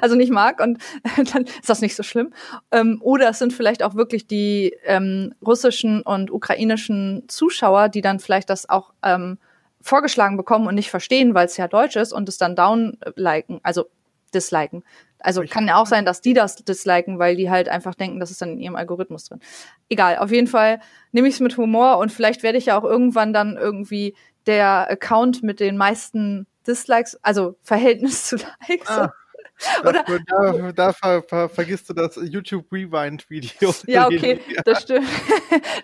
also 0.00 0.14
nicht 0.14 0.32
mag 0.32 0.60
und 0.60 0.78
dann 1.32 1.44
ist 1.44 1.68
das 1.68 1.80
nicht 1.80 1.96
so 1.96 2.02
schlimm. 2.02 2.32
Ähm, 2.70 2.98
oder 3.02 3.30
es 3.30 3.38
sind 3.38 3.52
vielleicht 3.52 3.82
auch 3.82 3.94
wirklich 3.94 4.26
die 4.26 4.76
ähm, 4.84 5.34
russischen 5.44 6.02
und 6.02 6.30
ukrainischen 6.30 7.24
Zuschauer, 7.28 7.88
die 7.88 8.00
dann 8.00 8.20
vielleicht 8.20 8.50
das 8.50 8.68
auch 8.68 8.92
ähm, 9.02 9.38
vorgeschlagen 9.80 10.36
bekommen 10.36 10.66
und 10.66 10.74
nicht 10.74 10.90
verstehen, 10.90 11.34
weil 11.34 11.46
es 11.46 11.56
ja 11.56 11.68
Deutsch 11.68 11.96
ist 11.96 12.12
und 12.12 12.28
es 12.28 12.38
dann 12.38 12.56
downliken, 12.56 13.60
also 13.62 13.86
disliken. 14.34 14.82
Also 15.18 15.42
kann 15.48 15.66
ja 15.66 15.76
auch 15.76 15.86
sein, 15.86 16.04
dass 16.04 16.20
die 16.20 16.34
das 16.34 16.56
disliken, 16.56 17.18
weil 17.18 17.36
die 17.36 17.50
halt 17.50 17.68
einfach 17.68 17.94
denken, 17.94 18.20
das 18.20 18.30
ist 18.30 18.42
dann 18.42 18.52
in 18.52 18.60
ihrem 18.60 18.76
Algorithmus 18.76 19.24
drin. 19.24 19.40
Egal, 19.88 20.18
auf 20.18 20.30
jeden 20.30 20.46
Fall 20.46 20.80
nehme 21.12 21.28
ich 21.28 21.34
es 21.34 21.40
mit 21.40 21.56
Humor 21.56 21.98
und 21.98 22.12
vielleicht 22.12 22.42
werde 22.42 22.58
ich 22.58 22.66
ja 22.66 22.78
auch 22.78 22.84
irgendwann 22.84 23.32
dann 23.32 23.56
irgendwie 23.56 24.14
der 24.46 24.90
Account 24.90 25.42
mit 25.42 25.60
den 25.60 25.76
meisten 25.76 26.46
Dislikes, 26.66 27.18
also 27.22 27.56
Verhältnis 27.62 28.26
zu 28.26 28.36
Likes. 28.68 28.88
Ah. 28.88 29.12
Oder 29.80 30.04
da, 30.26 30.72
da 30.72 30.92
ver, 30.92 31.22
ver, 31.22 31.48
vergisst 31.48 31.88
du 31.88 31.94
das 31.94 32.16
YouTube 32.16 32.70
Rewind 32.70 33.28
Video. 33.30 33.74
Ja, 33.86 34.06
okay, 34.06 34.40
das 34.64 34.82
stimmt. 34.82 35.06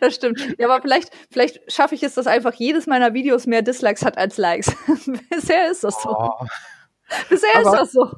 das 0.00 0.14
stimmt. 0.14 0.54
Ja, 0.58 0.68
aber 0.68 0.82
vielleicht, 0.82 1.12
vielleicht 1.30 1.72
schaffe 1.72 1.94
ich 1.94 2.02
es, 2.02 2.14
dass 2.14 2.26
einfach 2.26 2.54
jedes 2.54 2.86
meiner 2.86 3.14
Videos 3.14 3.46
mehr 3.46 3.62
Dislikes 3.62 4.04
hat 4.04 4.18
als 4.18 4.36
Likes. 4.36 4.72
Bisher 5.30 5.70
ist 5.70 5.84
das 5.84 6.02
so. 6.02 6.10
Oh. 6.10 6.46
Bisher 7.28 7.56
aber, 7.56 7.72
ist 7.72 7.78
das 7.78 7.92
so. 7.92 8.10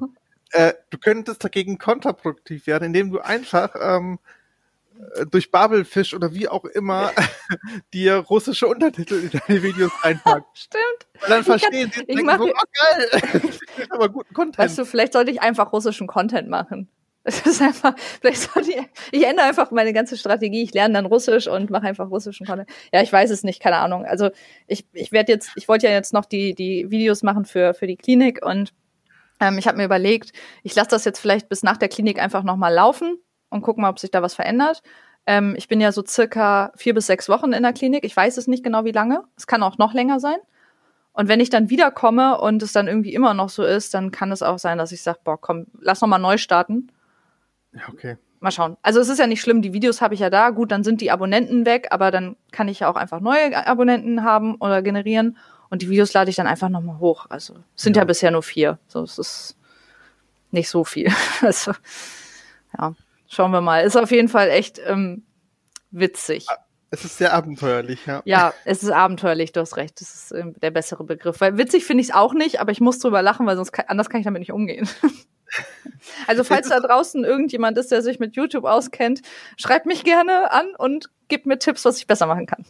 Äh, 0.51 0.73
du 0.89 0.97
könntest 0.97 1.43
dagegen 1.43 1.77
kontraproduktiv 1.77 2.67
werden, 2.67 2.85
indem 2.85 3.11
du 3.11 3.19
einfach 3.19 3.75
ähm, 3.79 4.19
äh, 4.19 4.25
durch 5.31 5.51
Babelfisch 5.51 6.13
oder 6.13 6.33
wie 6.33 6.47
auch 6.47 6.65
immer 6.65 7.11
dir 7.93 8.17
russische 8.17 8.67
Untertitel 8.67 9.15
in 9.15 9.29
deine 9.31 9.63
Videos 9.63 9.91
einpackst. 10.01 10.47
Stimmt. 10.65 11.23
Und 11.23 11.29
dann 11.29 11.43
verstehen 11.43 11.91
sie, 11.93 12.01
ich 12.01 12.15
denken 12.15 12.37
so, 12.37 12.49
oh 12.49 12.51
geil, 12.51 13.51
aber 13.89 14.09
guten 14.09 14.33
Content. 14.33 14.57
Weißt 14.57 14.77
du, 14.77 14.85
vielleicht 14.85 15.13
sollte 15.13 15.31
ich 15.31 15.41
einfach 15.41 15.71
russischen 15.73 16.07
Content 16.07 16.49
machen. 16.49 16.89
Es 17.27 17.41
ist 17.45 17.59
einfach, 17.61 17.95
vielleicht 18.21 18.53
sollte 18.53 18.71
ich, 18.71 18.85
ich 19.11 19.25
ändere 19.25 19.47
einfach 19.47 19.71
meine 19.71 19.93
ganze 19.93 20.15
Strategie. 20.15 20.61
Ich 20.61 20.73
lerne 20.73 20.93
dann 20.93 21.07
Russisch 21.07 21.47
und 21.47 21.71
mache 21.71 21.87
einfach 21.87 22.11
russischen 22.11 22.45
Content. 22.45 22.69
Ja, 22.93 23.01
ich 23.01 23.11
weiß 23.11 23.31
es 23.31 23.43
nicht, 23.43 23.61
keine 23.61 23.77
Ahnung. 23.77 24.05
Also 24.05 24.29
ich, 24.67 24.85
ich 24.93 25.11
werde 25.11 25.31
jetzt, 25.31 25.51
ich 25.55 25.67
wollte 25.67 25.87
ja 25.87 25.93
jetzt 25.93 26.13
noch 26.13 26.25
die, 26.25 26.53
die 26.53 26.91
Videos 26.91 27.23
machen 27.23 27.45
für, 27.45 27.73
für 27.73 27.87
die 27.87 27.97
Klinik 27.97 28.45
und 28.45 28.73
ähm, 29.39 29.57
ich 29.57 29.67
habe 29.67 29.77
mir 29.77 29.85
überlegt, 29.85 30.33
ich 30.63 30.75
lasse 30.75 30.91
das 30.91 31.03
jetzt 31.03 31.19
vielleicht 31.19 31.49
bis 31.49 31.63
nach 31.63 31.77
der 31.77 31.89
Klinik 31.89 32.21
einfach 32.21 32.43
nochmal 32.43 32.73
laufen 32.73 33.17
und 33.49 33.61
gucken 33.61 33.81
mal, 33.81 33.89
ob 33.89 33.99
sich 33.99 34.11
da 34.11 34.21
was 34.21 34.33
verändert. 34.33 34.81
Ähm, 35.27 35.55
ich 35.57 35.67
bin 35.67 35.81
ja 35.81 35.91
so 35.91 36.03
circa 36.05 36.71
vier 36.75 36.93
bis 36.93 37.07
sechs 37.07 37.29
Wochen 37.29 37.53
in 37.53 37.63
der 37.63 37.73
Klinik. 37.73 38.03
Ich 38.03 38.15
weiß 38.15 38.37
es 38.37 38.47
nicht 38.47 38.63
genau, 38.63 38.85
wie 38.85 38.91
lange. 38.91 39.23
Es 39.37 39.47
kann 39.47 39.63
auch 39.63 39.77
noch 39.77 39.93
länger 39.93 40.19
sein. 40.19 40.37
Und 41.13 41.29
wenn 41.29 41.39
ich 41.39 41.49
dann 41.49 41.69
wiederkomme 41.69 42.39
und 42.39 42.61
es 42.61 42.73
dann 42.73 42.87
irgendwie 42.87 43.13
immer 43.13 43.33
noch 43.33 43.49
so 43.49 43.63
ist, 43.63 43.93
dann 43.93 44.11
kann 44.11 44.31
es 44.31 44.43
auch 44.43 44.59
sein, 44.59 44.77
dass 44.77 44.91
ich 44.91 45.01
sage, 45.01 45.19
boah, 45.23 45.39
komm, 45.39 45.67
lass 45.79 46.01
noch 46.01 46.09
mal 46.09 46.19
neu 46.19 46.37
starten. 46.37 46.91
Ja, 47.71 47.81
okay. 47.91 48.17
Mal 48.41 48.51
schauen. 48.51 48.77
Also 48.81 48.99
es 48.99 49.07
ist 49.09 49.17
ja 49.17 49.25
nicht 49.25 49.41
schlimm, 49.41 49.61
die 49.61 49.73
Videos 49.73 50.01
habe 50.01 50.13
ich 50.13 50.19
ja 50.19 50.29
da. 50.29 50.49
Gut, 50.49 50.71
dann 50.71 50.83
sind 50.83 51.01
die 51.01 51.11
Abonnenten 51.11 51.65
weg, 51.65 51.87
aber 51.91 52.11
dann 52.11 52.35
kann 52.51 52.67
ich 52.67 52.81
ja 52.81 52.89
auch 52.89 52.97
einfach 52.97 53.21
neue 53.21 53.65
Abonnenten 53.65 54.23
haben 54.23 54.55
oder 54.55 54.81
generieren. 54.81 55.37
Und 55.69 55.81
die 55.81 55.89
Videos 55.89 56.13
lade 56.13 56.29
ich 56.29 56.35
dann 56.35 56.47
einfach 56.47 56.69
nochmal 56.69 56.99
hoch. 56.99 57.25
Also 57.29 57.55
es 57.75 57.83
sind 57.83 57.95
ja. 57.95 58.01
ja 58.01 58.05
bisher 58.05 58.31
nur 58.31 58.43
vier. 58.43 58.77
So, 58.87 59.01
es 59.01 59.17
ist 59.17 59.57
nicht 60.51 60.69
so 60.69 60.83
viel. 60.83 61.11
also, 61.41 61.71
ja 62.77 62.93
schauen 63.27 63.51
wir 63.51 63.61
mal. 63.61 63.83
Ist 63.83 63.95
auf 63.95 64.11
jeden 64.11 64.29
Fall 64.29 64.49
echt 64.49 64.79
ähm, 64.85 65.25
witzig. 65.91 66.45
Ah, 66.49 66.57
es 66.91 67.05
ist 67.05 67.17
sehr 67.17 67.33
abenteuerlich, 67.33 68.05
ja. 68.05 68.21
Ja, 68.25 68.53
es 68.63 68.83
ist 68.83 68.91
abenteuerlich, 68.91 69.51
du 69.51 69.59
hast 69.59 69.77
recht. 69.77 69.99
Das 70.01 70.15
ist 70.15 70.31
äh, 70.31 70.43
der 70.61 70.71
bessere 70.71 71.03
Begriff. 71.03 71.41
Weil 71.41 71.57
witzig 71.57 71.85
finde 71.85 72.01
ich 72.01 72.09
es 72.09 72.15
auch 72.15 72.33
nicht, 72.33 72.59
aber 72.59 72.71
ich 72.71 72.81
muss 72.81 72.99
drüber 72.99 73.21
lachen, 73.21 73.45
weil 73.45 73.55
sonst 73.55 73.71
kann, 73.71 73.85
anders 73.87 74.09
kann 74.09 74.19
ich 74.19 74.25
damit 74.25 74.39
nicht 74.39 74.51
umgehen. 74.51 74.87
also, 76.27 76.43
falls 76.43 76.69
da 76.69 76.79
draußen 76.79 77.23
irgendjemand 77.23 77.77
ist, 77.77 77.91
der 77.91 78.01
sich 78.01 78.19
mit 78.19 78.35
YouTube 78.35 78.65
auskennt, 78.65 79.21
schreibt 79.57 79.85
mich 79.85 80.03
gerne 80.03 80.51
an 80.51 80.75
und 80.77 81.09
gebt 81.27 81.45
mir 81.45 81.59
Tipps, 81.59 81.85
was 81.85 81.97
ich 81.97 82.07
besser 82.07 82.27
machen 82.27 82.45
kann. 82.45 82.65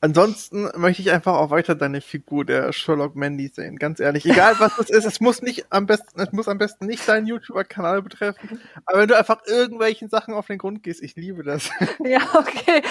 Ansonsten 0.00 0.68
möchte 0.76 1.00
ich 1.00 1.10
einfach 1.10 1.34
auch 1.34 1.50
weiter 1.50 1.74
deine 1.74 2.00
Figur 2.00 2.44
der 2.44 2.72
Sherlock 2.72 3.16
Mandy 3.16 3.48
sehen. 3.48 3.76
Ganz 3.76 3.98
ehrlich. 3.98 4.26
Egal 4.26 4.54
was 4.58 4.78
es 4.78 4.90
ist, 4.90 5.04
es 5.06 5.20
muss 5.20 5.40
nicht 5.40 5.66
am 5.70 5.86
besten, 5.86 6.20
es 6.20 6.32
muss 6.32 6.48
am 6.48 6.58
besten 6.58 6.86
nicht 6.86 7.08
deinen 7.08 7.26
YouTuber-Kanal 7.26 8.02
betreffen. 8.02 8.60
Aber 8.84 9.00
wenn 9.00 9.08
du 9.08 9.16
einfach 9.16 9.40
irgendwelchen 9.46 10.08
Sachen 10.08 10.34
auf 10.34 10.46
den 10.46 10.58
Grund 10.58 10.82
gehst, 10.82 11.02
ich 11.02 11.16
liebe 11.16 11.42
das. 11.42 11.70
Ja, 12.04 12.20
okay. 12.34 12.82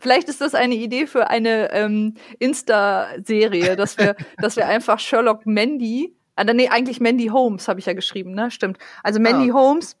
Vielleicht 0.00 0.28
ist 0.28 0.40
das 0.40 0.54
eine 0.54 0.74
Idee 0.74 1.06
für 1.06 1.28
eine 1.28 1.70
ähm, 1.72 2.14
Insta-Serie, 2.38 3.76
dass 3.76 3.96
wir, 3.98 4.16
dass 4.38 4.56
wir 4.56 4.66
einfach 4.66 4.98
Sherlock 4.98 5.46
Mandy, 5.46 6.16
äh, 6.36 6.44
nee, 6.52 6.68
eigentlich 6.68 7.00
Mandy 7.00 7.26
Holmes 7.26 7.68
habe 7.68 7.80
ich 7.80 7.86
ja 7.86 7.92
geschrieben, 7.92 8.32
ne? 8.32 8.50
Stimmt. 8.50 8.78
Also 9.02 9.20
Mandy 9.20 9.50
ah. 9.50 9.54
Holmes 9.54 9.96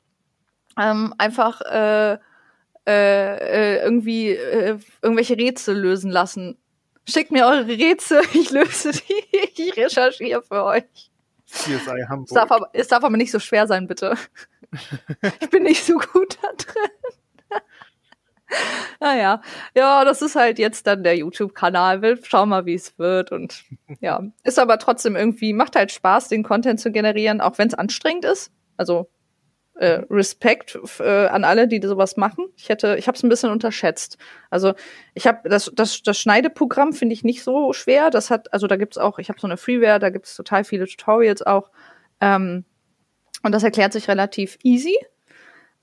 ähm, 0.78 1.14
einfach 1.18 1.60
äh, 1.60 2.18
äh, 2.86 3.76
äh, 3.76 3.82
irgendwie 3.82 4.30
äh, 4.30 4.78
irgendwelche 5.02 5.36
Rätsel 5.36 5.78
lösen 5.78 6.10
lassen. 6.10 6.56
Schickt 7.08 7.30
mir 7.30 7.46
eure 7.46 7.66
Rätsel, 7.66 8.22
ich 8.32 8.50
löse 8.50 8.92
die, 8.92 9.62
ich 9.62 9.76
recherchiere 9.76 10.42
für 10.42 10.64
euch. 10.64 10.84
CSI 11.46 12.04
Hamburg. 12.08 12.28
Es 12.28 12.34
darf, 12.34 12.50
aber, 12.50 12.70
es 12.72 12.88
darf 12.88 13.04
aber 13.04 13.16
nicht 13.16 13.32
so 13.32 13.38
schwer 13.38 13.66
sein, 13.66 13.86
bitte. 13.86 14.14
ich 15.40 15.50
bin 15.50 15.64
nicht 15.64 15.84
so 15.84 15.98
gut 15.98 16.38
da 16.40 16.48
drin. 16.56 17.60
naja, 19.00 19.42
ja, 19.74 20.04
das 20.04 20.22
ist 20.22 20.36
halt 20.36 20.58
jetzt 20.58 20.86
dann 20.86 21.02
der 21.02 21.16
YouTube-Kanal. 21.16 22.02
Wir 22.02 22.18
schauen 22.24 22.48
mal, 22.48 22.66
wie 22.66 22.74
es 22.74 22.98
wird. 22.98 23.32
Und 23.32 23.64
ja, 24.00 24.22
ist 24.44 24.58
aber 24.58 24.78
trotzdem 24.78 25.16
irgendwie, 25.16 25.52
macht 25.52 25.76
halt 25.76 25.92
Spaß, 25.92 26.28
den 26.28 26.42
Content 26.42 26.80
zu 26.80 26.92
generieren, 26.92 27.40
auch 27.40 27.58
wenn 27.58 27.68
es 27.68 27.74
anstrengend 27.74 28.24
ist. 28.24 28.52
Also 28.76 29.10
äh, 29.74 30.02
Respekt 30.10 30.78
äh, 30.98 31.26
an 31.26 31.44
alle, 31.44 31.66
die 31.66 31.80
sowas 31.86 32.16
machen. 32.16 32.46
Ich 32.56 32.68
hätte, 32.68 32.96
ich 32.98 33.06
habe 33.06 33.16
es 33.16 33.22
ein 33.22 33.28
bisschen 33.28 33.50
unterschätzt. 33.50 34.18
Also 34.50 34.74
ich 35.14 35.26
habe 35.26 35.48
das, 35.48 35.70
das, 35.74 36.02
das 36.02 36.18
Schneideprogramm 36.18 36.92
finde 36.92 37.14
ich 37.14 37.24
nicht 37.24 37.42
so 37.42 37.72
schwer. 37.72 38.10
Das 38.10 38.30
hat, 38.30 38.52
also 38.52 38.66
da 38.66 38.76
gibt's 38.76 38.98
auch, 38.98 39.18
ich 39.18 39.28
habe 39.28 39.40
so 39.40 39.46
eine 39.46 39.56
Freeware, 39.56 39.98
da 39.98 40.10
gibt's 40.10 40.36
total 40.36 40.64
viele 40.64 40.86
Tutorials 40.86 41.42
auch. 41.42 41.70
Ähm, 42.20 42.64
und 43.42 43.52
das 43.52 43.62
erklärt 43.62 43.92
sich 43.92 44.08
relativ 44.08 44.58
easy. 44.62 44.98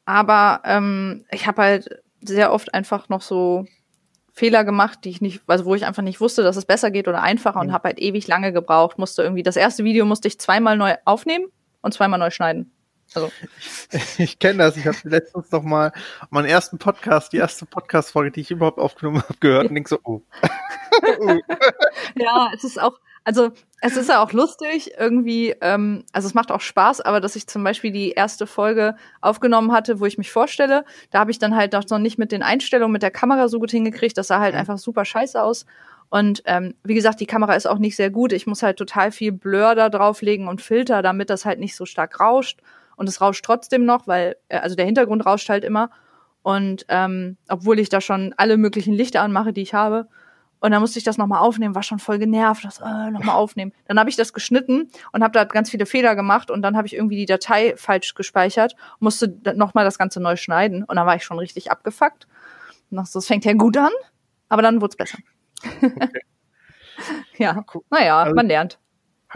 Aber 0.05 0.61
ähm, 0.63 1.25
ich 1.31 1.47
habe 1.47 1.61
halt 1.61 2.01
sehr 2.21 2.53
oft 2.53 2.73
einfach 2.73 3.09
noch 3.09 3.21
so 3.21 3.65
Fehler 4.31 4.63
gemacht, 4.63 4.99
die 5.03 5.09
ich 5.09 5.21
nicht, 5.21 5.41
also 5.47 5.65
wo 5.65 5.73
ich 5.73 5.85
einfach 5.85 6.03
nicht 6.03 6.21
wusste, 6.21 6.43
dass 6.43 6.55
es 6.55 6.65
besser 6.65 6.91
geht 6.91 7.07
oder 7.07 7.23
einfacher 7.23 7.61
mhm. 7.61 7.69
und 7.69 7.73
habe 7.73 7.89
halt 7.89 7.99
ewig 7.99 8.27
lange 8.27 8.53
gebraucht. 8.53 8.99
Musste 8.99 9.23
irgendwie 9.23 9.43
das 9.43 9.55
erste 9.55 9.83
Video 9.83 10.05
musste 10.05 10.27
ich 10.27 10.39
zweimal 10.39 10.77
neu 10.77 10.95
aufnehmen 11.05 11.47
und 11.81 11.93
zweimal 11.93 12.19
neu 12.19 12.29
schneiden. 12.29 12.71
Also. 13.13 13.31
Ich, 13.91 14.19
ich 14.19 14.39
kenne 14.39 14.59
das. 14.59 14.77
Ich 14.77 14.85
habe 14.87 14.97
letztens 15.03 15.51
noch 15.51 15.63
mal 15.63 15.91
meinen 16.29 16.45
ersten 16.45 16.77
Podcast, 16.77 17.33
die 17.33 17.37
erste 17.37 17.65
Podcast-Folge, 17.65 18.31
die 18.31 18.41
ich 18.41 18.51
überhaupt 18.51 18.79
aufgenommen 18.79 19.21
habe, 19.21 19.35
gehört 19.39 19.69
und 19.69 19.75
denk 19.75 19.87
so, 19.87 19.99
oh. 20.03 20.21
oh. 21.19 21.39
ja, 22.15 22.51
es 22.53 22.63
ist 22.63 22.81
auch, 22.81 22.99
also 23.23 23.51
es 23.81 23.97
ist 23.97 24.09
ja 24.09 24.23
auch 24.23 24.31
lustig 24.31 24.91
irgendwie, 24.97 25.53
ähm, 25.61 26.03
also 26.11 26.27
es 26.27 26.33
macht 26.33 26.51
auch 26.51 26.61
Spaß, 26.61 27.01
aber 27.01 27.19
dass 27.21 27.35
ich 27.35 27.47
zum 27.47 27.63
Beispiel 27.63 27.91
die 27.91 28.11
erste 28.11 28.47
Folge 28.47 28.95
aufgenommen 29.21 29.71
hatte, 29.71 29.99
wo 29.99 30.05
ich 30.05 30.17
mich 30.17 30.31
vorstelle, 30.31 30.85
da 31.11 31.19
habe 31.19 31.31
ich 31.31 31.39
dann 31.39 31.55
halt 31.55 31.73
noch 31.73 31.99
nicht 31.99 32.17
mit 32.17 32.31
den 32.31 32.43
Einstellungen 32.43 32.93
mit 32.93 33.03
der 33.03 33.11
Kamera 33.11 33.47
so 33.47 33.59
gut 33.59 33.71
hingekriegt, 33.71 34.17
das 34.17 34.27
sah 34.27 34.39
halt 34.39 34.55
einfach 34.55 34.77
super 34.77 35.05
scheiße 35.05 35.41
aus. 35.41 35.65
Und 36.09 36.41
ähm, 36.45 36.73
wie 36.83 36.93
gesagt, 36.93 37.19
die 37.19 37.25
Kamera 37.25 37.53
ist 37.55 37.67
auch 37.67 37.79
nicht 37.79 37.97
sehr 37.97 38.09
gut. 38.09 38.31
Ich 38.31 38.47
muss 38.47 38.63
halt 38.63 38.77
total 38.77 39.11
viel 39.11 39.33
Blur 39.33 39.75
da 39.75 39.89
drauflegen 39.89 40.47
und 40.47 40.61
Filter, 40.61 41.01
damit 41.01 41.29
das 41.29 41.43
halt 41.43 41.59
nicht 41.59 41.75
so 41.75 41.85
stark 41.85 42.21
rauscht 42.21 42.61
und 42.97 43.07
es 43.07 43.21
rauscht 43.21 43.45
trotzdem 43.45 43.85
noch, 43.85 44.07
weil, 44.07 44.35
äh, 44.49 44.57
also 44.57 44.75
der 44.75 44.85
Hintergrund 44.85 45.25
rauscht 45.25 45.47
halt 45.47 45.63
immer. 45.63 45.89
Und 46.41 46.85
ähm, 46.89 47.37
obwohl 47.47 47.79
ich 47.79 47.89
da 47.89 48.01
schon 48.01 48.33
alle 48.37 48.57
möglichen 48.57 48.93
Lichter 48.93 49.21
anmache, 49.21 49.53
die 49.53 49.61
ich 49.61 49.73
habe. 49.73 50.07
Und 50.59 50.71
dann 50.71 50.81
musste 50.81 50.97
ich 50.97 51.05
das 51.05 51.17
nochmal 51.19 51.39
aufnehmen, 51.39 51.75
war 51.75 51.83
schon 51.83 51.99
voll 51.99 52.17
genervt, 52.17 52.65
das 52.65 52.79
äh, 52.79 53.11
nochmal 53.11 53.35
aufnehmen. 53.35 53.73
Dann 53.85 53.99
habe 53.99 54.09
ich 54.09 54.15
das 54.15 54.33
geschnitten 54.33 54.89
und 55.11 55.23
habe 55.23 55.33
da 55.33 55.43
ganz 55.43 55.69
viele 55.69 55.85
Fehler 55.85 56.15
gemacht 56.15 56.49
und 56.49 56.63
dann 56.63 56.75
habe 56.75 56.87
ich 56.87 56.95
irgendwie 56.95 57.17
die 57.17 57.27
Datei 57.27 57.75
falsch 57.77 58.15
gespeichert, 58.15 58.75
musste 58.99 59.37
nochmal 59.55 59.85
das 59.85 59.99
Ganze 59.99 60.19
neu 60.19 60.35
schneiden 60.35 60.83
und 60.83 60.95
dann 60.95 61.05
war 61.05 61.15
ich 61.15 61.23
schon 61.23 61.37
richtig 61.37 61.69
abgefuckt. 61.69 62.27
Und 62.89 62.97
dachte, 62.97 63.11
das 63.13 63.27
fängt 63.27 63.45
ja 63.45 63.53
gut 63.53 63.77
an, 63.77 63.91
aber 64.49 64.63
dann 64.63 64.81
wurde 64.81 64.91
es 64.91 64.97
besser. 64.97 65.19
Okay. 65.63 66.21
ja, 67.37 67.63
naja, 67.91 68.23
also, 68.23 68.35
man 68.35 68.47
lernt 68.47 68.79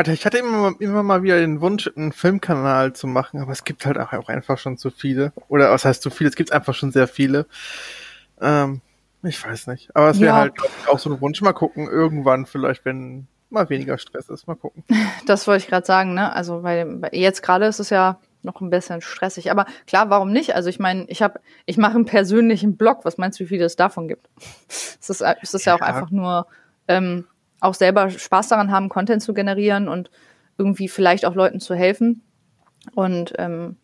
hatte, 0.01 0.13
ich 0.13 0.25
hatte 0.25 0.37
immer, 0.39 0.73
immer 0.79 1.03
mal 1.03 1.23
wieder 1.23 1.37
den 1.37 1.61
Wunsch, 1.61 1.89
einen 1.95 2.11
Filmkanal 2.11 2.93
zu 2.93 3.07
machen, 3.07 3.39
aber 3.39 3.51
es 3.51 3.63
gibt 3.63 3.85
halt 3.85 3.97
auch, 3.97 4.29
einfach 4.29 4.57
schon 4.57 4.77
zu 4.77 4.89
viele. 4.89 5.31
Oder 5.47 5.71
was 5.71 5.85
heißt 5.85 6.01
zu 6.01 6.09
viele? 6.09 6.29
Es 6.29 6.35
gibt 6.35 6.51
einfach 6.51 6.73
schon 6.73 6.91
sehr 6.91 7.07
viele. 7.07 7.45
Ähm, 8.39 8.81
ich 9.23 9.43
weiß 9.45 9.67
nicht. 9.67 9.95
Aber 9.95 10.09
es 10.09 10.19
wäre 10.19 10.33
ja. 10.35 10.39
halt 10.41 10.53
auch 10.87 10.99
so 10.99 11.11
ein 11.11 11.21
Wunsch. 11.21 11.41
Mal 11.41 11.53
gucken, 11.53 11.87
irgendwann 11.87 12.45
vielleicht, 12.45 12.83
wenn 12.85 13.27
mal 13.49 13.69
weniger 13.69 13.97
Stress 13.97 14.29
ist. 14.29 14.47
Mal 14.47 14.55
gucken. 14.55 14.83
Das 15.27 15.47
wollte 15.47 15.63
ich 15.63 15.69
gerade 15.69 15.85
sagen, 15.85 16.15
ne? 16.15 16.33
Also, 16.33 16.63
weil 16.63 17.01
jetzt 17.11 17.43
gerade 17.43 17.65
ist 17.65 17.79
es 17.79 17.91
ja 17.91 18.19
noch 18.41 18.59
ein 18.59 18.71
bisschen 18.71 19.01
stressig. 19.01 19.51
Aber 19.51 19.67
klar, 19.85 20.09
warum 20.09 20.31
nicht? 20.31 20.55
Also 20.55 20.67
ich 20.69 20.79
meine, 20.79 21.05
ich 21.09 21.21
habe, 21.21 21.39
ich 21.67 21.77
mache 21.77 21.93
einen 21.93 22.05
persönlichen 22.05 22.75
Blog. 22.75 23.05
Was 23.05 23.19
meinst 23.19 23.39
du, 23.39 23.43
wie 23.43 23.47
viele 23.49 23.65
es 23.65 23.75
davon 23.75 24.07
gibt? 24.07 24.29
es 24.67 25.09
ist, 25.09 25.21
es 25.21 25.53
ist 25.53 25.65
ja, 25.65 25.73
ja 25.73 25.77
auch 25.77 25.85
einfach 25.85 26.09
nur 26.09 26.47
ähm, 26.87 27.27
auch 27.61 27.75
selber 27.75 28.09
Spaß 28.09 28.49
daran 28.49 28.71
haben, 28.71 28.89
Content 28.89 29.21
zu 29.21 29.33
generieren 29.33 29.87
und 29.87 30.11
irgendwie 30.57 30.89
vielleicht 30.89 31.25
auch 31.25 31.35
Leuten 31.35 31.59
zu 31.61 31.75
helfen. 31.75 32.23
Und 32.93 33.33
ähm, 33.37 33.77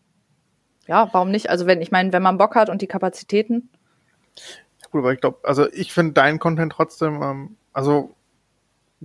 ja, 0.87 1.09
warum 1.13 1.31
nicht? 1.31 1.49
Also 1.49 1.65
wenn, 1.65 1.81
ich 1.81 1.91
meine, 1.91 2.11
wenn 2.11 2.23
man 2.23 2.37
Bock 2.37 2.55
hat 2.55 2.69
und 2.69 2.81
die 2.81 2.87
Kapazitäten. 2.87 3.69
Gut, 4.91 4.99
aber 4.99 5.13
ich 5.13 5.21
glaube, 5.21 5.39
also 5.43 5.71
ich 5.71 5.93
finde 5.93 6.13
deinen 6.13 6.39
Content 6.39 6.73
trotzdem, 6.73 7.21
ähm, 7.21 7.57
also 7.73 8.15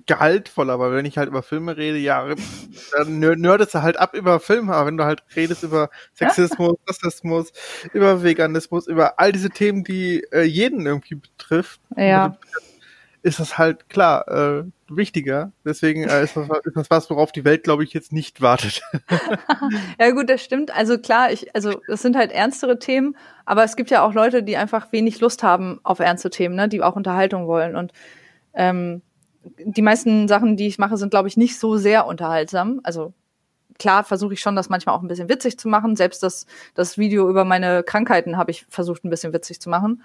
gehaltvoller, 0.06 0.78
weil 0.78 0.92
wenn 0.92 1.04
ich 1.04 1.18
halt 1.18 1.28
über 1.28 1.42
Filme 1.42 1.76
rede, 1.76 1.98
ja, 1.98 2.34
dann 2.96 3.18
nerdest 3.18 3.74
du 3.74 3.82
halt 3.82 3.98
ab 3.98 4.14
über 4.14 4.40
Filme, 4.40 4.74
aber 4.74 4.86
wenn 4.86 4.96
du 4.96 5.04
halt 5.04 5.22
redest 5.36 5.62
über 5.64 5.90
Sexismus, 6.14 6.76
Rassismus, 6.88 7.52
über 7.92 8.22
Veganismus, 8.22 8.86
über 8.86 9.18
all 9.18 9.32
diese 9.32 9.50
Themen, 9.50 9.84
die 9.84 10.24
äh, 10.32 10.42
jeden 10.42 10.86
irgendwie 10.86 11.16
betrifft, 11.16 11.80
ja. 11.96 12.38
Ist 13.22 13.38
das 13.38 13.56
halt 13.56 13.88
klar 13.88 14.28
äh, 14.28 14.64
wichtiger. 14.88 15.52
Deswegen 15.64 16.02
äh, 16.02 16.24
ist, 16.24 16.36
das, 16.36 16.48
ist 16.64 16.76
das 16.76 16.90
was, 16.90 17.08
worauf 17.10 17.32
die 17.32 17.44
Welt, 17.44 17.64
glaube 17.64 17.84
ich, 17.84 17.92
jetzt 17.92 18.12
nicht 18.12 18.40
wartet. 18.40 18.82
ja 19.98 20.10
gut, 20.10 20.28
das 20.28 20.42
stimmt. 20.42 20.74
Also 20.76 20.98
klar, 20.98 21.32
ich, 21.32 21.54
also 21.54 21.80
das 21.86 22.02
sind 22.02 22.16
halt 22.16 22.32
ernstere 22.32 22.78
Themen, 22.78 23.16
aber 23.44 23.64
es 23.64 23.76
gibt 23.76 23.90
ja 23.90 24.04
auch 24.04 24.12
Leute, 24.14 24.42
die 24.42 24.56
einfach 24.56 24.92
wenig 24.92 25.20
Lust 25.20 25.42
haben 25.42 25.80
auf 25.84 26.00
ernste 26.00 26.30
Themen, 26.30 26.56
ne, 26.56 26.68
die 26.68 26.82
auch 26.82 26.96
Unterhaltung 26.96 27.46
wollen 27.46 27.76
und 27.76 27.92
ähm, 28.54 29.02
die 29.58 29.82
meisten 29.82 30.28
Sachen, 30.28 30.56
die 30.56 30.68
ich 30.68 30.78
mache, 30.78 30.96
sind, 30.96 31.10
glaube 31.10 31.28
ich, 31.28 31.36
nicht 31.36 31.58
so 31.58 31.76
sehr 31.76 32.06
unterhaltsam. 32.06 32.80
Also 32.84 33.12
klar 33.78 34.04
versuche 34.04 34.34
ich 34.34 34.40
schon, 34.40 34.56
das 34.56 34.68
manchmal 34.68 34.94
auch 34.94 35.02
ein 35.02 35.08
bisschen 35.08 35.28
witzig 35.28 35.58
zu 35.58 35.68
machen. 35.68 35.96
Selbst 35.96 36.22
das, 36.22 36.46
das 36.74 36.98
Video 36.98 37.28
über 37.28 37.44
meine 37.44 37.82
Krankheiten 37.82 38.36
habe 38.36 38.50
ich 38.50 38.66
versucht, 38.68 39.04
ein 39.04 39.10
bisschen 39.10 39.32
witzig 39.32 39.60
zu 39.60 39.70
machen. 39.70 40.02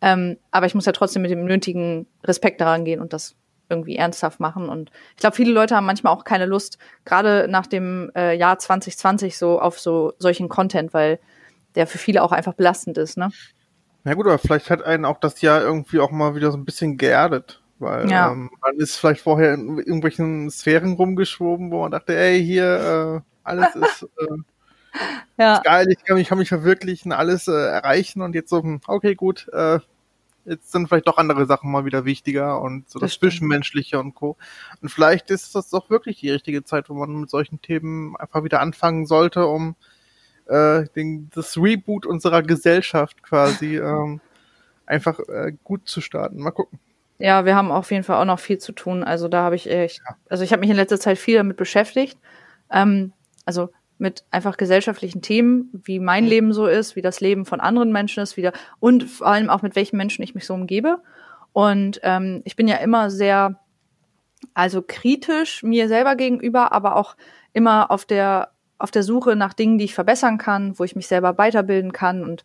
Ähm, 0.00 0.36
aber 0.50 0.66
ich 0.66 0.74
muss 0.74 0.86
ja 0.86 0.92
trotzdem 0.92 1.22
mit 1.22 1.30
dem 1.30 1.44
nötigen 1.44 2.06
Respekt 2.24 2.60
daran 2.60 2.84
gehen 2.84 3.00
und 3.00 3.12
das 3.12 3.36
irgendwie 3.68 3.96
ernsthaft 3.96 4.40
machen. 4.40 4.68
Und 4.68 4.90
ich 5.14 5.20
glaube, 5.20 5.36
viele 5.36 5.52
Leute 5.52 5.76
haben 5.76 5.86
manchmal 5.86 6.12
auch 6.12 6.24
keine 6.24 6.46
Lust, 6.46 6.78
gerade 7.04 7.46
nach 7.48 7.66
dem 7.66 8.10
äh, 8.14 8.36
Jahr 8.36 8.58
2020 8.58 9.38
so 9.38 9.60
auf 9.60 9.78
so 9.78 10.12
solchen 10.18 10.48
Content, 10.48 10.92
weil 10.92 11.18
der 11.74 11.86
für 11.86 11.98
viele 11.98 12.22
auch 12.22 12.32
einfach 12.32 12.54
belastend 12.54 12.98
ist, 12.98 13.16
ne? 13.16 13.30
Na 14.04 14.14
gut, 14.14 14.26
aber 14.26 14.38
vielleicht 14.38 14.68
hat 14.68 14.82
einen 14.82 15.06
auch 15.06 15.18
das 15.18 15.40
Jahr 15.40 15.62
irgendwie 15.62 15.98
auch 15.98 16.10
mal 16.10 16.34
wieder 16.34 16.50
so 16.50 16.58
ein 16.58 16.66
bisschen 16.66 16.98
geerdet. 16.98 17.62
Weil 17.78 18.10
ja. 18.10 18.30
ähm, 18.30 18.50
man 18.60 18.76
ist 18.76 18.96
vielleicht 18.96 19.22
vorher 19.22 19.54
in 19.54 19.78
irgendwelchen 19.78 20.50
Sphären 20.50 20.92
rumgeschwoben, 20.92 21.70
wo 21.70 21.80
man 21.80 21.90
dachte, 21.90 22.16
ey, 22.16 22.42
hier, 22.42 23.22
äh, 23.24 23.30
alles 23.42 23.74
ist, 23.74 24.02
äh, 24.18 24.36
ja. 25.38 25.60
geil, 25.62 25.86
ich 25.90 26.04
kann, 26.04 26.16
mich, 26.16 26.28
kann 26.28 26.38
mich 26.38 26.48
verwirklichen, 26.48 27.12
alles 27.12 27.48
äh, 27.48 27.52
erreichen 27.52 28.22
und 28.22 28.34
jetzt 28.34 28.50
so, 28.50 28.62
hm, 28.62 28.80
okay, 28.86 29.14
gut, 29.14 29.48
äh, 29.52 29.80
jetzt 30.44 30.72
sind 30.72 30.88
vielleicht 30.88 31.08
doch 31.08 31.18
andere 31.18 31.46
Sachen 31.46 31.70
mal 31.70 31.84
wieder 31.84 32.04
wichtiger 32.04 32.60
und 32.60 32.88
so 32.88 32.98
das, 32.98 33.12
das 33.12 33.18
Zwischenmenschliche 33.18 33.98
und 33.98 34.14
Co. 34.14 34.36
Und 34.82 34.88
vielleicht 34.88 35.30
ist 35.30 35.54
das 35.54 35.70
doch 35.70 35.90
wirklich 35.90 36.20
die 36.20 36.30
richtige 36.30 36.64
Zeit, 36.64 36.88
wo 36.88 36.94
man 36.94 37.14
mit 37.20 37.30
solchen 37.30 37.60
Themen 37.62 38.16
einfach 38.16 38.44
wieder 38.44 38.60
anfangen 38.60 39.06
sollte, 39.06 39.46
um 39.46 39.76
äh, 40.46 40.84
den, 40.94 41.30
das 41.34 41.56
Reboot 41.56 42.06
unserer 42.06 42.42
Gesellschaft 42.42 43.22
quasi 43.22 43.76
ähm, 43.78 44.20
einfach 44.86 45.18
äh, 45.20 45.52
gut 45.64 45.88
zu 45.88 46.00
starten. 46.00 46.40
Mal 46.40 46.50
gucken. 46.50 46.78
Ja, 47.18 47.44
wir 47.44 47.54
haben 47.54 47.70
auf 47.70 47.90
jeden 47.90 48.02
Fall 48.02 48.20
auch 48.20 48.26
noch 48.26 48.40
viel 48.40 48.58
zu 48.58 48.72
tun. 48.72 49.04
Also 49.04 49.28
da 49.28 49.42
habe 49.44 49.54
ich 49.54 49.70
echt, 49.70 50.02
also 50.28 50.42
ich 50.42 50.52
habe 50.52 50.60
mich 50.60 50.70
in 50.70 50.76
letzter 50.76 50.98
Zeit 50.98 51.16
viel 51.16 51.36
damit 51.36 51.56
beschäftigt. 51.56 52.18
Ähm, 52.70 53.12
also 53.44 53.70
mit 54.04 54.24
einfach 54.30 54.58
gesellschaftlichen 54.58 55.22
Themen, 55.22 55.70
wie 55.72 55.98
mein. 55.98 56.26
Leben 56.26 56.52
so 56.52 56.66
ist, 56.66 56.94
wie 56.94 57.02
das 57.02 57.20
Leben 57.20 57.46
von 57.46 57.60
anderen 57.60 57.90
Menschen 57.90 58.22
ist, 58.22 58.36
wieder 58.36 58.52
und 58.78 59.04
vor 59.04 59.26
allem 59.26 59.48
auch 59.48 59.62
mit 59.62 59.74
welchen 59.76 59.96
Menschen 59.96 60.22
ich 60.22 60.34
mich 60.34 60.46
so 60.46 60.52
umgebe. 60.52 60.98
Und 61.52 62.00
ähm, 62.02 62.42
ich 62.44 62.54
bin 62.54 62.68
ja 62.68 62.76
immer 62.76 63.10
sehr, 63.10 63.58
also 64.52 64.82
kritisch 64.86 65.62
mir 65.62 65.88
selber 65.88 66.16
gegenüber, 66.16 66.72
aber 66.72 66.96
auch 66.96 67.16
immer 67.54 67.90
auf 67.90 68.04
der 68.04 68.50
auf 68.78 68.90
der 68.90 69.02
Suche 69.02 69.36
nach 69.36 69.54
Dingen, 69.54 69.78
die 69.78 69.86
ich 69.86 69.94
verbessern 69.94 70.36
kann, 70.36 70.78
wo 70.78 70.84
ich 70.84 70.96
mich 70.96 71.06
selber 71.06 71.38
weiterbilden 71.38 71.92
kann 71.92 72.22
und 72.22 72.44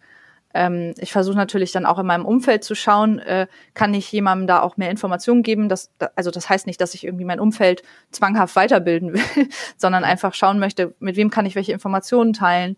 ähm, 0.53 0.93
ich 0.97 1.11
versuche 1.11 1.37
natürlich 1.37 1.71
dann 1.71 1.85
auch 1.85 1.99
in 1.99 2.05
meinem 2.05 2.25
Umfeld 2.25 2.63
zu 2.63 2.73
schauen, 2.73 3.19
äh, 3.19 3.47
kann 3.73 3.93
ich 3.93 4.11
jemandem 4.11 4.47
da 4.47 4.61
auch 4.61 4.77
mehr 4.77 4.89
Informationen 4.89 5.43
geben. 5.43 5.69
Das, 5.69 5.91
also 6.15 6.31
das 6.31 6.49
heißt 6.49 6.65
nicht, 6.65 6.81
dass 6.81 6.93
ich 6.93 7.03
irgendwie 7.05 7.25
mein 7.25 7.39
Umfeld 7.39 7.83
zwanghaft 8.11 8.55
weiterbilden 8.55 9.13
will, 9.13 9.21
sondern 9.77 10.03
einfach 10.03 10.33
schauen 10.33 10.59
möchte, 10.59 10.95
mit 10.99 11.15
wem 11.15 11.29
kann 11.29 11.45
ich 11.45 11.55
welche 11.55 11.73
Informationen 11.73 12.33
teilen, 12.33 12.77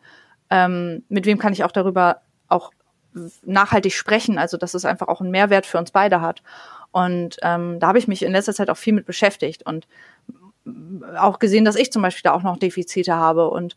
ähm, 0.49 1.03
mit 1.07 1.25
wem 1.25 1.37
kann 1.37 1.53
ich 1.53 1.63
auch 1.63 1.71
darüber 1.71 2.21
auch 2.49 2.71
nachhaltig 3.43 3.93
sprechen, 3.93 4.37
also 4.37 4.57
dass 4.57 4.73
es 4.73 4.85
einfach 4.85 5.07
auch 5.07 5.21
einen 5.21 5.31
Mehrwert 5.31 5.65
für 5.65 5.77
uns 5.77 5.91
beide 5.91 6.21
hat. 6.21 6.43
Und 6.91 7.37
ähm, 7.41 7.79
da 7.79 7.87
habe 7.87 7.99
ich 7.99 8.07
mich 8.07 8.23
in 8.23 8.33
letzter 8.33 8.53
Zeit 8.53 8.69
auch 8.69 8.77
viel 8.77 8.93
mit 8.93 9.05
beschäftigt 9.05 9.65
und 9.65 9.87
auch 11.17 11.39
gesehen, 11.39 11.65
dass 11.65 11.75
ich 11.75 11.91
zum 11.91 12.01
Beispiel 12.01 12.23
da 12.23 12.33
auch 12.33 12.43
noch 12.43 12.57
Defizite 12.57 13.15
habe 13.15 13.49
und 13.49 13.75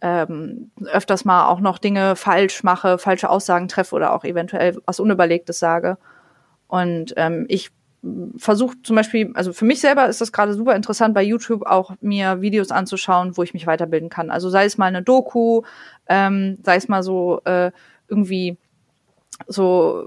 ähm, 0.00 0.70
öfters 0.84 1.24
mal 1.24 1.48
auch 1.48 1.60
noch 1.60 1.78
Dinge 1.78 2.16
falsch 2.16 2.62
mache, 2.62 2.98
falsche 2.98 3.30
Aussagen 3.30 3.68
treffe 3.68 3.94
oder 3.94 4.12
auch 4.14 4.24
eventuell 4.24 4.78
was 4.84 5.00
Unüberlegtes 5.00 5.58
sage. 5.58 5.98
Und 6.68 7.14
ähm, 7.16 7.46
ich 7.48 7.70
versuche 8.36 8.76
zum 8.82 8.96
Beispiel, 8.96 9.32
also 9.34 9.52
für 9.52 9.64
mich 9.64 9.80
selber 9.80 10.06
ist 10.06 10.20
das 10.20 10.32
gerade 10.32 10.54
super 10.54 10.76
interessant, 10.76 11.14
bei 11.14 11.22
YouTube 11.22 11.66
auch 11.66 11.94
mir 12.00 12.40
Videos 12.40 12.70
anzuschauen, 12.70 13.36
wo 13.36 13.42
ich 13.42 13.54
mich 13.54 13.66
weiterbilden 13.66 14.10
kann. 14.10 14.30
Also 14.30 14.48
sei 14.50 14.64
es 14.64 14.78
mal 14.78 14.86
eine 14.86 15.02
Doku, 15.02 15.62
ähm, 16.08 16.58
sei 16.62 16.76
es 16.76 16.88
mal 16.88 17.02
so 17.02 17.40
äh, 17.44 17.72
irgendwie 18.08 18.58
so 19.46 20.04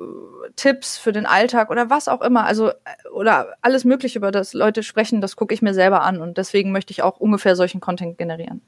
Tipps 0.56 0.98
für 0.98 1.12
den 1.12 1.26
Alltag 1.26 1.70
oder 1.70 1.90
was 1.90 2.08
auch 2.08 2.22
immer. 2.22 2.46
Also 2.46 2.72
oder 3.14 3.56
alles 3.62 3.86
Mögliche, 3.86 4.20
über 4.20 4.32
das 4.32 4.54
Leute 4.54 4.84
sprechen, 4.84 5.22
das 5.22 5.36
gucke 5.36 5.54
ich 5.54 5.62
mir 5.62 5.74
selber 5.74 6.02
an 6.02 6.22
und 6.22 6.38
deswegen 6.38 6.72
möchte 6.72 6.92
ich 6.92 7.04
auch 7.04 7.20
ungefähr 7.20 7.56
solchen 7.56 7.82
Content 7.82 8.18
generieren. 8.18 8.62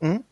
Mhm. 0.00 0.24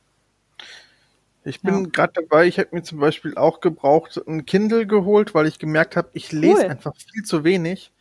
Ich 1.45 1.61
bin 1.61 1.85
ja. 1.85 1.91
gerade 1.91 2.13
dabei, 2.15 2.47
ich 2.47 2.59
habe 2.59 2.69
mir 2.73 2.83
zum 2.83 2.99
Beispiel 2.99 3.37
auch 3.37 3.61
gebraucht 3.61 4.21
ein 4.27 4.47
Kindle 4.47 4.87
geholt, 4.87 5.35
weil 5.35 5.47
ich 5.47 5.59
gemerkt 5.59 5.97
habe, 5.97 6.09
ich 6.13 6.31
lese 6.31 6.63
cool. 6.63 6.71
einfach 6.71 6.95
viel 6.97 7.25
zu 7.25 7.43
wenig. 7.45 7.93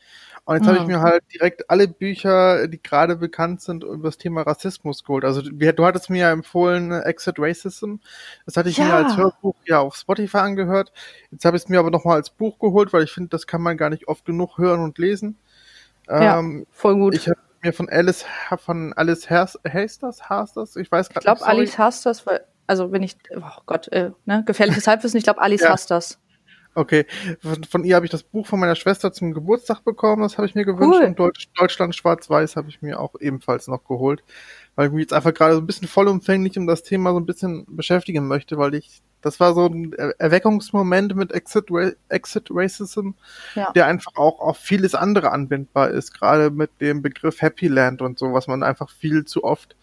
Und 0.45 0.55
jetzt 0.55 0.63
mhm. 0.63 0.69
habe 0.69 0.79
ich 0.79 0.87
mir 0.87 1.01
halt 1.01 1.23
direkt 1.33 1.69
alle 1.69 1.87
Bücher, 1.87 2.67
die 2.67 2.81
gerade 2.81 3.15
bekannt 3.15 3.61
sind, 3.61 3.83
über 3.83 4.07
das 4.07 4.17
Thema 4.17 4.41
Rassismus 4.41 5.03
geholt. 5.03 5.23
Also 5.23 5.41
du 5.41 5.85
hattest 5.85 6.09
mir 6.09 6.19
ja 6.19 6.31
empfohlen 6.31 6.91
Exit 6.91 7.35
Racism. 7.37 7.95
Das 8.45 8.57
hatte 8.57 8.69
ich 8.69 8.77
ja. 8.77 8.85
mir 8.85 8.93
als 8.93 9.17
Hörbuch 9.17 9.55
ja 9.65 9.79
auf 9.79 9.95
Spotify 9.95 10.37
angehört. 10.37 10.91
Jetzt 11.31 11.45
habe 11.45 11.57
ich 11.57 11.63
es 11.63 11.69
mir 11.69 11.79
aber 11.79 11.91
nochmal 11.91 12.17
als 12.17 12.31
Buch 12.31 12.57
geholt, 12.59 12.91
weil 12.91 13.03
ich 13.03 13.11
finde, 13.11 13.29
das 13.29 13.45
kann 13.45 13.61
man 13.61 13.77
gar 13.77 13.91
nicht 13.91 14.07
oft 14.07 14.25
genug 14.25 14.57
hören 14.57 14.81
und 14.81 14.97
lesen. 14.97 15.37
Ja, 16.07 16.39
ähm, 16.39 16.65
voll 16.71 16.95
gut. 16.95 17.15
Ich 17.15 17.29
habe 17.29 17.39
mir 17.61 17.73
von 17.73 17.89
Alice 17.89 18.25
von 18.57 18.93
Alice 18.93 19.29
Hasters, 19.29 20.29
Hasters, 20.29 20.75
ich 20.75 20.91
weiß 20.91 21.09
gerade 21.09 21.25
nicht. 21.25 21.33
Ich 21.33 21.37
glaube 21.37 21.45
Alice 21.45 21.77
Hasters, 21.77 22.25
weil 22.25 22.41
also 22.72 22.93
wenn 22.93 23.03
ich, 23.03 23.17
oh 23.36 23.61
Gott, 23.65 23.89
äh, 23.89 24.11
ne, 24.26 24.43
gefährliches 24.45 24.88
Halbwissen, 24.88 25.17
ich 25.17 25.26
glaube, 25.26 25.41
Alice 25.41 25.61
ja. 25.63 25.72
hasst 25.72 25.91
das. 25.91 26.17
Okay, 26.74 27.05
von, 27.41 27.65
von, 27.65 27.84
ihr 27.84 27.97
habe 27.97 28.05
ich 28.05 28.11
das 28.11 28.24
Buch 28.24 28.47
von 28.47 28.57
meiner 28.57 28.78
Schwester 28.78 29.11
zum 29.11 29.34
Geburtstag 29.34 29.84
bekommen, 29.84 30.22
das 30.24 30.38
habe 30.38 30.47
ich 30.47 30.55
mir 30.55 30.63
gewünscht 30.63 30.99
cool. 31.01 31.05
und 31.05 31.19
Deutsch, 31.19 31.49
Deutschland 31.53 31.93
Schwarz-Weiß 31.93 32.55
habe 32.55 32.69
ich 32.69 32.82
mir 32.82 32.97
auch 32.97 33.15
ebenfalls 33.19 33.67
noch 33.67 33.84
geholt, 33.84 34.24
weil 34.76 34.88
ich 34.88 34.93
mich 34.93 35.01
jetzt 35.01 35.11
einfach 35.11 35.34
gerade 35.34 35.55
so 35.55 35.59
ein 35.59 35.67
bisschen 35.67 35.89
vollumfänglich 35.89 36.57
um 36.57 36.67
das 36.67 36.84
Thema 36.84 37.11
so 37.11 37.17
ein 37.17 37.26
bisschen 37.26 37.65
beschäftigen 37.67 38.26
möchte, 38.26 38.57
weil 38.57 38.74
ich, 38.74 39.01
das 39.19 39.41
war 39.41 39.53
so 39.53 39.65
ein 39.65 39.91
Erweckungsmoment 40.17 41.13
mit 41.13 41.34
Exit, 41.34 41.65
Exit 42.07 42.47
Racism, 42.49 43.09
ja. 43.55 43.69
der 43.74 43.88
einfach 43.88 44.15
auch 44.15 44.39
auf 44.39 44.55
vieles 44.55 44.95
andere 44.95 45.34
anwendbar 45.34 45.89
ist, 45.89 46.13
gerade 46.13 46.51
mit 46.51 46.72
dem 46.80 47.01
Begriff 47.01 47.41
Happy 47.41 47.67
Land 47.67 48.01
und 48.01 48.17
so, 48.17 48.32
was 48.32 48.47
man 48.47 48.63
einfach 48.63 48.89
viel 48.89 49.26
zu 49.26 49.43
oft 49.43 49.76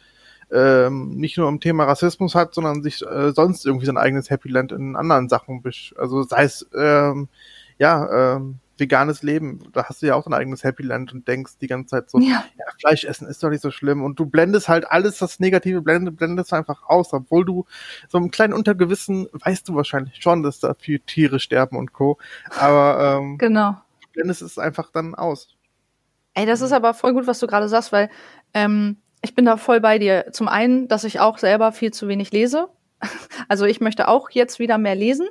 ähm, 0.53 1.16
nicht 1.16 1.36
nur 1.36 1.49
im 1.49 1.61
Thema 1.61 1.84
Rassismus 1.84 2.34
hat, 2.34 2.55
sondern 2.55 2.82
sich 2.82 3.03
äh, 3.03 3.32
sonst 3.32 3.66
irgendwie 3.66 3.86
sein 3.86 3.99
eigenes 3.99 4.30
Happy 4.30 4.49
Land 4.49 4.72
in 4.72 4.96
anderen 4.96 5.28
Sachen, 5.28 5.62
also 5.96 6.22
sei 6.22 6.44
es 6.44 6.66
ähm, 6.74 7.28
ja 7.78 8.36
ähm, 8.36 8.61
veganes 8.78 9.22
Leben, 9.22 9.61
da 9.72 9.84
hast 9.84 10.03
du 10.03 10.07
ja 10.07 10.14
auch 10.14 10.24
dein 10.24 10.34
eigenes 10.34 10.64
Happy 10.64 10.82
Land 10.82 11.12
und 11.12 11.26
denkst 11.26 11.59
die 11.61 11.66
ganze 11.66 11.90
Zeit 11.90 12.11
so, 12.11 12.18
ja. 12.18 12.44
ja, 12.57 12.64
Fleisch 12.80 13.05
essen 13.05 13.26
ist 13.26 13.42
doch 13.42 13.51
nicht 13.51 13.61
so 13.61 13.70
schlimm 13.70 14.03
und 14.03 14.18
du 14.18 14.26
blendest 14.26 14.68
halt 14.68 14.90
alles, 14.90 15.18
das 15.18 15.40
Negative 15.40 15.82
blendest, 15.82 16.16
blendest 16.16 16.53
einfach 16.53 16.88
aus, 16.88 17.12
obwohl 17.12 17.44
du 17.44 17.66
so 18.09 18.18
im 18.18 18.30
kleinen 18.30 18.53
Untergewissen 18.53 19.28
weißt 19.32 19.68
du 19.68 19.74
wahrscheinlich 19.74 20.22
schon, 20.22 20.42
dass 20.42 20.61
da 20.61 20.74
viele 20.78 21.01
Tiere 21.01 21.40
sterben 21.40 21.76
und 21.76 21.92
Co. 21.92 22.18
Aber 22.59 23.18
ähm, 23.18 23.38
genau. 23.38 23.76
du 24.01 24.09
blendest 24.12 24.42
es 24.42 24.59
einfach 24.59 24.90
dann 24.92 25.14
aus. 25.14 25.57
Ey, 26.34 26.46
das 26.46 26.61
ist 26.61 26.72
aber 26.72 26.94
voll 26.94 27.14
gut, 27.14 27.26
was 27.26 27.40
du 27.40 27.46
gerade 27.46 27.68
sagst, 27.68 27.90
weil 27.90 28.11
ähm, 28.55 28.99
ich 29.23 29.35
bin 29.35 29.45
da 29.45 29.57
voll 29.57 29.81
bei 29.81 29.99
dir. 29.99 30.27
Zum 30.33 30.49
einen, 30.49 30.89
dass 30.89 31.05
ich 31.05 31.21
auch 31.21 31.39
selber 31.39 31.73
viel 31.73 31.93
zu 31.93 32.09
wenig 32.09 32.33
lese. 32.33 32.69
Also 33.47 33.64
ich 33.64 33.81
möchte 33.81 34.09
auch 34.09 34.29
jetzt 34.31 34.59
wieder 34.59 34.77
mehr 34.77 34.97
lesen. 34.97 35.27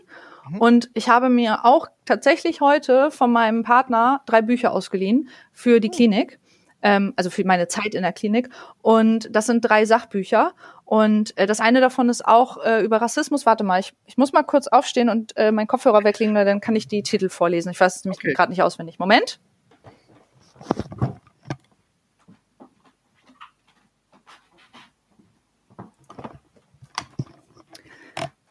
Mhm. 0.49 0.57
Und 0.59 0.89
ich 0.93 1.09
habe 1.09 1.29
mir 1.29 1.65
auch 1.65 1.87
tatsächlich 2.05 2.61
heute 2.61 3.11
von 3.11 3.31
meinem 3.31 3.63
Partner 3.63 4.21
drei 4.25 4.41
Bücher 4.41 4.71
ausgeliehen 4.71 5.29
für 5.51 5.79
die 5.79 5.89
oh. 5.89 5.95
Klinik. 5.95 6.39
Ähm, 6.81 7.13
also 7.15 7.29
für 7.29 7.43
meine 7.43 7.67
Zeit 7.67 7.93
in 7.93 8.03
der 8.03 8.13
Klinik. 8.13 8.49
Und 8.81 9.27
das 9.35 9.45
sind 9.45 9.61
drei 9.61 9.85
Sachbücher. 9.85 10.53
Und 10.85 11.37
äh, 11.37 11.45
das 11.45 11.59
eine 11.59 11.81
davon 11.81 12.07
ist 12.07 12.25
auch 12.25 12.63
äh, 12.63 12.81
über 12.81 13.01
Rassismus. 13.01 13.45
Warte 13.45 13.63
mal, 13.63 13.79
ich, 13.79 13.93
ich 14.05 14.17
muss 14.17 14.31
mal 14.31 14.43
kurz 14.43 14.67
aufstehen 14.67 15.09
und 15.09 15.35
äh, 15.35 15.51
meinen 15.51 15.67
Kopfhörer 15.67 16.03
weglegen, 16.03 16.33
dann 16.33 16.61
kann 16.61 16.75
ich 16.75 16.87
die 16.87 17.03
Titel 17.03 17.29
vorlesen. 17.29 17.71
Ich 17.71 17.79
weiß 17.79 17.97
es 17.97 18.05
nämlich 18.05 18.19
okay. 18.19 18.33
gerade 18.33 18.51
nicht 18.51 18.63
auswendig. 18.63 18.99
Moment. 18.99 19.39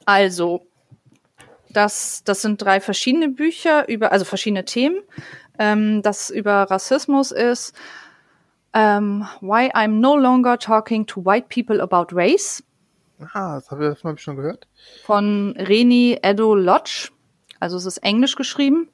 Also, 0.06 0.66
das, 1.68 2.24
das 2.24 2.40
sind 2.40 2.62
drei 2.62 2.80
verschiedene 2.80 3.28
Bücher 3.28 3.86
über, 3.88 4.12
also 4.12 4.24
verschiedene 4.24 4.64
Themen. 4.64 5.02
Ähm, 5.58 6.00
das 6.00 6.30
über 6.30 6.62
Rassismus 6.62 7.32
ist 7.32 7.74
ähm, 8.72 9.26
Why 9.40 9.72
I'm 9.74 10.00
No 10.00 10.16
Longer 10.16 10.58
Talking 10.58 11.06
to 11.06 11.24
White 11.24 11.48
People 11.48 11.82
About 11.82 12.14
Race. 12.14 12.62
Ah, 13.32 13.54
das 13.54 13.70
habe 13.70 13.94
ich, 13.96 14.04
hab 14.04 14.14
ich 14.14 14.22
schon 14.22 14.36
gehört. 14.36 14.66
Von 15.04 15.54
Reni 15.58 16.18
Edo 16.22 16.54
Lodge. 16.54 17.10
Also 17.58 17.76
es 17.78 17.86
ist 17.86 17.98
englisch 17.98 18.36
geschrieben. 18.36 18.88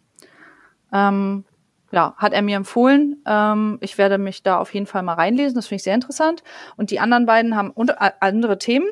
Ähm, 0.93 1.45
ja, 1.93 2.15
hat 2.17 2.33
er 2.33 2.43
mir 2.43 2.57
empfohlen. 2.57 3.23
Ähm, 3.27 3.79
ich 3.81 3.99
werde 3.99 4.19
mich 4.19 4.43
da 4.43 4.59
auf 4.59 4.73
jeden 4.75 4.87
Fall 4.87 5.03
mal 5.03 5.15
reinlesen. 5.15 5.55
Das 5.55 5.67
finde 5.67 5.77
ich 5.77 5.83
sehr 5.85 5.95
interessant. 5.95 6.43
Und 6.77 6.91
die 6.91 6.99
anderen 6.99 7.27
beiden 7.27 7.55
haben 7.55 7.71
unter, 7.71 8.23
andere 8.23 8.59
Themen. 8.59 8.87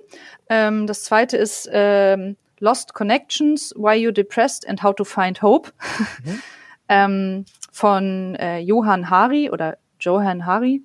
Ähm, 0.49 0.87
das 0.87 1.05
zweite 1.05 1.37
ist 1.39 1.69
ähm, 1.73 2.37
Lost 2.61 2.93
Connections, 2.93 3.75
Why 3.75 3.97
You're 3.97 4.13
Depressed 4.13 4.69
and 4.69 4.83
How 4.83 4.95
to 4.95 5.05
Find 5.05 5.41
Hope. 5.43 5.73
Mhm. 6.25 6.43
ähm, 6.89 7.45
von 7.73 8.35
äh, 8.37 8.59
Johann 8.59 9.09
Hari 9.09 9.51
oder 9.51 9.79
Johann 9.99 10.45
Hari. 10.45 10.83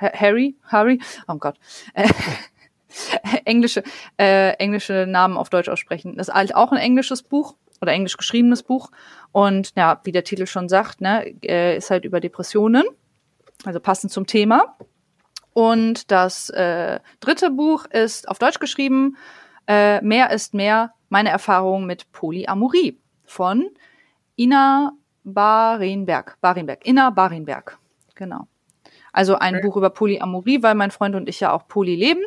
Harry, 0.00 0.56
Harry, 0.62 1.00
oh 1.26 1.34
Gott. 1.34 1.56
Äh, 1.94 2.08
englische, 3.44 3.82
äh, 4.16 4.50
englische 4.52 5.06
Namen 5.08 5.36
auf 5.36 5.50
Deutsch 5.50 5.68
aussprechen. 5.68 6.16
Das 6.16 6.28
ist 6.28 6.34
halt 6.34 6.54
auch 6.54 6.72
ein 6.72 6.78
englisches 6.78 7.22
Buch 7.22 7.56
oder 7.80 7.92
englisch 7.92 8.16
geschriebenes 8.16 8.62
Buch. 8.62 8.90
Und 9.32 9.72
ja, 9.76 10.00
wie 10.04 10.12
der 10.12 10.24
Titel 10.24 10.46
schon 10.46 10.68
sagt, 10.68 11.00
ne, 11.00 11.34
äh, 11.42 11.76
ist 11.76 11.90
halt 11.90 12.04
über 12.04 12.20
Depressionen, 12.20 12.84
also 13.64 13.80
passend 13.80 14.12
zum 14.12 14.26
Thema. 14.26 14.76
Und 15.52 16.10
das 16.10 16.50
äh, 16.50 17.00
dritte 17.20 17.50
Buch 17.50 17.84
ist 17.86 18.28
auf 18.28 18.38
Deutsch 18.38 18.60
geschrieben, 18.60 19.16
äh, 19.66 20.00
Mehr 20.00 20.30
ist 20.30 20.54
mehr, 20.54 20.94
meine 21.10 21.28
Erfahrung 21.28 21.84
mit 21.84 22.10
Polyamorie 22.12 22.98
von 23.24 23.68
Ina 24.36 24.92
Barenberg. 25.24 26.38
Barenberg. 26.40 26.86
Ina 26.86 27.10
Barenberg. 27.10 27.78
Genau. 28.14 28.48
Also 29.12 29.36
ein 29.36 29.56
okay. 29.56 29.66
Buch 29.66 29.76
über 29.76 29.90
Polyamorie, 29.90 30.62
weil 30.62 30.74
mein 30.74 30.90
Freund 30.90 31.14
und 31.14 31.28
ich 31.28 31.40
ja 31.40 31.52
auch 31.52 31.68
poly 31.68 31.96
leben. 31.96 32.22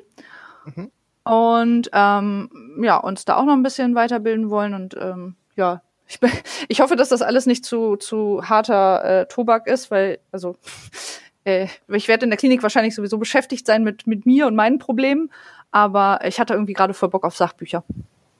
Mhm. 0.66 0.92
Und 1.24 1.90
ähm, 1.94 2.50
ja, 2.82 2.98
uns 2.98 3.26
da 3.26 3.38
auch 3.38 3.46
noch 3.46 3.54
ein 3.54 3.64
bisschen 3.64 3.96
weiterbilden 3.96 4.50
wollen. 4.50 4.74
Und 4.74 4.96
ähm, 5.00 5.36
ja, 5.62 5.82
ich, 6.08 6.20
ich 6.68 6.82
hoffe, 6.82 6.96
dass 6.96 7.10
das 7.10 7.22
alles 7.22 7.46
nicht 7.46 7.64
zu, 7.64 7.96
zu 7.96 8.42
harter 8.50 9.04
äh, 9.04 9.26
Tobak 9.28 9.68
ist, 9.68 9.92
weil, 9.92 10.20
also, 10.32 10.58
äh, 11.46 11.68
ich 11.88 12.08
werde 12.08 12.26
in 12.26 12.32
der 12.32 12.38
Klinik 12.38 12.64
wahrscheinlich 12.64 12.96
sowieso 12.96 13.18
beschäftigt 13.18 13.66
sein 13.66 13.84
mit, 13.84 14.08
mit 14.08 14.26
mir 14.26 14.48
und 14.48 14.56
meinen 14.56 14.80
Problemen, 14.80 15.32
aber 15.72 16.20
ich 16.26 16.40
hatte 16.40 16.54
irgendwie 16.54 16.74
gerade 16.74 16.94
voll 16.94 17.10
Bock 17.10 17.24
auf 17.24 17.38
Sachbücher. 17.38 17.84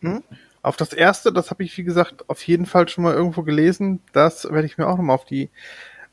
Hm? 0.02 0.24
Auf 0.64 0.78
das 0.78 0.94
erste, 0.94 1.32
das 1.32 1.50
habe 1.50 1.64
ich, 1.64 1.76
wie 1.78 1.84
gesagt, 1.84 2.30
auf 2.30 2.46
jeden 2.46 2.66
Fall 2.68 2.88
schon 2.88 3.04
mal 3.04 3.16
irgendwo 3.16 3.42
gelesen. 3.42 4.00
Das 4.14 4.44
werde 4.44 4.66
ich 4.68 4.78
mir 4.78 4.88
auch 4.88 4.98
nochmal 4.98 5.16
auf 5.16 5.26
die 5.26 5.50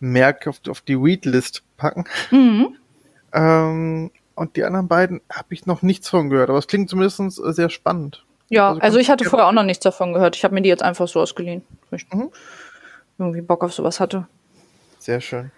Merk, 0.01 0.47
auf, 0.47 0.61
auf 0.69 0.81
die 0.81 1.03
Weedlist 1.03 1.65
packen. 1.77 2.05
Mhm. 2.31 2.77
Ähm, 3.35 4.11
und 4.35 4.57
die 4.57 4.65
anderen 4.65 4.89
beiden 4.89 5.21
habe 5.31 5.53
ich 5.53 5.67
noch 5.67 5.83
nichts 5.83 6.09
von 6.09 6.31
gehört, 6.31 6.49
aber 6.49 6.59
es 6.59 6.67
klingt 6.67 6.89
zumindest 6.89 7.21
sehr 7.55 7.69
spannend. 7.69 8.25
Ja, 8.49 8.69
also, 8.71 8.81
also 8.81 8.99
ich 8.99 9.11
hatte 9.11 9.25
vorher 9.25 9.49
auch 9.49 9.53
noch 9.53 9.63
nichts 9.63 9.83
davon 9.83 10.13
gehört. 10.13 10.37
Ich 10.37 10.45
habe 10.45 10.55
mir 10.55 10.63
die 10.63 10.69
jetzt 10.69 10.83
einfach 10.83 11.07
so 11.07 11.21
ausgeliehen, 11.21 11.63
weil 11.91 12.01
ich 12.01 12.07
mhm. 12.13 12.31
irgendwie 13.19 13.43
Bock 13.43 13.63
auf 13.63 13.75
sowas 13.75 14.01
hatte. 14.01 14.27
Sehr 14.99 15.21
schön. 15.21 15.51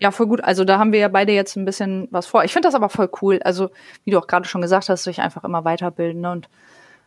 Ja, 0.00 0.10
voll 0.12 0.26
gut. 0.26 0.42
Also 0.42 0.64
da 0.64 0.78
haben 0.78 0.92
wir 0.92 1.00
ja 1.00 1.08
beide 1.08 1.32
jetzt 1.32 1.56
ein 1.56 1.64
bisschen 1.64 2.08
was 2.10 2.26
vor. 2.26 2.44
Ich 2.44 2.52
finde 2.52 2.68
das 2.68 2.74
aber 2.74 2.88
voll 2.88 3.10
cool. 3.20 3.40
Also 3.42 3.70
wie 4.04 4.12
du 4.12 4.18
auch 4.18 4.26
gerade 4.26 4.46
schon 4.46 4.62
gesagt 4.62 4.88
hast, 4.88 5.04
sich 5.04 5.20
einfach 5.20 5.44
immer 5.44 5.64
weiterbilden 5.64 6.24
und 6.24 6.48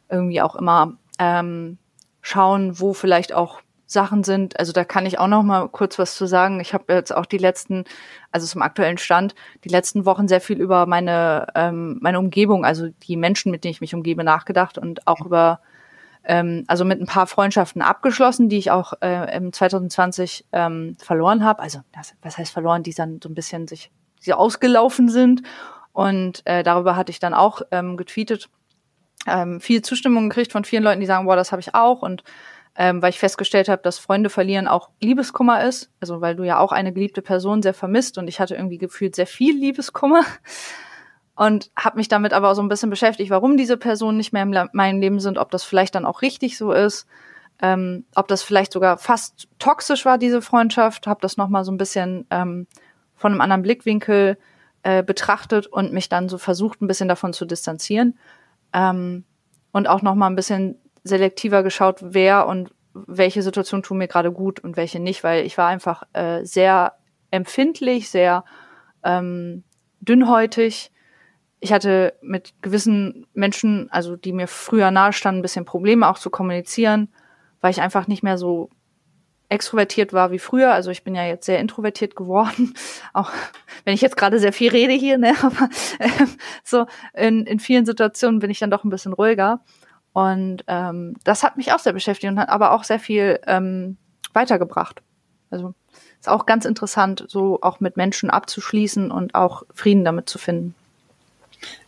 irgendwie 0.09 0.41
auch 0.41 0.55
immer 0.55 0.97
ähm, 1.17 1.77
schauen, 2.21 2.79
wo 2.79 2.93
vielleicht 2.93 3.33
auch 3.33 3.61
Sachen 3.91 4.23
sind. 4.23 4.59
Also 4.59 4.71
da 4.71 4.83
kann 4.83 5.05
ich 5.05 5.19
auch 5.19 5.27
noch 5.27 5.43
mal 5.43 5.67
kurz 5.67 5.99
was 5.99 6.15
zu 6.15 6.25
sagen. 6.25 6.59
Ich 6.59 6.73
habe 6.73 6.93
jetzt 6.93 7.13
auch 7.13 7.25
die 7.25 7.37
letzten, 7.37 7.83
also 8.31 8.47
zum 8.47 8.61
aktuellen 8.61 8.97
Stand, 8.97 9.35
die 9.63 9.69
letzten 9.69 10.05
Wochen 10.05 10.27
sehr 10.27 10.41
viel 10.41 10.59
über 10.59 10.85
meine 10.85 11.47
ähm, 11.55 11.99
meine 12.01 12.19
Umgebung, 12.19 12.65
also 12.65 12.87
die 13.03 13.17
Menschen, 13.17 13.51
mit 13.51 13.63
denen 13.63 13.71
ich 13.71 13.81
mich 13.81 13.93
umgebe, 13.93 14.23
nachgedacht 14.23 14.77
und 14.77 15.07
auch 15.07 15.25
über 15.25 15.59
ähm, 16.23 16.63
also 16.67 16.85
mit 16.85 17.01
ein 17.01 17.07
paar 17.07 17.27
Freundschaften 17.27 17.81
abgeschlossen, 17.81 18.49
die 18.49 18.57
ich 18.57 18.71
auch 18.71 18.93
äh, 19.01 19.35
im 19.35 19.51
2020 19.51 20.45
ähm, 20.51 20.95
verloren 20.99 21.43
habe. 21.43 21.61
Also 21.61 21.79
das, 21.93 22.13
was 22.21 22.37
heißt 22.37 22.53
verloren, 22.53 22.83
die 22.83 22.93
dann 22.93 23.19
so 23.21 23.29
ein 23.29 23.35
bisschen 23.35 23.67
sich 23.67 23.91
die 24.25 24.33
ausgelaufen 24.33 25.09
sind. 25.09 25.41
Und 25.93 26.43
äh, 26.45 26.63
darüber 26.63 26.95
hatte 26.95 27.11
ich 27.11 27.19
dann 27.19 27.33
auch 27.33 27.61
ähm, 27.71 27.97
getweetet, 27.97 28.49
ähm, 29.27 29.59
viel 29.59 29.81
Zustimmung 29.81 30.29
gekriegt 30.29 30.51
von 30.51 30.63
vielen 30.63 30.83
Leuten, 30.83 30.99
die 30.99 31.05
sagen, 31.05 31.25
boah, 31.25 31.35
das 31.35 31.51
habe 31.51 31.59
ich 31.59 31.75
auch 31.75 32.01
und 32.01 32.23
ähm, 32.75 33.01
weil 33.01 33.09
ich 33.09 33.19
festgestellt 33.19 33.69
habe, 33.69 33.81
dass 33.81 33.99
Freunde 33.99 34.29
verlieren 34.29 34.67
auch 34.67 34.89
Liebeskummer 35.01 35.63
ist. 35.65 35.91
Also 35.99 36.21
weil 36.21 36.35
du 36.35 36.43
ja 36.43 36.59
auch 36.59 36.71
eine 36.71 36.93
geliebte 36.93 37.21
Person 37.21 37.61
sehr 37.61 37.73
vermisst 37.73 38.17
und 38.17 38.27
ich 38.27 38.39
hatte 38.39 38.55
irgendwie 38.55 38.77
gefühlt 38.77 39.15
sehr 39.15 39.27
viel 39.27 39.57
Liebeskummer 39.57 40.23
und 41.35 41.71
habe 41.75 41.97
mich 41.97 42.07
damit 42.07 42.33
aber 42.33 42.49
auch 42.49 42.55
so 42.55 42.61
ein 42.61 42.69
bisschen 42.69 42.89
beschäftigt, 42.89 43.29
warum 43.29 43.57
diese 43.57 43.77
Personen 43.77 44.17
nicht 44.17 44.33
mehr 44.33 44.43
in 44.43 44.69
meinem 44.73 45.01
Leben 45.01 45.19
sind, 45.19 45.37
ob 45.37 45.51
das 45.51 45.63
vielleicht 45.63 45.95
dann 45.95 46.05
auch 46.05 46.21
richtig 46.21 46.57
so 46.57 46.71
ist, 46.71 47.07
ähm, 47.61 48.05
ob 48.15 48.27
das 48.27 48.41
vielleicht 48.41 48.71
sogar 48.71 48.97
fast 48.97 49.47
toxisch 49.59 50.05
war, 50.05 50.17
diese 50.17 50.41
Freundschaft, 50.41 51.07
habe 51.07 51.21
das 51.21 51.37
nochmal 51.37 51.63
so 51.63 51.71
ein 51.71 51.77
bisschen 51.77 52.25
ähm, 52.31 52.67
von 53.15 53.33
einem 53.33 53.41
anderen 53.41 53.61
Blickwinkel 53.61 54.37
äh, 54.83 55.03
betrachtet 55.03 55.67
und 55.67 55.93
mich 55.93 56.09
dann 56.09 56.27
so 56.27 56.37
versucht, 56.39 56.81
ein 56.81 56.87
bisschen 56.87 57.07
davon 57.07 57.33
zu 57.33 57.45
distanzieren. 57.45 58.17
Ähm, 58.73 59.25
und 59.71 59.87
auch 59.87 60.01
nochmal 60.01 60.29
ein 60.29 60.35
bisschen 60.35 60.80
selektiver 61.03 61.63
geschaut, 61.63 61.97
wer 62.01 62.47
und 62.47 62.71
welche 62.93 63.41
Situation 63.41 63.83
tun 63.83 63.97
mir 63.97 64.07
gerade 64.07 64.31
gut 64.31 64.59
und 64.59 64.77
welche 64.77 64.99
nicht, 64.99 65.23
weil 65.23 65.45
ich 65.45 65.57
war 65.57 65.67
einfach 65.67 66.03
äh, 66.13 66.43
sehr 66.43 66.93
empfindlich, 67.31 68.09
sehr 68.09 68.43
ähm, 69.03 69.63
dünnhäutig. 70.01 70.91
Ich 71.59 71.71
hatte 71.71 72.13
mit 72.21 72.53
gewissen 72.61 73.25
Menschen, 73.33 73.89
also 73.91 74.15
die 74.15 74.33
mir 74.33 74.47
früher 74.47 74.91
nahe 74.91 75.13
standen, 75.13 75.39
ein 75.39 75.43
bisschen 75.43 75.65
Probleme 75.65 76.09
auch 76.09 76.17
zu 76.17 76.29
kommunizieren, 76.29 77.09
weil 77.61 77.71
ich 77.71 77.81
einfach 77.81 78.07
nicht 78.07 78.23
mehr 78.23 78.37
so 78.37 78.69
extrovertiert 79.51 80.13
war 80.13 80.31
wie 80.31 80.39
früher. 80.39 80.73
Also 80.73 80.91
ich 80.91 81.03
bin 81.03 81.13
ja 81.13 81.25
jetzt 81.25 81.45
sehr 81.45 81.59
introvertiert 81.59 82.15
geworden, 82.15 82.73
auch 83.13 83.31
wenn 83.83 83.93
ich 83.93 84.01
jetzt 84.01 84.17
gerade 84.17 84.39
sehr 84.39 84.53
viel 84.53 84.71
rede 84.71 84.93
hier, 84.93 85.17
ne? 85.17 85.33
Aber 85.41 85.69
äh, 85.99 86.09
so 86.63 86.85
in, 87.13 87.45
in 87.45 87.59
vielen 87.59 87.85
Situationen 87.85 88.39
bin 88.39 88.49
ich 88.49 88.59
dann 88.59 88.71
doch 88.71 88.83
ein 88.83 88.89
bisschen 88.89 89.13
ruhiger. 89.13 89.61
Und 90.13 90.63
ähm, 90.67 91.15
das 91.23 91.43
hat 91.43 91.57
mich 91.57 91.71
auch 91.71 91.79
sehr 91.79 91.93
beschäftigt 91.93 92.31
und 92.31 92.39
hat 92.39 92.49
aber 92.49 92.71
auch 92.71 92.83
sehr 92.83 92.99
viel 92.99 93.39
ähm, 93.47 93.97
weitergebracht. 94.33 95.01
Also 95.49 95.73
ist 96.19 96.29
auch 96.29 96.45
ganz 96.45 96.65
interessant, 96.65 97.25
so 97.27 97.59
auch 97.61 97.79
mit 97.79 97.97
Menschen 97.97 98.29
abzuschließen 98.29 99.11
und 99.11 99.35
auch 99.35 99.63
Frieden 99.73 100.05
damit 100.05 100.29
zu 100.29 100.37
finden. 100.37 100.75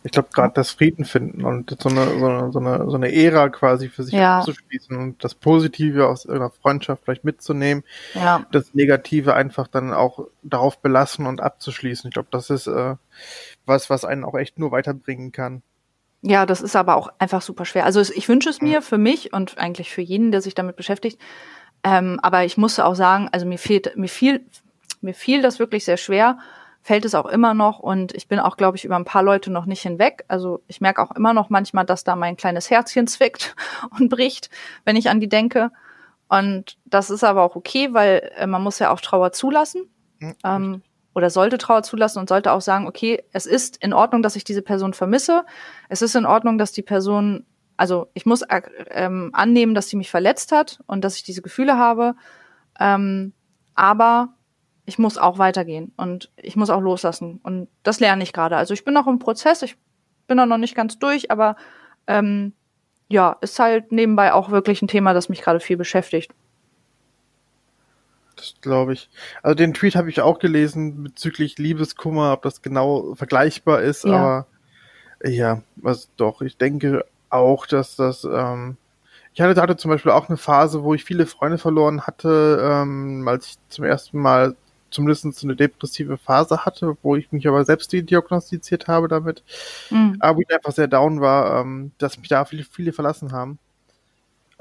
Ich 0.04 0.12
glaube, 0.12 0.28
gerade 0.32 0.54
das 0.54 0.70
Frieden 0.70 1.04
finden 1.04 1.44
und 1.44 1.76
so 1.80 1.88
eine, 1.88 2.18
so, 2.18 2.26
eine, 2.26 2.52
so, 2.52 2.58
eine, 2.60 2.90
so 2.90 2.96
eine 2.96 3.12
Ära 3.12 3.48
quasi 3.48 3.88
für 3.88 4.04
sich 4.04 4.14
ja. 4.14 4.38
abzuschließen 4.38 4.96
und 4.96 5.24
das 5.24 5.34
Positive 5.34 6.06
aus 6.06 6.24
irgendeiner 6.24 6.50
Freundschaft 6.50 7.02
vielleicht 7.04 7.24
mitzunehmen, 7.24 7.82
ja. 8.14 8.46
das 8.52 8.72
Negative 8.74 9.34
einfach 9.34 9.66
dann 9.66 9.92
auch 9.92 10.26
darauf 10.42 10.78
belassen 10.78 11.26
und 11.26 11.40
abzuschließen. 11.40 12.08
Ich 12.08 12.14
glaube, 12.14 12.28
das 12.30 12.50
ist 12.50 12.66
äh, 12.68 12.94
was, 13.66 13.90
was 13.90 14.04
einen 14.04 14.24
auch 14.24 14.34
echt 14.34 14.58
nur 14.58 14.70
weiterbringen 14.70 15.32
kann. 15.32 15.62
Ja, 16.26 16.46
das 16.46 16.62
ist 16.62 16.74
aber 16.74 16.96
auch 16.96 17.08
einfach 17.18 17.42
super 17.42 17.66
schwer. 17.66 17.84
Also 17.84 18.00
ich 18.00 18.28
wünsche 18.30 18.48
es 18.48 18.62
mir 18.62 18.80
für 18.80 18.96
mich 18.96 19.34
und 19.34 19.58
eigentlich 19.58 19.90
für 19.90 20.00
jeden, 20.00 20.32
der 20.32 20.40
sich 20.40 20.54
damit 20.54 20.74
beschäftigt. 20.74 21.20
Ähm, 21.82 22.18
aber 22.22 22.46
ich 22.46 22.56
musste 22.56 22.86
auch 22.86 22.94
sagen, 22.94 23.28
also 23.30 23.44
mir 23.44 23.58
fehlt, 23.58 23.94
mir 23.96 24.08
fiel, 24.08 24.46
mir 25.02 25.12
fiel 25.12 25.42
das 25.42 25.58
wirklich 25.58 25.84
sehr 25.84 25.98
schwer, 25.98 26.38
fällt 26.80 27.04
es 27.04 27.14
auch 27.14 27.26
immer 27.26 27.52
noch 27.52 27.78
und 27.78 28.14
ich 28.14 28.26
bin 28.26 28.38
auch, 28.38 28.56
glaube 28.56 28.78
ich, 28.78 28.86
über 28.86 28.96
ein 28.96 29.04
paar 29.04 29.22
Leute 29.22 29.52
noch 29.52 29.66
nicht 29.66 29.82
hinweg. 29.82 30.24
Also 30.26 30.62
ich 30.66 30.80
merke 30.80 31.02
auch 31.02 31.10
immer 31.10 31.34
noch 31.34 31.50
manchmal, 31.50 31.84
dass 31.84 32.04
da 32.04 32.16
mein 32.16 32.38
kleines 32.38 32.70
Herzchen 32.70 33.06
zwickt 33.06 33.54
und 33.98 34.08
bricht, 34.08 34.48
wenn 34.86 34.96
ich 34.96 35.10
an 35.10 35.20
die 35.20 35.28
denke. 35.28 35.72
Und 36.30 36.78
das 36.86 37.10
ist 37.10 37.22
aber 37.22 37.42
auch 37.42 37.54
okay, 37.54 37.92
weil 37.92 38.32
äh, 38.36 38.46
man 38.46 38.62
muss 38.62 38.78
ja 38.78 38.90
auch 38.90 39.02
Trauer 39.02 39.32
zulassen. 39.32 39.90
Mhm. 40.20 40.34
Ähm, 40.42 40.82
oder 41.14 41.30
sollte 41.30 41.58
Trauer 41.58 41.82
zulassen 41.82 42.18
und 42.18 42.28
sollte 42.28 42.52
auch 42.52 42.60
sagen, 42.60 42.86
okay, 42.86 43.22
es 43.32 43.46
ist 43.46 43.76
in 43.82 43.92
Ordnung, 43.92 44.22
dass 44.22 44.36
ich 44.36 44.44
diese 44.44 44.62
Person 44.62 44.94
vermisse. 44.94 45.44
Es 45.88 46.02
ist 46.02 46.16
in 46.16 46.26
Ordnung, 46.26 46.58
dass 46.58 46.72
die 46.72 46.82
Person, 46.82 47.46
also 47.76 48.08
ich 48.14 48.26
muss 48.26 48.42
äh, 48.42 48.62
ähm, 48.90 49.30
annehmen, 49.32 49.74
dass 49.74 49.88
sie 49.88 49.96
mich 49.96 50.10
verletzt 50.10 50.52
hat 50.52 50.80
und 50.86 51.04
dass 51.04 51.16
ich 51.16 51.22
diese 51.22 51.42
Gefühle 51.42 51.78
habe. 51.78 52.14
Ähm, 52.80 53.32
aber 53.74 54.34
ich 54.86 54.98
muss 54.98 55.16
auch 55.16 55.38
weitergehen 55.38 55.92
und 55.96 56.30
ich 56.36 56.56
muss 56.56 56.70
auch 56.70 56.80
loslassen. 56.80 57.40
Und 57.42 57.68
das 57.82 58.00
lerne 58.00 58.22
ich 58.22 58.32
gerade. 58.32 58.56
Also 58.56 58.74
ich 58.74 58.84
bin 58.84 58.94
noch 58.94 59.06
im 59.06 59.18
Prozess, 59.18 59.62
ich 59.62 59.76
bin 60.26 60.36
noch 60.36 60.58
nicht 60.58 60.74
ganz 60.74 60.98
durch, 60.98 61.30
aber 61.30 61.56
ähm, 62.06 62.52
ja, 63.08 63.36
ist 63.40 63.58
halt 63.58 63.92
nebenbei 63.92 64.32
auch 64.32 64.50
wirklich 64.50 64.82
ein 64.82 64.88
Thema, 64.88 65.14
das 65.14 65.28
mich 65.28 65.42
gerade 65.42 65.60
viel 65.60 65.76
beschäftigt. 65.76 66.32
Das 68.36 68.54
glaube 68.60 68.94
ich. 68.94 69.08
Also 69.42 69.54
den 69.54 69.74
Tweet 69.74 69.96
habe 69.96 70.10
ich 70.10 70.20
auch 70.20 70.38
gelesen 70.38 71.04
bezüglich 71.04 71.58
Liebeskummer, 71.58 72.32
ob 72.32 72.42
das 72.42 72.62
genau 72.62 73.14
vergleichbar 73.14 73.82
ist, 73.82 74.04
ja. 74.04 74.12
aber 74.12 74.46
ja, 75.22 75.62
was 75.76 76.10
doch, 76.16 76.42
ich 76.42 76.56
denke 76.56 77.04
auch, 77.30 77.66
dass 77.66 77.96
das, 77.96 78.24
ähm, 78.24 78.76
ich 79.32 79.40
hatte, 79.40 79.60
hatte 79.60 79.76
zum 79.76 79.90
Beispiel 79.90 80.12
auch 80.12 80.28
eine 80.28 80.36
Phase, 80.36 80.82
wo 80.82 80.94
ich 80.94 81.04
viele 81.04 81.26
Freunde 81.26 81.58
verloren 81.58 82.02
hatte, 82.02 82.58
ähm, 82.62 83.26
als 83.26 83.46
ich 83.48 83.58
zum 83.68 83.84
ersten 83.84 84.18
Mal 84.18 84.56
zumindest 84.90 85.42
eine 85.42 85.56
depressive 85.56 86.18
Phase 86.18 86.64
hatte, 86.64 86.96
wo 87.02 87.16
ich 87.16 87.32
mich 87.32 87.48
aber 87.48 87.64
selbst 87.64 87.92
diagnostiziert 87.92 88.86
habe 88.86 89.08
damit. 89.08 89.42
Mhm. 89.90 90.16
Aber 90.20 90.40
ich 90.40 90.54
einfach 90.54 90.72
sehr 90.72 90.86
down 90.86 91.20
war, 91.20 91.60
ähm, 91.60 91.90
dass 91.98 92.18
mich 92.18 92.28
da 92.28 92.44
viele, 92.44 92.64
viele 92.64 92.92
verlassen 92.92 93.32
haben. 93.32 93.58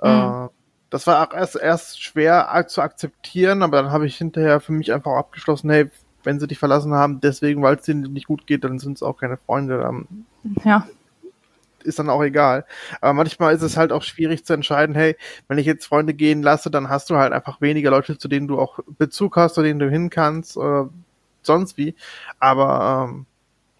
Mhm. 0.02 0.10
Äh, 0.10 0.48
das 0.94 1.08
war 1.08 1.28
auch 1.28 1.34
erst, 1.34 1.56
erst 1.56 2.04
schwer 2.04 2.66
zu 2.68 2.80
akzeptieren, 2.80 3.64
aber 3.64 3.82
dann 3.82 3.92
habe 3.92 4.06
ich 4.06 4.16
hinterher 4.16 4.60
für 4.60 4.74
mich 4.74 4.94
einfach 4.94 5.14
abgeschlossen, 5.14 5.72
hey, 5.72 5.90
wenn 6.24 6.40
sie 6.40 6.46
dich 6.46 6.60
verlassen 6.60 6.94
haben, 6.94 7.20
deswegen, 7.20 7.64
weil 7.64 7.78
es 7.78 7.86
denen 7.86 8.14
nicht 8.14 8.28
gut 8.28 8.46
geht, 8.46 8.64
dann 8.64 8.78
sind 8.78 8.98
es 8.98 9.02
auch 9.02 9.18
keine 9.18 9.38
Freunde. 9.38 9.80
Dann 9.80 10.08
ja. 10.64 10.88
Ist 11.84 11.98
dann 11.98 12.12
auch 12.12 12.22
egal. 12.22 12.66
Aber 13.02 13.14
manchmal 13.14 13.56
ist 13.56 13.64
es 13.64 13.76
halt 13.76 13.92
auch 13.92 14.04
schwierig 14.04 14.46
zu 14.46 14.54
entscheiden, 14.54 14.94
hey, 14.94 15.18
wenn 15.48 15.58
ich 15.58 15.66
jetzt 15.66 15.88
Freunde 15.88 16.14
gehen 16.14 16.44
lasse, 16.44 16.70
dann 16.70 16.90
hast 16.90 17.10
du 17.10 17.16
halt 17.16 17.34
einfach 17.34 17.60
weniger 17.60 17.90
Leute, 17.90 18.20
zu 18.20 18.28
denen 18.28 18.48
du 18.48 18.60
auch 18.60 18.78
Bezug 19.00 19.36
hast, 19.36 19.56
zu 19.56 19.64
denen 19.64 19.80
du 19.80 19.90
hin 19.90 20.12
kannst 20.12 20.58
oder 20.58 20.92
sonst 21.42 21.76
wie. 21.76 21.96
Aber 22.38 23.10
ähm, 23.10 23.26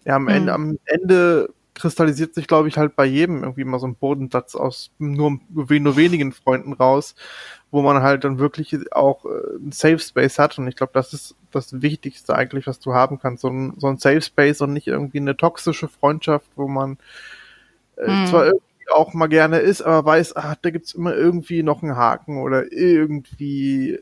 ja, 0.04 0.16
am 0.16 0.22
mhm. 0.24 0.28
Ende, 0.30 0.52
am 0.52 0.78
Ende 0.84 1.54
kristallisiert 1.74 2.34
sich, 2.34 2.46
glaube 2.46 2.68
ich, 2.68 2.78
halt 2.78 2.96
bei 2.96 3.04
jedem 3.04 3.42
irgendwie 3.42 3.64
mal 3.64 3.80
so 3.80 3.86
ein 3.86 3.96
Bodensatz 3.96 4.54
aus 4.54 4.90
nur, 4.98 5.38
nur 5.48 5.96
wenigen 5.96 6.32
Freunden 6.32 6.72
raus, 6.72 7.14
wo 7.70 7.82
man 7.82 8.02
halt 8.02 8.24
dann 8.24 8.38
wirklich 8.38 8.92
auch 8.92 9.24
äh, 9.24 9.56
ein 9.58 9.72
Safe 9.72 9.98
Space 9.98 10.38
hat. 10.38 10.58
Und 10.58 10.68
ich 10.68 10.76
glaube, 10.76 10.92
das 10.94 11.12
ist 11.12 11.34
das 11.50 11.82
Wichtigste 11.82 12.36
eigentlich, 12.36 12.66
was 12.66 12.78
du 12.78 12.94
haben 12.94 13.18
kannst. 13.18 13.42
So 13.42 13.48
ein, 13.48 13.74
so 13.78 13.88
ein 13.88 13.98
Safe 13.98 14.20
Space 14.20 14.60
und 14.60 14.72
nicht 14.72 14.86
irgendwie 14.86 15.18
eine 15.18 15.36
toxische 15.36 15.88
Freundschaft, 15.88 16.48
wo 16.54 16.68
man 16.68 16.98
äh, 17.96 18.10
mhm. 18.10 18.26
zwar 18.26 18.46
irgendwie 18.46 18.90
auch 18.92 19.12
mal 19.12 19.28
gerne 19.28 19.58
ist, 19.58 19.82
aber 19.82 20.04
weiß, 20.06 20.36
ah, 20.36 20.56
da 20.60 20.70
gibt's 20.70 20.94
immer 20.94 21.14
irgendwie 21.14 21.62
noch 21.62 21.82
einen 21.82 21.96
Haken 21.96 22.38
oder 22.42 22.70
irgendwie 22.70 23.98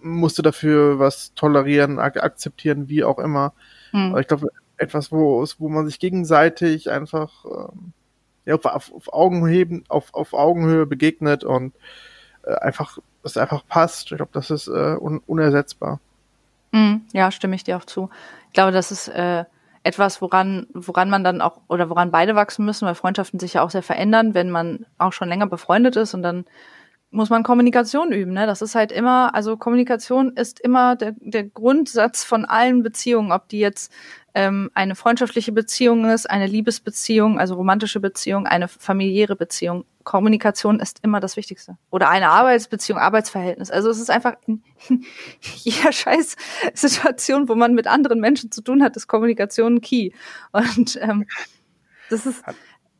musst 0.00 0.38
du 0.38 0.42
dafür 0.42 0.98
was 0.98 1.34
tolerieren, 1.34 1.98
ak 1.98 2.22
akzeptieren, 2.22 2.88
wie 2.88 3.04
auch 3.04 3.18
immer. 3.18 3.52
Aber 3.92 4.20
ich 4.20 4.28
glaube, 4.28 4.48
etwas, 4.80 5.12
wo, 5.12 5.44
wo 5.58 5.68
man 5.68 5.86
sich 5.86 5.98
gegenseitig 5.98 6.90
einfach 6.90 7.44
ähm, 7.44 7.92
ja, 8.46 8.54
auf, 8.54 8.92
auf, 8.92 9.12
Augenheben, 9.12 9.84
auf, 9.88 10.14
auf 10.14 10.32
Augenhöhe 10.32 10.86
begegnet 10.86 11.44
und 11.44 11.74
äh, 12.44 12.54
einfach 12.54 12.98
das 13.22 13.36
einfach 13.36 13.66
passt. 13.66 14.10
Ich 14.10 14.16
glaube, 14.16 14.32
das 14.32 14.50
ist 14.50 14.68
äh, 14.68 14.96
un 14.98 15.20
unersetzbar. 15.26 16.00
Mm, 16.72 16.96
ja, 17.12 17.30
stimme 17.30 17.56
ich 17.56 17.64
dir 17.64 17.76
auch 17.76 17.84
zu. 17.84 18.08
Ich 18.48 18.54
glaube, 18.54 18.72
das 18.72 18.90
ist 18.90 19.08
äh, 19.08 19.44
etwas, 19.82 20.22
woran, 20.22 20.66
woran 20.72 21.10
man 21.10 21.24
dann 21.24 21.42
auch 21.42 21.60
oder 21.68 21.90
woran 21.90 22.10
beide 22.10 22.34
wachsen 22.34 22.64
müssen, 22.64 22.86
weil 22.86 22.94
Freundschaften 22.94 23.38
sich 23.38 23.54
ja 23.54 23.62
auch 23.62 23.70
sehr 23.70 23.82
verändern, 23.82 24.32
wenn 24.32 24.50
man 24.50 24.86
auch 24.96 25.12
schon 25.12 25.28
länger 25.28 25.46
befreundet 25.46 25.96
ist 25.96 26.14
und 26.14 26.22
dann 26.22 26.46
muss 27.10 27.28
man 27.28 27.42
Kommunikation 27.42 28.12
üben. 28.12 28.32
Ne? 28.32 28.46
Das 28.46 28.62
ist 28.62 28.74
halt 28.74 28.92
immer, 28.92 29.34
also 29.34 29.56
Kommunikation 29.56 30.36
ist 30.36 30.60
immer 30.60 30.96
der, 30.96 31.14
der 31.18 31.44
Grundsatz 31.44 32.24
von 32.24 32.44
allen 32.44 32.82
Beziehungen, 32.82 33.32
ob 33.32 33.48
die 33.48 33.58
jetzt 33.58 33.92
ähm, 34.34 34.70
eine 34.74 34.94
freundschaftliche 34.94 35.52
Beziehung 35.52 36.04
ist, 36.06 36.28
eine 36.28 36.46
Liebesbeziehung, 36.46 37.38
also 37.38 37.54
romantische 37.54 38.00
Beziehung, 38.00 38.46
eine 38.46 38.68
familiäre 38.68 39.36
Beziehung. 39.36 39.84
Kommunikation 40.04 40.80
ist 40.80 41.00
immer 41.02 41.20
das 41.20 41.36
Wichtigste. 41.36 41.76
Oder 41.90 42.08
eine 42.08 42.28
Arbeitsbeziehung, 42.28 42.98
Arbeitsverhältnis. 42.98 43.70
Also 43.70 43.90
es 43.90 43.98
ist 43.98 44.10
einfach 44.10 44.34
in 44.46 44.62
jeder 45.40 45.92
scheiß 45.92 46.36
Situation, 46.74 47.48
wo 47.48 47.54
man 47.54 47.74
mit 47.74 47.86
anderen 47.86 48.20
Menschen 48.20 48.50
zu 48.50 48.62
tun 48.62 48.82
hat, 48.82 48.96
ist 48.96 49.06
Kommunikation 49.06 49.80
key. 49.80 50.10
Und 50.52 50.98
ähm, 51.00 51.26
das 52.08 52.26
ist 52.26 52.42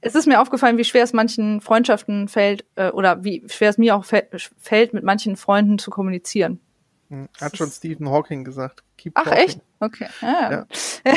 es 0.00 0.14
ist 0.14 0.26
mir 0.26 0.40
aufgefallen, 0.40 0.78
wie 0.78 0.84
schwer 0.84 1.04
es 1.04 1.12
manchen 1.12 1.60
Freundschaften 1.60 2.28
fällt, 2.28 2.64
äh, 2.76 2.90
oder 2.90 3.22
wie 3.22 3.44
schwer 3.48 3.70
es 3.70 3.78
mir 3.78 3.96
auch 3.96 4.04
fällt, 4.04 4.94
mit 4.94 5.04
manchen 5.04 5.36
Freunden 5.36 5.78
zu 5.78 5.90
kommunizieren. 5.90 6.60
Hm, 7.10 7.28
hat 7.40 7.56
schon 7.56 7.70
Stephen 7.70 8.08
Hawking 8.08 8.44
gesagt. 8.44 8.84
Keep 8.96 9.14
Ach, 9.16 9.24
talking. 9.24 9.38
echt? 9.44 9.60
Okay. 9.80 10.06
Ah, 10.22 10.50
ja. 10.52 10.66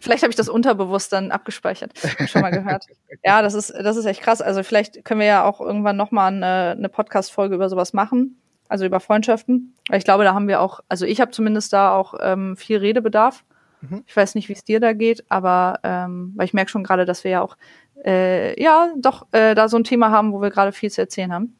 vielleicht 0.00 0.22
habe 0.22 0.30
ich 0.30 0.36
das 0.36 0.48
unterbewusst 0.48 1.12
dann 1.12 1.30
abgespeichert. 1.30 1.92
Schon 2.26 2.42
mal 2.42 2.50
gehört. 2.50 2.86
ja, 3.24 3.42
das 3.42 3.54
ist, 3.54 3.70
das 3.70 3.96
ist 3.96 4.06
echt 4.06 4.22
krass. 4.22 4.42
Also 4.42 4.64
vielleicht 4.64 5.04
können 5.04 5.20
wir 5.20 5.26
ja 5.26 5.44
auch 5.44 5.60
irgendwann 5.60 5.96
nochmal 5.96 6.32
eine, 6.32 6.74
eine 6.76 6.88
Podcast-Folge 6.88 7.54
über 7.54 7.68
sowas 7.68 7.92
machen. 7.92 8.40
Also 8.68 8.84
über 8.84 8.98
Freundschaften. 8.98 9.74
Ich 9.92 10.02
glaube, 10.02 10.24
da 10.24 10.34
haben 10.34 10.48
wir 10.48 10.60
auch, 10.60 10.80
also 10.88 11.06
ich 11.06 11.20
habe 11.20 11.30
zumindest 11.30 11.72
da 11.72 11.94
auch 11.94 12.14
ähm, 12.20 12.56
viel 12.56 12.78
Redebedarf. 12.78 13.44
Mhm. 13.82 14.02
Ich 14.04 14.16
weiß 14.16 14.34
nicht, 14.34 14.48
wie 14.48 14.54
es 14.54 14.64
dir 14.64 14.80
da 14.80 14.92
geht, 14.92 15.24
aber 15.28 15.78
ähm, 15.84 16.32
weil 16.34 16.46
ich 16.46 16.54
merke 16.54 16.72
schon 16.72 16.82
gerade, 16.82 17.04
dass 17.04 17.22
wir 17.22 17.30
ja 17.30 17.42
auch 17.42 17.56
äh, 18.04 18.60
ja 18.60 18.92
doch 18.96 19.26
äh, 19.30 19.54
da 19.54 19.68
so 19.68 19.76
ein 19.76 19.84
Thema 19.84 20.10
haben, 20.10 20.32
wo 20.32 20.42
wir 20.42 20.50
gerade 20.50 20.72
viel 20.72 20.90
zu 20.90 21.00
erzählen 21.00 21.32
haben. 21.32 21.56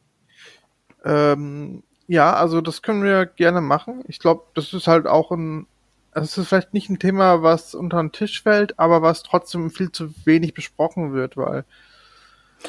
Ähm, 1.05 1.83
ja, 2.07 2.33
also 2.33 2.61
das 2.61 2.81
können 2.81 3.03
wir 3.03 3.25
gerne 3.25 3.61
machen. 3.61 4.03
Ich 4.07 4.19
glaube, 4.19 4.43
das 4.53 4.73
ist 4.73 4.87
halt 4.87 5.07
auch 5.07 5.31
ein, 5.31 5.67
es 6.11 6.37
ist 6.37 6.47
vielleicht 6.47 6.73
nicht 6.73 6.89
ein 6.89 6.99
Thema, 6.99 7.43
was 7.43 7.75
unter 7.75 8.01
den 8.01 8.11
Tisch 8.11 8.41
fällt, 8.41 8.79
aber 8.79 9.01
was 9.01 9.23
trotzdem 9.23 9.69
viel 9.69 9.91
zu 9.91 10.13
wenig 10.25 10.53
besprochen 10.53 11.13
wird, 11.13 11.37
weil 11.37 11.65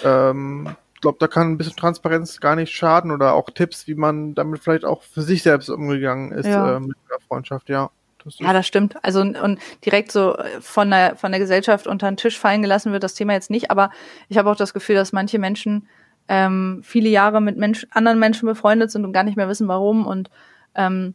ähm, 0.05 0.76
ich 0.95 1.01
glaube, 1.01 1.18
da 1.20 1.28
kann 1.28 1.53
ein 1.53 1.59
bisschen 1.59 1.76
Transparenz 1.76 2.41
gar 2.41 2.57
nicht 2.57 2.74
schaden 2.74 3.12
oder 3.12 3.34
auch 3.34 3.51
Tipps, 3.51 3.86
wie 3.86 3.95
man 3.95 4.34
damit 4.34 4.61
vielleicht 4.61 4.84
auch 4.84 5.03
für 5.03 5.22
sich 5.22 5.45
selbst 5.45 5.70
umgegangen 5.70 6.32
ist 6.32 6.47
ja. 6.47 6.76
äh, 6.76 6.80
mit 6.80 6.97
der 7.09 7.20
Freundschaft, 7.28 7.68
ja. 7.68 7.91
Das 8.24 8.41
ja, 8.41 8.53
das 8.53 8.66
stimmt. 8.66 8.97
Also 9.05 9.20
und 9.20 9.61
direkt 9.84 10.11
so 10.11 10.36
von 10.61 10.91
der 10.91 11.14
von 11.14 11.30
der 11.30 11.39
Gesellschaft 11.39 11.86
unter 11.86 12.11
den 12.11 12.16
Tisch 12.16 12.36
fallen 12.36 12.62
gelassen 12.62 12.91
wird 12.91 13.05
das 13.05 13.14
Thema 13.14 13.34
jetzt 13.34 13.49
nicht, 13.49 13.70
aber 13.70 13.91
ich 14.28 14.39
habe 14.39 14.51
auch 14.51 14.57
das 14.57 14.74
Gefühl, 14.74 14.97
dass 14.97 15.12
manche 15.12 15.39
Menschen 15.39 15.86
ähm, 16.29 16.81
viele 16.85 17.09
Jahre 17.09 17.41
mit 17.41 17.57
Mensch, 17.57 17.87
anderen 17.91 18.18
Menschen 18.18 18.47
befreundet 18.47 18.91
sind 18.91 19.05
und 19.05 19.12
gar 19.12 19.24
nicht 19.24 19.37
mehr 19.37 19.49
wissen, 19.49 19.68
warum. 19.68 20.07
Und 20.07 20.31
ähm, 20.74 21.14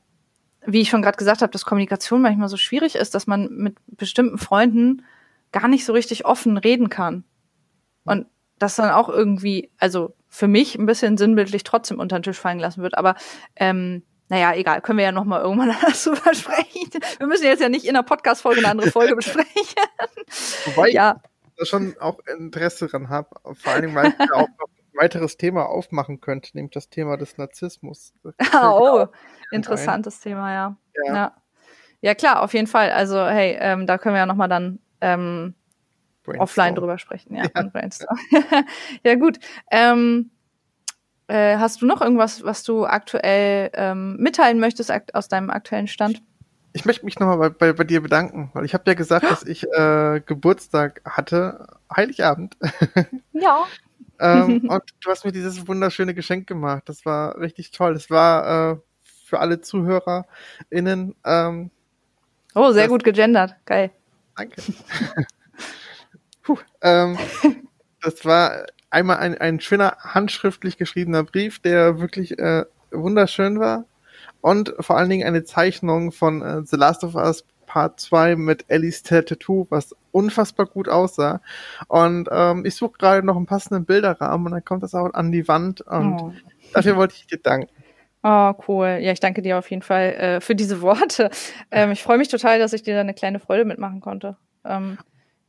wie 0.65 0.81
ich 0.81 0.89
schon 0.89 1.01
gerade 1.01 1.17
gesagt 1.17 1.41
habe, 1.41 1.51
dass 1.51 1.65
Kommunikation 1.65 2.21
manchmal 2.21 2.49
so 2.49 2.57
schwierig 2.57 2.95
ist, 2.95 3.15
dass 3.15 3.27
man 3.27 3.49
mit 3.49 3.75
bestimmten 3.87 4.37
Freunden 4.37 5.03
gar 5.51 5.67
nicht 5.67 5.85
so 5.85 5.93
richtig 5.93 6.25
offen 6.25 6.57
reden 6.57 6.89
kann. 6.89 7.23
Und 8.05 8.25
das 8.59 8.75
dann 8.75 8.89
auch 8.89 9.09
irgendwie, 9.09 9.71
also 9.77 10.15
für 10.29 10.47
mich 10.47 10.75
ein 10.75 10.85
bisschen 10.85 11.17
sinnbildlich 11.17 11.63
trotzdem 11.63 11.99
unter 11.99 12.17
den 12.17 12.23
Tisch 12.23 12.39
fallen 12.39 12.57
gelassen 12.57 12.81
wird. 12.81 12.97
Aber 12.97 13.15
ähm, 13.55 14.03
naja, 14.29 14.53
egal, 14.55 14.81
können 14.81 14.97
wir 14.97 15.05
ja 15.05 15.11
noch 15.11 15.25
mal 15.25 15.41
irgendwann 15.41 15.69
anders 15.81 16.03
drüber 16.03 16.33
sprechen. 16.33 16.89
Wir 17.19 17.27
müssen 17.27 17.43
jetzt 17.43 17.61
ja 17.61 17.69
nicht 17.69 17.85
in 17.85 17.95
einer 17.95 18.03
Podcast-Folge 18.03 18.59
eine 18.59 18.69
andere 18.69 18.91
Folge 18.91 19.15
besprechen. 19.17 19.75
Wobei 20.65 20.89
ja. 20.89 21.21
ich 21.45 21.51
da 21.57 21.65
schon 21.65 21.95
auch 21.99 22.19
Interesse 22.37 22.87
dran 22.87 23.09
habe, 23.09 23.29
vor 23.53 23.73
allem, 23.73 23.93
weil 23.93 24.07
ich 24.07 24.17
ja 24.17 24.33
auch 24.33 24.47
noch 24.47 24.72
weiteres 24.95 25.37
Thema 25.37 25.65
aufmachen 25.67 26.21
könnte, 26.21 26.51
nämlich 26.53 26.73
das 26.73 26.89
Thema 26.89 27.17
des 27.17 27.37
Narzissmus. 27.37 28.13
oh, 28.53 29.07
interessantes 29.51 30.19
ein. 30.19 30.23
Thema, 30.23 30.53
ja. 30.53 30.77
ja. 31.05 31.15
ja. 31.15 31.35
ja. 32.01 32.15
klar, 32.15 32.41
auf 32.41 32.53
jeden 32.53 32.67
Fall. 32.67 32.91
Also, 32.91 33.25
hey, 33.25 33.57
ähm, 33.59 33.87
da 33.87 33.97
können 33.97 34.15
wir 34.15 34.19
ja 34.19 34.25
nochmal 34.25 34.49
dann 34.49 34.79
ähm, 35.01 35.55
offline 36.25 36.75
drüber 36.75 36.97
sprechen. 36.97 37.35
Ja, 37.35 37.45
ja. 37.53 38.63
ja 39.03 39.15
gut. 39.15 39.39
Ähm, 39.71 40.31
äh, 41.27 41.57
hast 41.57 41.81
du 41.81 41.85
noch 41.85 42.01
irgendwas, 42.01 42.43
was 42.43 42.63
du 42.63 42.85
aktuell 42.85 43.71
ähm, 43.73 44.17
mitteilen 44.17 44.59
möchtest 44.59 44.91
aus 45.13 45.27
deinem 45.27 45.49
aktuellen 45.49 45.87
Stand? 45.87 46.21
Ich 46.73 46.85
möchte 46.85 47.05
mich 47.05 47.19
nochmal 47.19 47.37
bei, 47.37 47.49
bei, 47.49 47.73
bei 47.73 47.83
dir 47.83 48.01
bedanken, 48.01 48.49
weil 48.53 48.65
ich 48.65 48.73
habe 48.73 48.83
ja 48.87 48.93
gesagt, 48.93 49.25
dass 49.29 49.43
ich 49.43 49.63
äh, 49.71 50.21
Geburtstag 50.25 51.01
hatte, 51.05 51.67
Heiligabend. 51.95 52.57
Ja. 53.31 53.65
ähm, 54.19 54.61
und 54.69 54.83
du 55.01 55.09
hast 55.09 55.25
mir 55.25 55.31
dieses 55.31 55.67
wunderschöne 55.67 56.13
Geschenk 56.13 56.47
gemacht. 56.47 56.83
Das 56.87 57.05
war 57.05 57.39
richtig 57.39 57.71
toll. 57.71 57.93
Das 57.93 58.09
war 58.09 58.73
äh, 58.73 58.77
für 59.25 59.39
alle 59.39 59.61
ZuhörerInnen. 59.61 61.15
Ähm, 61.25 61.71
oh, 62.55 62.71
sehr 62.71 62.87
gut 62.87 63.03
gegendert. 63.03 63.55
Geil. 63.65 63.91
Danke. 64.35 64.61
Puh, 66.43 66.57
ähm, 66.81 67.17
das 68.01 68.25
war 68.25 68.65
einmal 68.89 69.17
ein, 69.17 69.37
ein 69.37 69.59
schöner 69.59 69.97
handschriftlich 69.99 70.77
geschriebener 70.77 71.23
Brief, 71.23 71.59
der 71.59 71.99
wirklich 71.99 72.37
äh, 72.37 72.65
wunderschön 72.91 73.59
war. 73.59 73.85
Und 74.41 74.73
vor 74.79 74.97
allen 74.97 75.09
Dingen 75.09 75.25
eine 75.25 75.45
Zeichnung 75.45 76.11
von 76.11 76.41
äh, 76.41 76.61
The 76.65 76.75
Last 76.75 77.03
of 77.03 77.15
Us 77.15 77.45
Part 77.73 77.99
2 77.99 78.35
mit 78.35 78.65
Ellie's 78.67 79.01
Tattoo, 79.01 79.65
was 79.71 79.95
unfassbar 80.11 80.67
gut 80.67 80.87
aussah. 80.87 81.41
Und 81.87 82.29
ähm, 82.31 82.65
ich 82.67 82.75
suche 82.75 82.99
gerade 82.99 83.25
noch 83.25 83.35
einen 83.35 83.47
passenden 83.47 83.85
Bilderrahmen 83.85 84.45
und 84.45 84.51
dann 84.51 84.63
kommt 84.63 84.83
das 84.83 84.93
auch 84.93 85.11
an 85.15 85.31
die 85.31 85.47
Wand. 85.47 85.81
Und 85.81 86.21
oh. 86.21 86.33
dafür 86.71 86.97
wollte 86.97 87.15
ich 87.15 87.25
dir 87.25 87.39
danken. 87.39 87.73
Oh, 88.21 88.53
cool. 88.67 88.99
Ja, 89.01 89.11
ich 89.11 89.19
danke 89.19 89.41
dir 89.41 89.57
auf 89.57 89.71
jeden 89.71 89.81
Fall 89.81 90.13
äh, 90.13 90.39
für 90.39 90.53
diese 90.53 90.81
Worte. 90.81 91.31
Ähm, 91.71 91.89
ich 91.89 92.03
freue 92.03 92.19
mich 92.19 92.27
total, 92.27 92.59
dass 92.59 92.73
ich 92.73 92.83
dir 92.83 92.93
da 92.93 93.01
eine 93.01 93.15
kleine 93.15 93.39
Freude 93.39 93.65
mitmachen 93.65 94.01
konnte. 94.01 94.37
Ähm, 94.63 94.99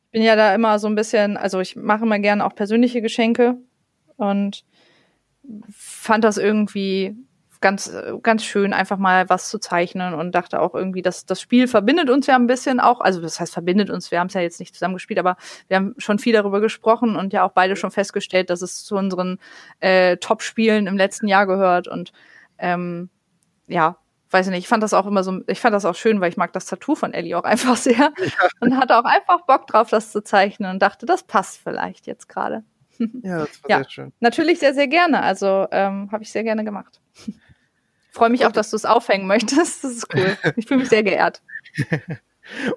ich 0.07 0.11
bin 0.12 0.22
ja 0.22 0.35
da 0.35 0.55
immer 0.55 0.79
so 0.79 0.87
ein 0.87 0.95
bisschen, 0.95 1.37
also 1.37 1.61
ich 1.61 1.77
mache 1.77 2.05
immer 2.05 2.18
gerne 2.20 2.47
auch 2.47 2.55
persönliche 2.55 3.03
Geschenke 3.03 3.59
und 4.16 4.64
fand 5.70 6.25
das 6.25 6.39
irgendwie 6.39 7.14
ganz, 7.65 7.91
ganz 8.23 8.45
schön, 8.45 8.75
einfach 8.75 8.99
mal 8.99 9.31
was 9.31 9.49
zu 9.49 9.59
zeichnen 9.59 10.12
und 10.12 10.35
dachte 10.35 10.61
auch 10.61 10.75
irgendwie, 10.75 11.01
dass 11.01 11.25
das 11.25 11.41
Spiel 11.41 11.67
verbindet 11.67 12.11
uns 12.11 12.27
ja 12.27 12.35
ein 12.35 12.47
bisschen 12.47 12.79
auch. 12.79 13.01
Also 13.01 13.23
das 13.23 13.41
heißt, 13.41 13.55
verbindet 13.55 13.89
uns, 13.89 14.11
wir 14.11 14.21
haben 14.21 14.27
es 14.27 14.35
ja 14.35 14.43
jetzt 14.43 14.61
nicht 14.61 14.75
zusammen 14.75 14.93
gespielt, 14.93 15.19
aber 15.19 15.39
wir 15.69 15.79
haben 15.79 15.95
schon 15.97 16.19
viel 16.19 16.35
darüber 16.35 16.61
gesprochen 16.61 17.17
und 17.17 17.33
ja 17.33 17.43
auch 17.43 17.53
beide 17.53 17.75
schon 17.75 17.91
festgestellt, 17.91 18.51
dass 18.51 18.61
es 18.61 18.85
zu 18.85 18.97
unseren 18.97 19.39
äh, 19.81 20.19
Top-Spielen 20.19 20.87
im 20.87 20.99
letzten 20.99 21.27
Jahr 21.27 21.47
gehört. 21.47 21.89
Und 21.89 22.12
ähm, 22.59 23.09
ja, 23.67 23.97
weiß 24.29 24.49
nicht, 24.49 24.59
ich 24.59 24.69
fand 24.69 24.83
das 24.83 24.93
auch 24.93 25.07
immer 25.07 25.25
so, 25.25 25.41
ich 25.47 25.59
fand 25.59 25.75
das 25.75 25.87
auch 25.87 25.95
schön, 25.95 26.21
weil 26.21 26.29
ich 26.29 26.37
mag 26.37 26.53
das 26.53 26.67
Tattoo 26.67 26.95
von 26.95 27.15
Ellie 27.15 27.35
auch 27.35 27.45
einfach 27.45 27.77
sehr 27.79 27.95
ja. 27.97 28.12
und 28.61 28.77
hatte 28.77 28.99
auch 28.99 29.05
einfach 29.05 29.47
Bock 29.47 29.67
drauf, 29.69 29.89
das 29.89 30.12
zu 30.12 30.23
zeichnen 30.23 30.71
und 30.71 30.83
dachte, 30.83 31.07
das 31.07 31.23
passt 31.23 31.62
vielleicht 31.62 32.07
jetzt 32.07 32.29
gerade. 32.29 32.62
Ja, 33.23 33.39
das 33.39 33.62
war 33.62 33.71
ja, 33.71 33.77
sehr 33.79 33.91
schön. 33.91 34.12
Natürlich 34.21 34.59
sehr, 34.59 34.75
sehr 34.75 34.87
gerne. 34.87 35.23
Also 35.23 35.67
ähm, 35.71 36.11
habe 36.12 36.23
ich 36.25 36.31
sehr 36.31 36.45
gerne 36.45 36.62
gemacht. 36.62 37.01
Freue 38.15 38.31
mich 38.31 38.47
auch, 38.47 38.53
dass 38.53 38.71
du 38.71 38.77
es 38.77 38.85
aufhängen 38.85 39.27
möchtest. 39.27 39.83
Das 39.83 39.91
ist 39.91 40.15
cool. 40.15 40.39
Ich 40.55 40.67
fühle 40.67 40.81
mich 40.81 40.89
sehr 40.89 41.03
geehrt. 41.03 41.43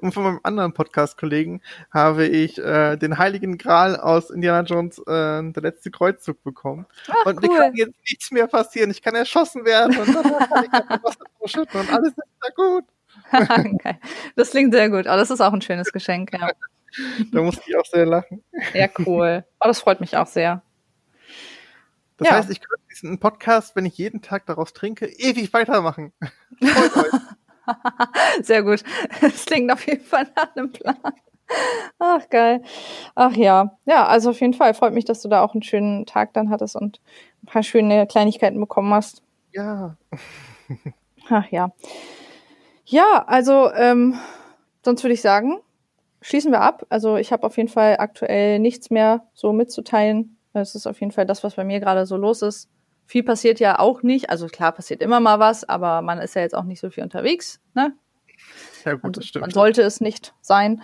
Und 0.02 0.14
von 0.14 0.24
meinem 0.24 0.40
anderen 0.44 0.74
Podcast-Kollegen 0.74 1.62
habe 1.92 2.26
ich 2.26 2.58
äh, 2.58 2.96
den 2.96 3.18
Heiligen 3.18 3.58
Gral 3.58 4.00
aus 4.00 4.32
Indiana 4.32 4.66
Jones, 4.66 4.98
äh, 5.00 5.04
der 5.06 5.62
letzte 5.62 5.92
Kreuzzug 5.92 6.42
bekommen. 6.42 6.86
Ach, 7.10 7.26
und 7.26 7.44
cool. 7.44 7.50
mir 7.50 7.58
kann 7.58 7.76
jetzt 7.76 8.00
nichts 8.10 8.32
mehr 8.32 8.48
passieren. 8.48 8.90
Ich 8.92 9.02
kann 9.02 9.14
erschossen 9.14 9.66
werden 9.66 9.98
und 9.98 10.08
dann 10.08 10.24
kann 10.24 10.64
ich 10.64 10.74
einfach 10.74 11.04
Wasser 11.04 11.26
vorschütten 11.38 11.82
und 11.82 11.94
alles 11.94 12.10
ist 12.10 12.24
da 12.42 12.50
gut. 12.56 12.86
okay. 13.76 13.98
Das 14.36 14.52
klingt 14.52 14.74
sehr 14.74 14.90
gut. 14.90 15.06
Aber 15.06 15.18
das 15.18 15.30
ist 15.30 15.42
auch 15.42 15.54
ein 15.54 15.62
schönes 15.62 15.92
Geschenk, 15.92 16.32
ja. 16.34 16.50
da 17.32 17.42
musste 17.42 17.62
ich 17.68 17.76
auch 17.78 17.86
sehr 17.86 18.06
lachen. 18.06 18.44
Ja, 18.74 18.88
cool. 19.06 19.44
Aber 19.60 19.70
das 19.70 19.82
freut 19.82 20.00
mich 20.00 20.16
auch 20.16 20.28
sehr. 20.28 20.64
Das 22.18 22.28
ja. 22.28 22.36
heißt, 22.36 22.50
ich 22.50 22.62
könnte 22.62 22.84
diesen 22.90 23.20
Podcast, 23.20 23.76
wenn 23.76 23.86
ich 23.86 23.98
jeden 23.98 24.22
Tag 24.22 24.46
daraus 24.48 24.74
trinke, 24.74 25.06
ewig 25.06 25.54
weitermachen. 25.54 26.14
Sehr 28.42 28.64
gut. 28.64 28.84
Das 29.22 29.46
klingt 29.46 29.72
auf 29.72 29.86
jeden 29.86 30.04
Fall 30.04 30.28
nach 30.36 30.56
einem 30.56 30.72
Plan. 30.72 30.98
Ach, 32.00 32.30
geil. 32.30 32.62
Ach 33.16 33.34
ja. 33.34 33.78
Ja, 33.86 34.08
also 34.08 34.32
auf 34.32 34.42
jeden 34.42 34.54
Fall 34.54 34.74
freut 34.74 34.94
mich, 34.94 35.06
dass 35.06 35.22
du 35.22 35.30
da 35.30 35.42
auch 35.42 35.54
einen 35.54 35.64
schönen 35.64 36.06
Tag 36.06 36.34
dann 36.34 36.50
hattest 36.50 36.76
und 36.76 37.00
ein 37.44 37.46
paar 37.46 37.64
schöne 37.64 38.08
Kleinigkeiten 38.08 38.60
bekommen 38.60 38.94
hast. 38.94 39.22
Ja. 39.52 39.96
Ach 41.30 41.48
ja. 41.50 41.72
Ja, 42.86 43.26
also 43.28 43.72
ähm, 43.74 44.18
sonst 44.84 45.04
würde 45.04 45.14
ich 45.14 45.22
sagen, 45.22 45.60
schließen 46.22 46.52
wir 46.52 46.62
ab. 46.62 46.86
Also 46.90 47.18
ich 47.18 47.32
habe 47.32 47.46
auf 47.46 47.58
jeden 47.58 47.70
Fall 47.70 47.98
aktuell 48.00 48.60
nichts 48.60 48.90
mehr 48.90 49.28
so 49.34 49.54
mitzuteilen. 49.54 50.37
Es 50.62 50.76
ist 50.76 50.88
auf 50.88 51.00
jeden 51.00 51.12
Fall 51.12 51.26
das, 51.26 51.44
was 51.44 51.56
bei 51.56 51.64
mir 51.64 51.80
gerade 51.80 52.06
so 52.06 52.18
los 52.18 52.42
ist 52.42 52.70
viel 53.08 53.24
passiert 53.24 53.60
ja 53.60 53.80
auch 53.80 54.04
nicht. 54.04 54.30
Also 54.30 54.48
klar 54.48 54.74
passiert 54.74 55.02
immer 55.02 55.20
mal 55.20 55.40
was, 55.40 55.68
aber 55.68 56.02
man 56.02 56.20
ist 56.20 56.36
ja 56.36 56.42
jetzt 56.42 56.54
auch 56.54 56.66
nicht 56.66 56.80
so 56.80 56.90
viel 56.90 57.04
unterwegs. 57.04 57.60
Ne? 57.74 57.94
Ja 58.86 58.94
gut, 58.94 59.18
das 59.18 59.26
stimmt. 59.26 59.42
Man 59.42 59.52
sollte 59.52 59.82
es 59.82 60.02
nicht 60.02 60.34
sein. 60.42 60.84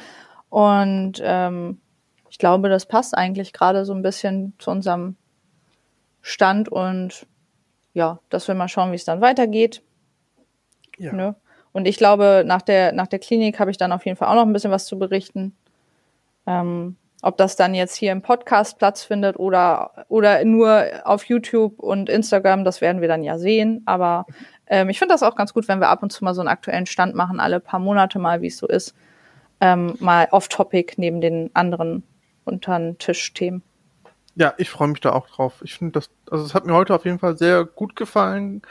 Und 0.49 1.21
ähm, 1.21 1.81
ich 2.29 2.37
glaube, 2.37 2.69
das 2.69 2.85
passt 2.85 3.15
eigentlich 3.15 3.53
gerade 3.53 3.85
so 3.85 3.93
ein 3.93 4.01
bisschen 4.01 4.53
zu 4.57 4.71
unserem 4.71 5.17
Stand 6.21 6.69
und 6.69 7.27
ja, 7.93 8.19
dass 8.29 8.47
wir 8.47 8.55
mal 8.55 8.69
schauen, 8.69 8.91
wie 8.91 8.95
es 8.95 9.05
dann 9.05 9.21
weitergeht. 9.21 9.83
Ja. 10.97 11.13
Ne? 11.13 11.35
Und 11.73 11.87
ich 11.87 11.97
glaube, 11.97 12.43
nach 12.45 12.61
der, 12.61 12.93
nach 12.93 13.07
der 13.07 13.19
Klinik 13.19 13.59
habe 13.59 13.71
ich 13.71 13.77
dann 13.77 13.91
auf 13.91 14.05
jeden 14.05 14.15
Fall 14.15 14.29
auch 14.29 14.35
noch 14.35 14.45
ein 14.45 14.53
bisschen 14.53 14.71
was 14.71 14.85
zu 14.85 14.97
berichten. 14.97 15.55
Ähm, 16.47 16.95
ob 17.23 17.37
das 17.37 17.55
dann 17.55 17.73
jetzt 17.73 17.95
hier 17.95 18.11
im 18.11 18.21
Podcast 18.21 18.77
Platz 18.77 19.03
findet 19.03 19.39
oder, 19.39 20.05
oder 20.09 20.43
nur 20.43 20.85
auf 21.05 21.23
YouTube 21.25 21.79
und 21.79 22.09
Instagram, 22.09 22.65
das 22.65 22.81
werden 22.81 23.01
wir 23.01 23.07
dann 23.07 23.23
ja 23.23 23.39
sehen. 23.39 23.81
Aber 23.85 24.25
ähm, 24.67 24.89
ich 24.89 24.99
finde 24.99 25.13
das 25.13 25.23
auch 25.23 25.35
ganz 25.35 25.53
gut, 25.53 25.67
wenn 25.69 25.79
wir 25.79 25.87
ab 25.87 26.03
und 26.03 26.11
zu 26.11 26.23
mal 26.23 26.35
so 26.35 26.41
einen 26.41 26.49
aktuellen 26.49 26.85
Stand 26.85 27.15
machen, 27.15 27.39
alle 27.39 27.61
paar 27.61 27.79
Monate 27.79 28.19
mal, 28.19 28.41
wie 28.41 28.47
es 28.47 28.57
so 28.57 28.67
ist. 28.67 28.93
Ähm, 29.61 29.95
mal 29.99 30.27
off-topic 30.31 30.95
neben 30.97 31.21
den 31.21 31.49
anderen 31.53 32.03
unteren 32.43 32.97
Tischthemen. 32.97 33.63
Ja, 34.35 34.53
ich 34.57 34.69
freue 34.69 34.87
mich 34.87 34.99
da 34.99 35.11
auch 35.11 35.29
drauf. 35.29 35.61
Ich 35.63 35.75
finde 35.75 35.91
das, 35.91 36.09
also 36.29 36.43
es 36.43 36.55
hat 36.55 36.65
mir 36.65 36.73
heute 36.73 36.95
auf 36.95 37.05
jeden 37.05 37.19
Fall 37.19 37.37
sehr 37.37 37.65
gut 37.65 37.95
gefallen 37.95 38.63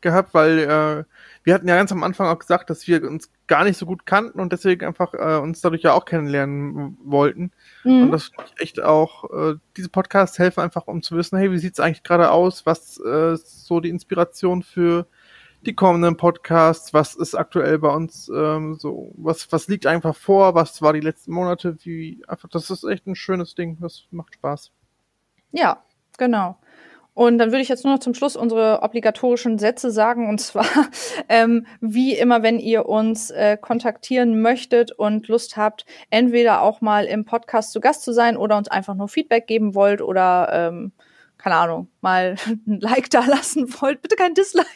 gehabt, 0.00 0.32
weil 0.32 0.60
äh, 0.60 1.04
wir 1.44 1.54
hatten 1.54 1.68
ja 1.68 1.76
ganz 1.76 1.92
am 1.92 2.02
Anfang 2.02 2.26
auch 2.26 2.38
gesagt, 2.38 2.70
dass 2.70 2.86
wir 2.86 3.04
uns 3.04 3.30
gar 3.46 3.64
nicht 3.64 3.76
so 3.76 3.84
gut 3.84 4.06
kannten 4.06 4.40
und 4.40 4.52
deswegen 4.52 4.86
einfach 4.86 5.12
äh, 5.12 5.38
uns 5.38 5.60
dadurch 5.60 5.82
ja 5.82 5.92
auch 5.92 6.06
kennenlernen 6.06 6.96
wollten. 7.04 7.52
Mhm. 7.84 8.04
Und 8.04 8.10
das 8.12 8.24
finde 8.28 8.44
ich 8.54 8.62
echt 8.62 8.82
auch, 8.82 9.24
äh, 9.30 9.56
diese 9.76 9.90
Podcasts 9.90 10.38
helfen 10.38 10.60
einfach, 10.60 10.86
um 10.86 11.02
zu 11.02 11.16
wissen, 11.16 11.38
hey, 11.38 11.50
wie 11.50 11.58
sieht's 11.58 11.80
eigentlich 11.80 12.02
gerade 12.02 12.30
aus? 12.30 12.64
Was 12.64 12.98
äh, 13.04 13.34
ist 13.34 13.66
so 13.66 13.80
die 13.80 13.90
Inspiration 13.90 14.62
für 14.62 15.06
die 15.66 15.74
kommenden 15.74 16.16
Podcasts? 16.16 16.94
Was 16.94 17.14
ist 17.14 17.34
aktuell 17.34 17.78
bei 17.78 17.90
uns 17.90 18.30
ähm, 18.34 18.76
so? 18.76 19.12
Was, 19.18 19.52
was 19.52 19.68
liegt 19.68 19.86
einfach 19.86 20.16
vor? 20.16 20.54
Was 20.54 20.80
war 20.80 20.94
die 20.94 21.00
letzten 21.00 21.32
Monate? 21.32 21.76
Wie 21.82 22.22
einfach, 22.26 22.48
das 22.48 22.70
ist 22.70 22.84
echt 22.84 23.06
ein 23.06 23.16
schönes 23.16 23.54
Ding. 23.54 23.78
Das 23.80 24.04
macht 24.10 24.34
Spaß. 24.34 24.72
Ja, 25.52 25.82
genau. 26.18 26.56
Und 27.12 27.38
dann 27.38 27.50
würde 27.50 27.60
ich 27.60 27.68
jetzt 27.68 27.84
nur 27.84 27.94
noch 27.94 28.00
zum 28.00 28.14
Schluss 28.14 28.36
unsere 28.36 28.82
obligatorischen 28.82 29.58
Sätze 29.58 29.90
sagen. 29.90 30.28
Und 30.28 30.40
zwar, 30.40 30.64
ähm, 31.28 31.66
wie 31.80 32.14
immer, 32.14 32.42
wenn 32.42 32.58
ihr 32.58 32.86
uns 32.86 33.30
äh, 33.30 33.56
kontaktieren 33.60 34.40
möchtet 34.40 34.92
und 34.92 35.28
Lust 35.28 35.56
habt, 35.56 35.84
entweder 36.08 36.62
auch 36.62 36.80
mal 36.80 37.04
im 37.04 37.24
Podcast 37.24 37.72
zu 37.72 37.80
Gast 37.80 38.02
zu 38.04 38.12
sein 38.12 38.36
oder 38.36 38.56
uns 38.56 38.68
einfach 38.68 38.94
nur 38.94 39.08
Feedback 39.08 39.46
geben 39.46 39.74
wollt 39.74 40.00
oder 40.00 40.48
ähm, 40.52 40.92
keine 41.40 41.56
Ahnung, 41.56 41.88
mal 42.00 42.36
ein 42.66 42.80
Like 42.80 43.10
da 43.10 43.24
lassen 43.24 43.68
wollt, 43.80 44.02
bitte 44.02 44.16
kein 44.16 44.34
Dislike. 44.34 44.68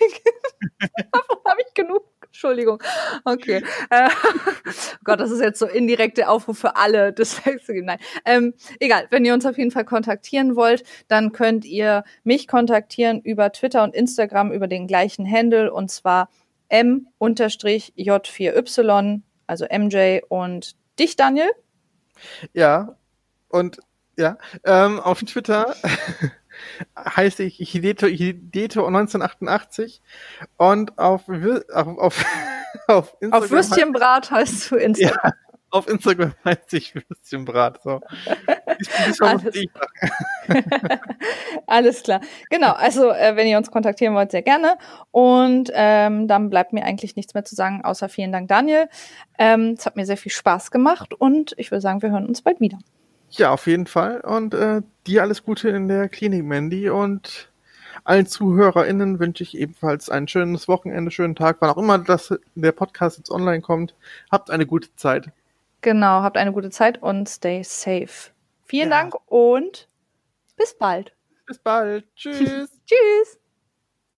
Davon 1.13 1.39
habe 1.47 1.61
ich 1.67 1.75
genug. 1.75 2.03
Entschuldigung. 2.35 2.83
Okay. 3.25 3.63
Äh, 3.91 4.09
oh 4.09 4.71
Gott, 5.05 5.21
das 5.21 5.31
ist 5.31 5.41
jetzt 5.41 5.61
so 5.61 5.67
indirekte 5.67 6.29
Aufruf 6.29 6.59
für 6.59 6.75
alle, 6.75 7.13
Dislikes 7.13 7.65
zu 7.65 7.73
geben. 7.73 7.87
Nein. 7.87 8.01
Ähm, 8.25 8.55
egal, 8.81 9.07
wenn 9.11 9.25
ihr 9.25 9.35
uns 9.35 9.47
auf 9.47 9.57
jeden 9.57 9.71
Fall 9.71 9.85
kontaktieren 9.85 10.57
wollt, 10.57 10.83
dann 11.07 11.31
könnt 11.31 11.65
ihr 11.65 12.03
mich 12.25 12.49
kontaktieren 12.49 13.21
über 13.21 13.53
Twitter 13.53 13.85
und 13.85 13.95
Instagram 13.95 14.51
über 14.51 14.67
den 14.67 14.89
gleichen 14.89 15.31
Handle 15.31 15.73
und 15.73 15.93
zwar 15.93 16.29
m-j4y, 16.71 19.21
also 19.47 19.67
MJ 19.71 20.19
und 20.29 20.75
dich, 20.99 21.15
Daniel? 21.15 21.51
Ja, 22.53 22.97
und 23.49 23.79
ja, 24.17 24.39
ähm, 24.65 24.99
auf 24.99 25.21
Twitter 25.21 25.77
heiße 26.99 27.43
ich 27.43 27.57
Hideto, 27.57 28.07
Hideto 28.07 28.87
1988 28.87 30.03
und 30.57 30.99
auf, 30.99 31.23
auf, 31.73 31.99
auf, 31.99 32.25
auf 32.87 33.17
Instagram. 33.21 33.43
Auf 33.43 33.51
Würstchenbrat 33.51 34.31
heißt 34.31 34.71
du 34.71 34.77
Instagram. 34.77 35.21
Ja, 35.25 35.33
auf 35.71 35.89
Instagram 35.89 36.35
heißt 36.45 36.73
ich 36.75 36.95
Würstchenbrat. 36.95 37.83
So. 37.83 38.01
Ich 38.79 39.23
Alles. 39.23 39.55
Alles 41.67 42.03
klar. 42.03 42.21
Genau, 42.51 42.73
also 42.73 43.11
äh, 43.11 43.37
wenn 43.37 43.47
ihr 43.47 43.59
uns 43.59 43.71
kontaktieren 43.71 44.15
wollt, 44.15 44.31
sehr 44.31 44.43
gerne. 44.43 44.77
Und 45.11 45.71
ähm, 45.75 46.29
dann 46.29 46.51
bleibt 46.51 46.73
mir 46.73 46.85
eigentlich 46.85 47.17
nichts 47.17 47.35
mehr 47.35 47.45
zu 47.45 47.55
sagen, 47.55 47.85
außer 47.85 48.09
vielen 48.09 48.33
Dank, 48.33 48.49
Daniel. 48.49 48.89
Ähm, 49.39 49.75
es 49.79 49.87
hat 49.87 49.97
mir 49.97 50.07
sehr 50.07 50.17
viel 50.17 50.33
Spaß 50.33 50.71
gemacht 50.71 51.15
und 51.15 51.55
ich 51.57 51.71
würde 51.71 51.81
sagen, 51.81 52.03
wir 52.03 52.11
hören 52.11 52.27
uns 52.27 52.43
bald 52.43 52.61
wieder. 52.61 52.79
Ja, 53.37 53.51
auf 53.51 53.67
jeden 53.67 53.87
Fall. 53.87 54.21
Und 54.21 54.55
äh, 54.55 54.83
dir 55.07 55.23
alles 55.23 55.45
Gute 55.45 55.69
in 55.69 55.89
der 55.89 56.09
Klinik, 56.09 56.45
Mandy. 56.45 56.89
Und 56.89 57.51
allen 58.05 58.27
ZuhörerInnen 58.27 59.19
wünsche 59.19 59.43
ich 59.43 59.57
ebenfalls 59.57 60.09
ein 60.09 60.29
schönes 60.29 60.69
Wochenende, 60.69 61.11
schönen 61.11 61.35
Tag, 61.35 61.57
wann 61.61 61.71
auch 61.71 61.79
immer 61.79 61.99
das, 61.99 62.35
der 62.55 62.73
Podcast 62.73 63.19
jetzt 63.19 63.31
online 63.31 63.61
kommt. 63.61 63.95
Habt 64.31 64.51
eine 64.51 64.67
gute 64.67 64.95
Zeit. 64.95 65.31
Genau, 65.81 66.23
habt 66.23 66.37
eine 66.37 66.53
gute 66.53 66.71
Zeit 66.71 67.03
und 67.03 67.29
stay 67.29 67.63
safe. 67.65 68.31
Vielen 68.67 68.91
ja. 68.91 69.03
Dank 69.03 69.15
und 69.27 69.89
bis 70.57 70.75
bald. 70.75 71.13
Bis 71.47 71.59
bald. 71.59 72.05
Tschüss. 72.15 72.39
Tschüss. 72.87 73.39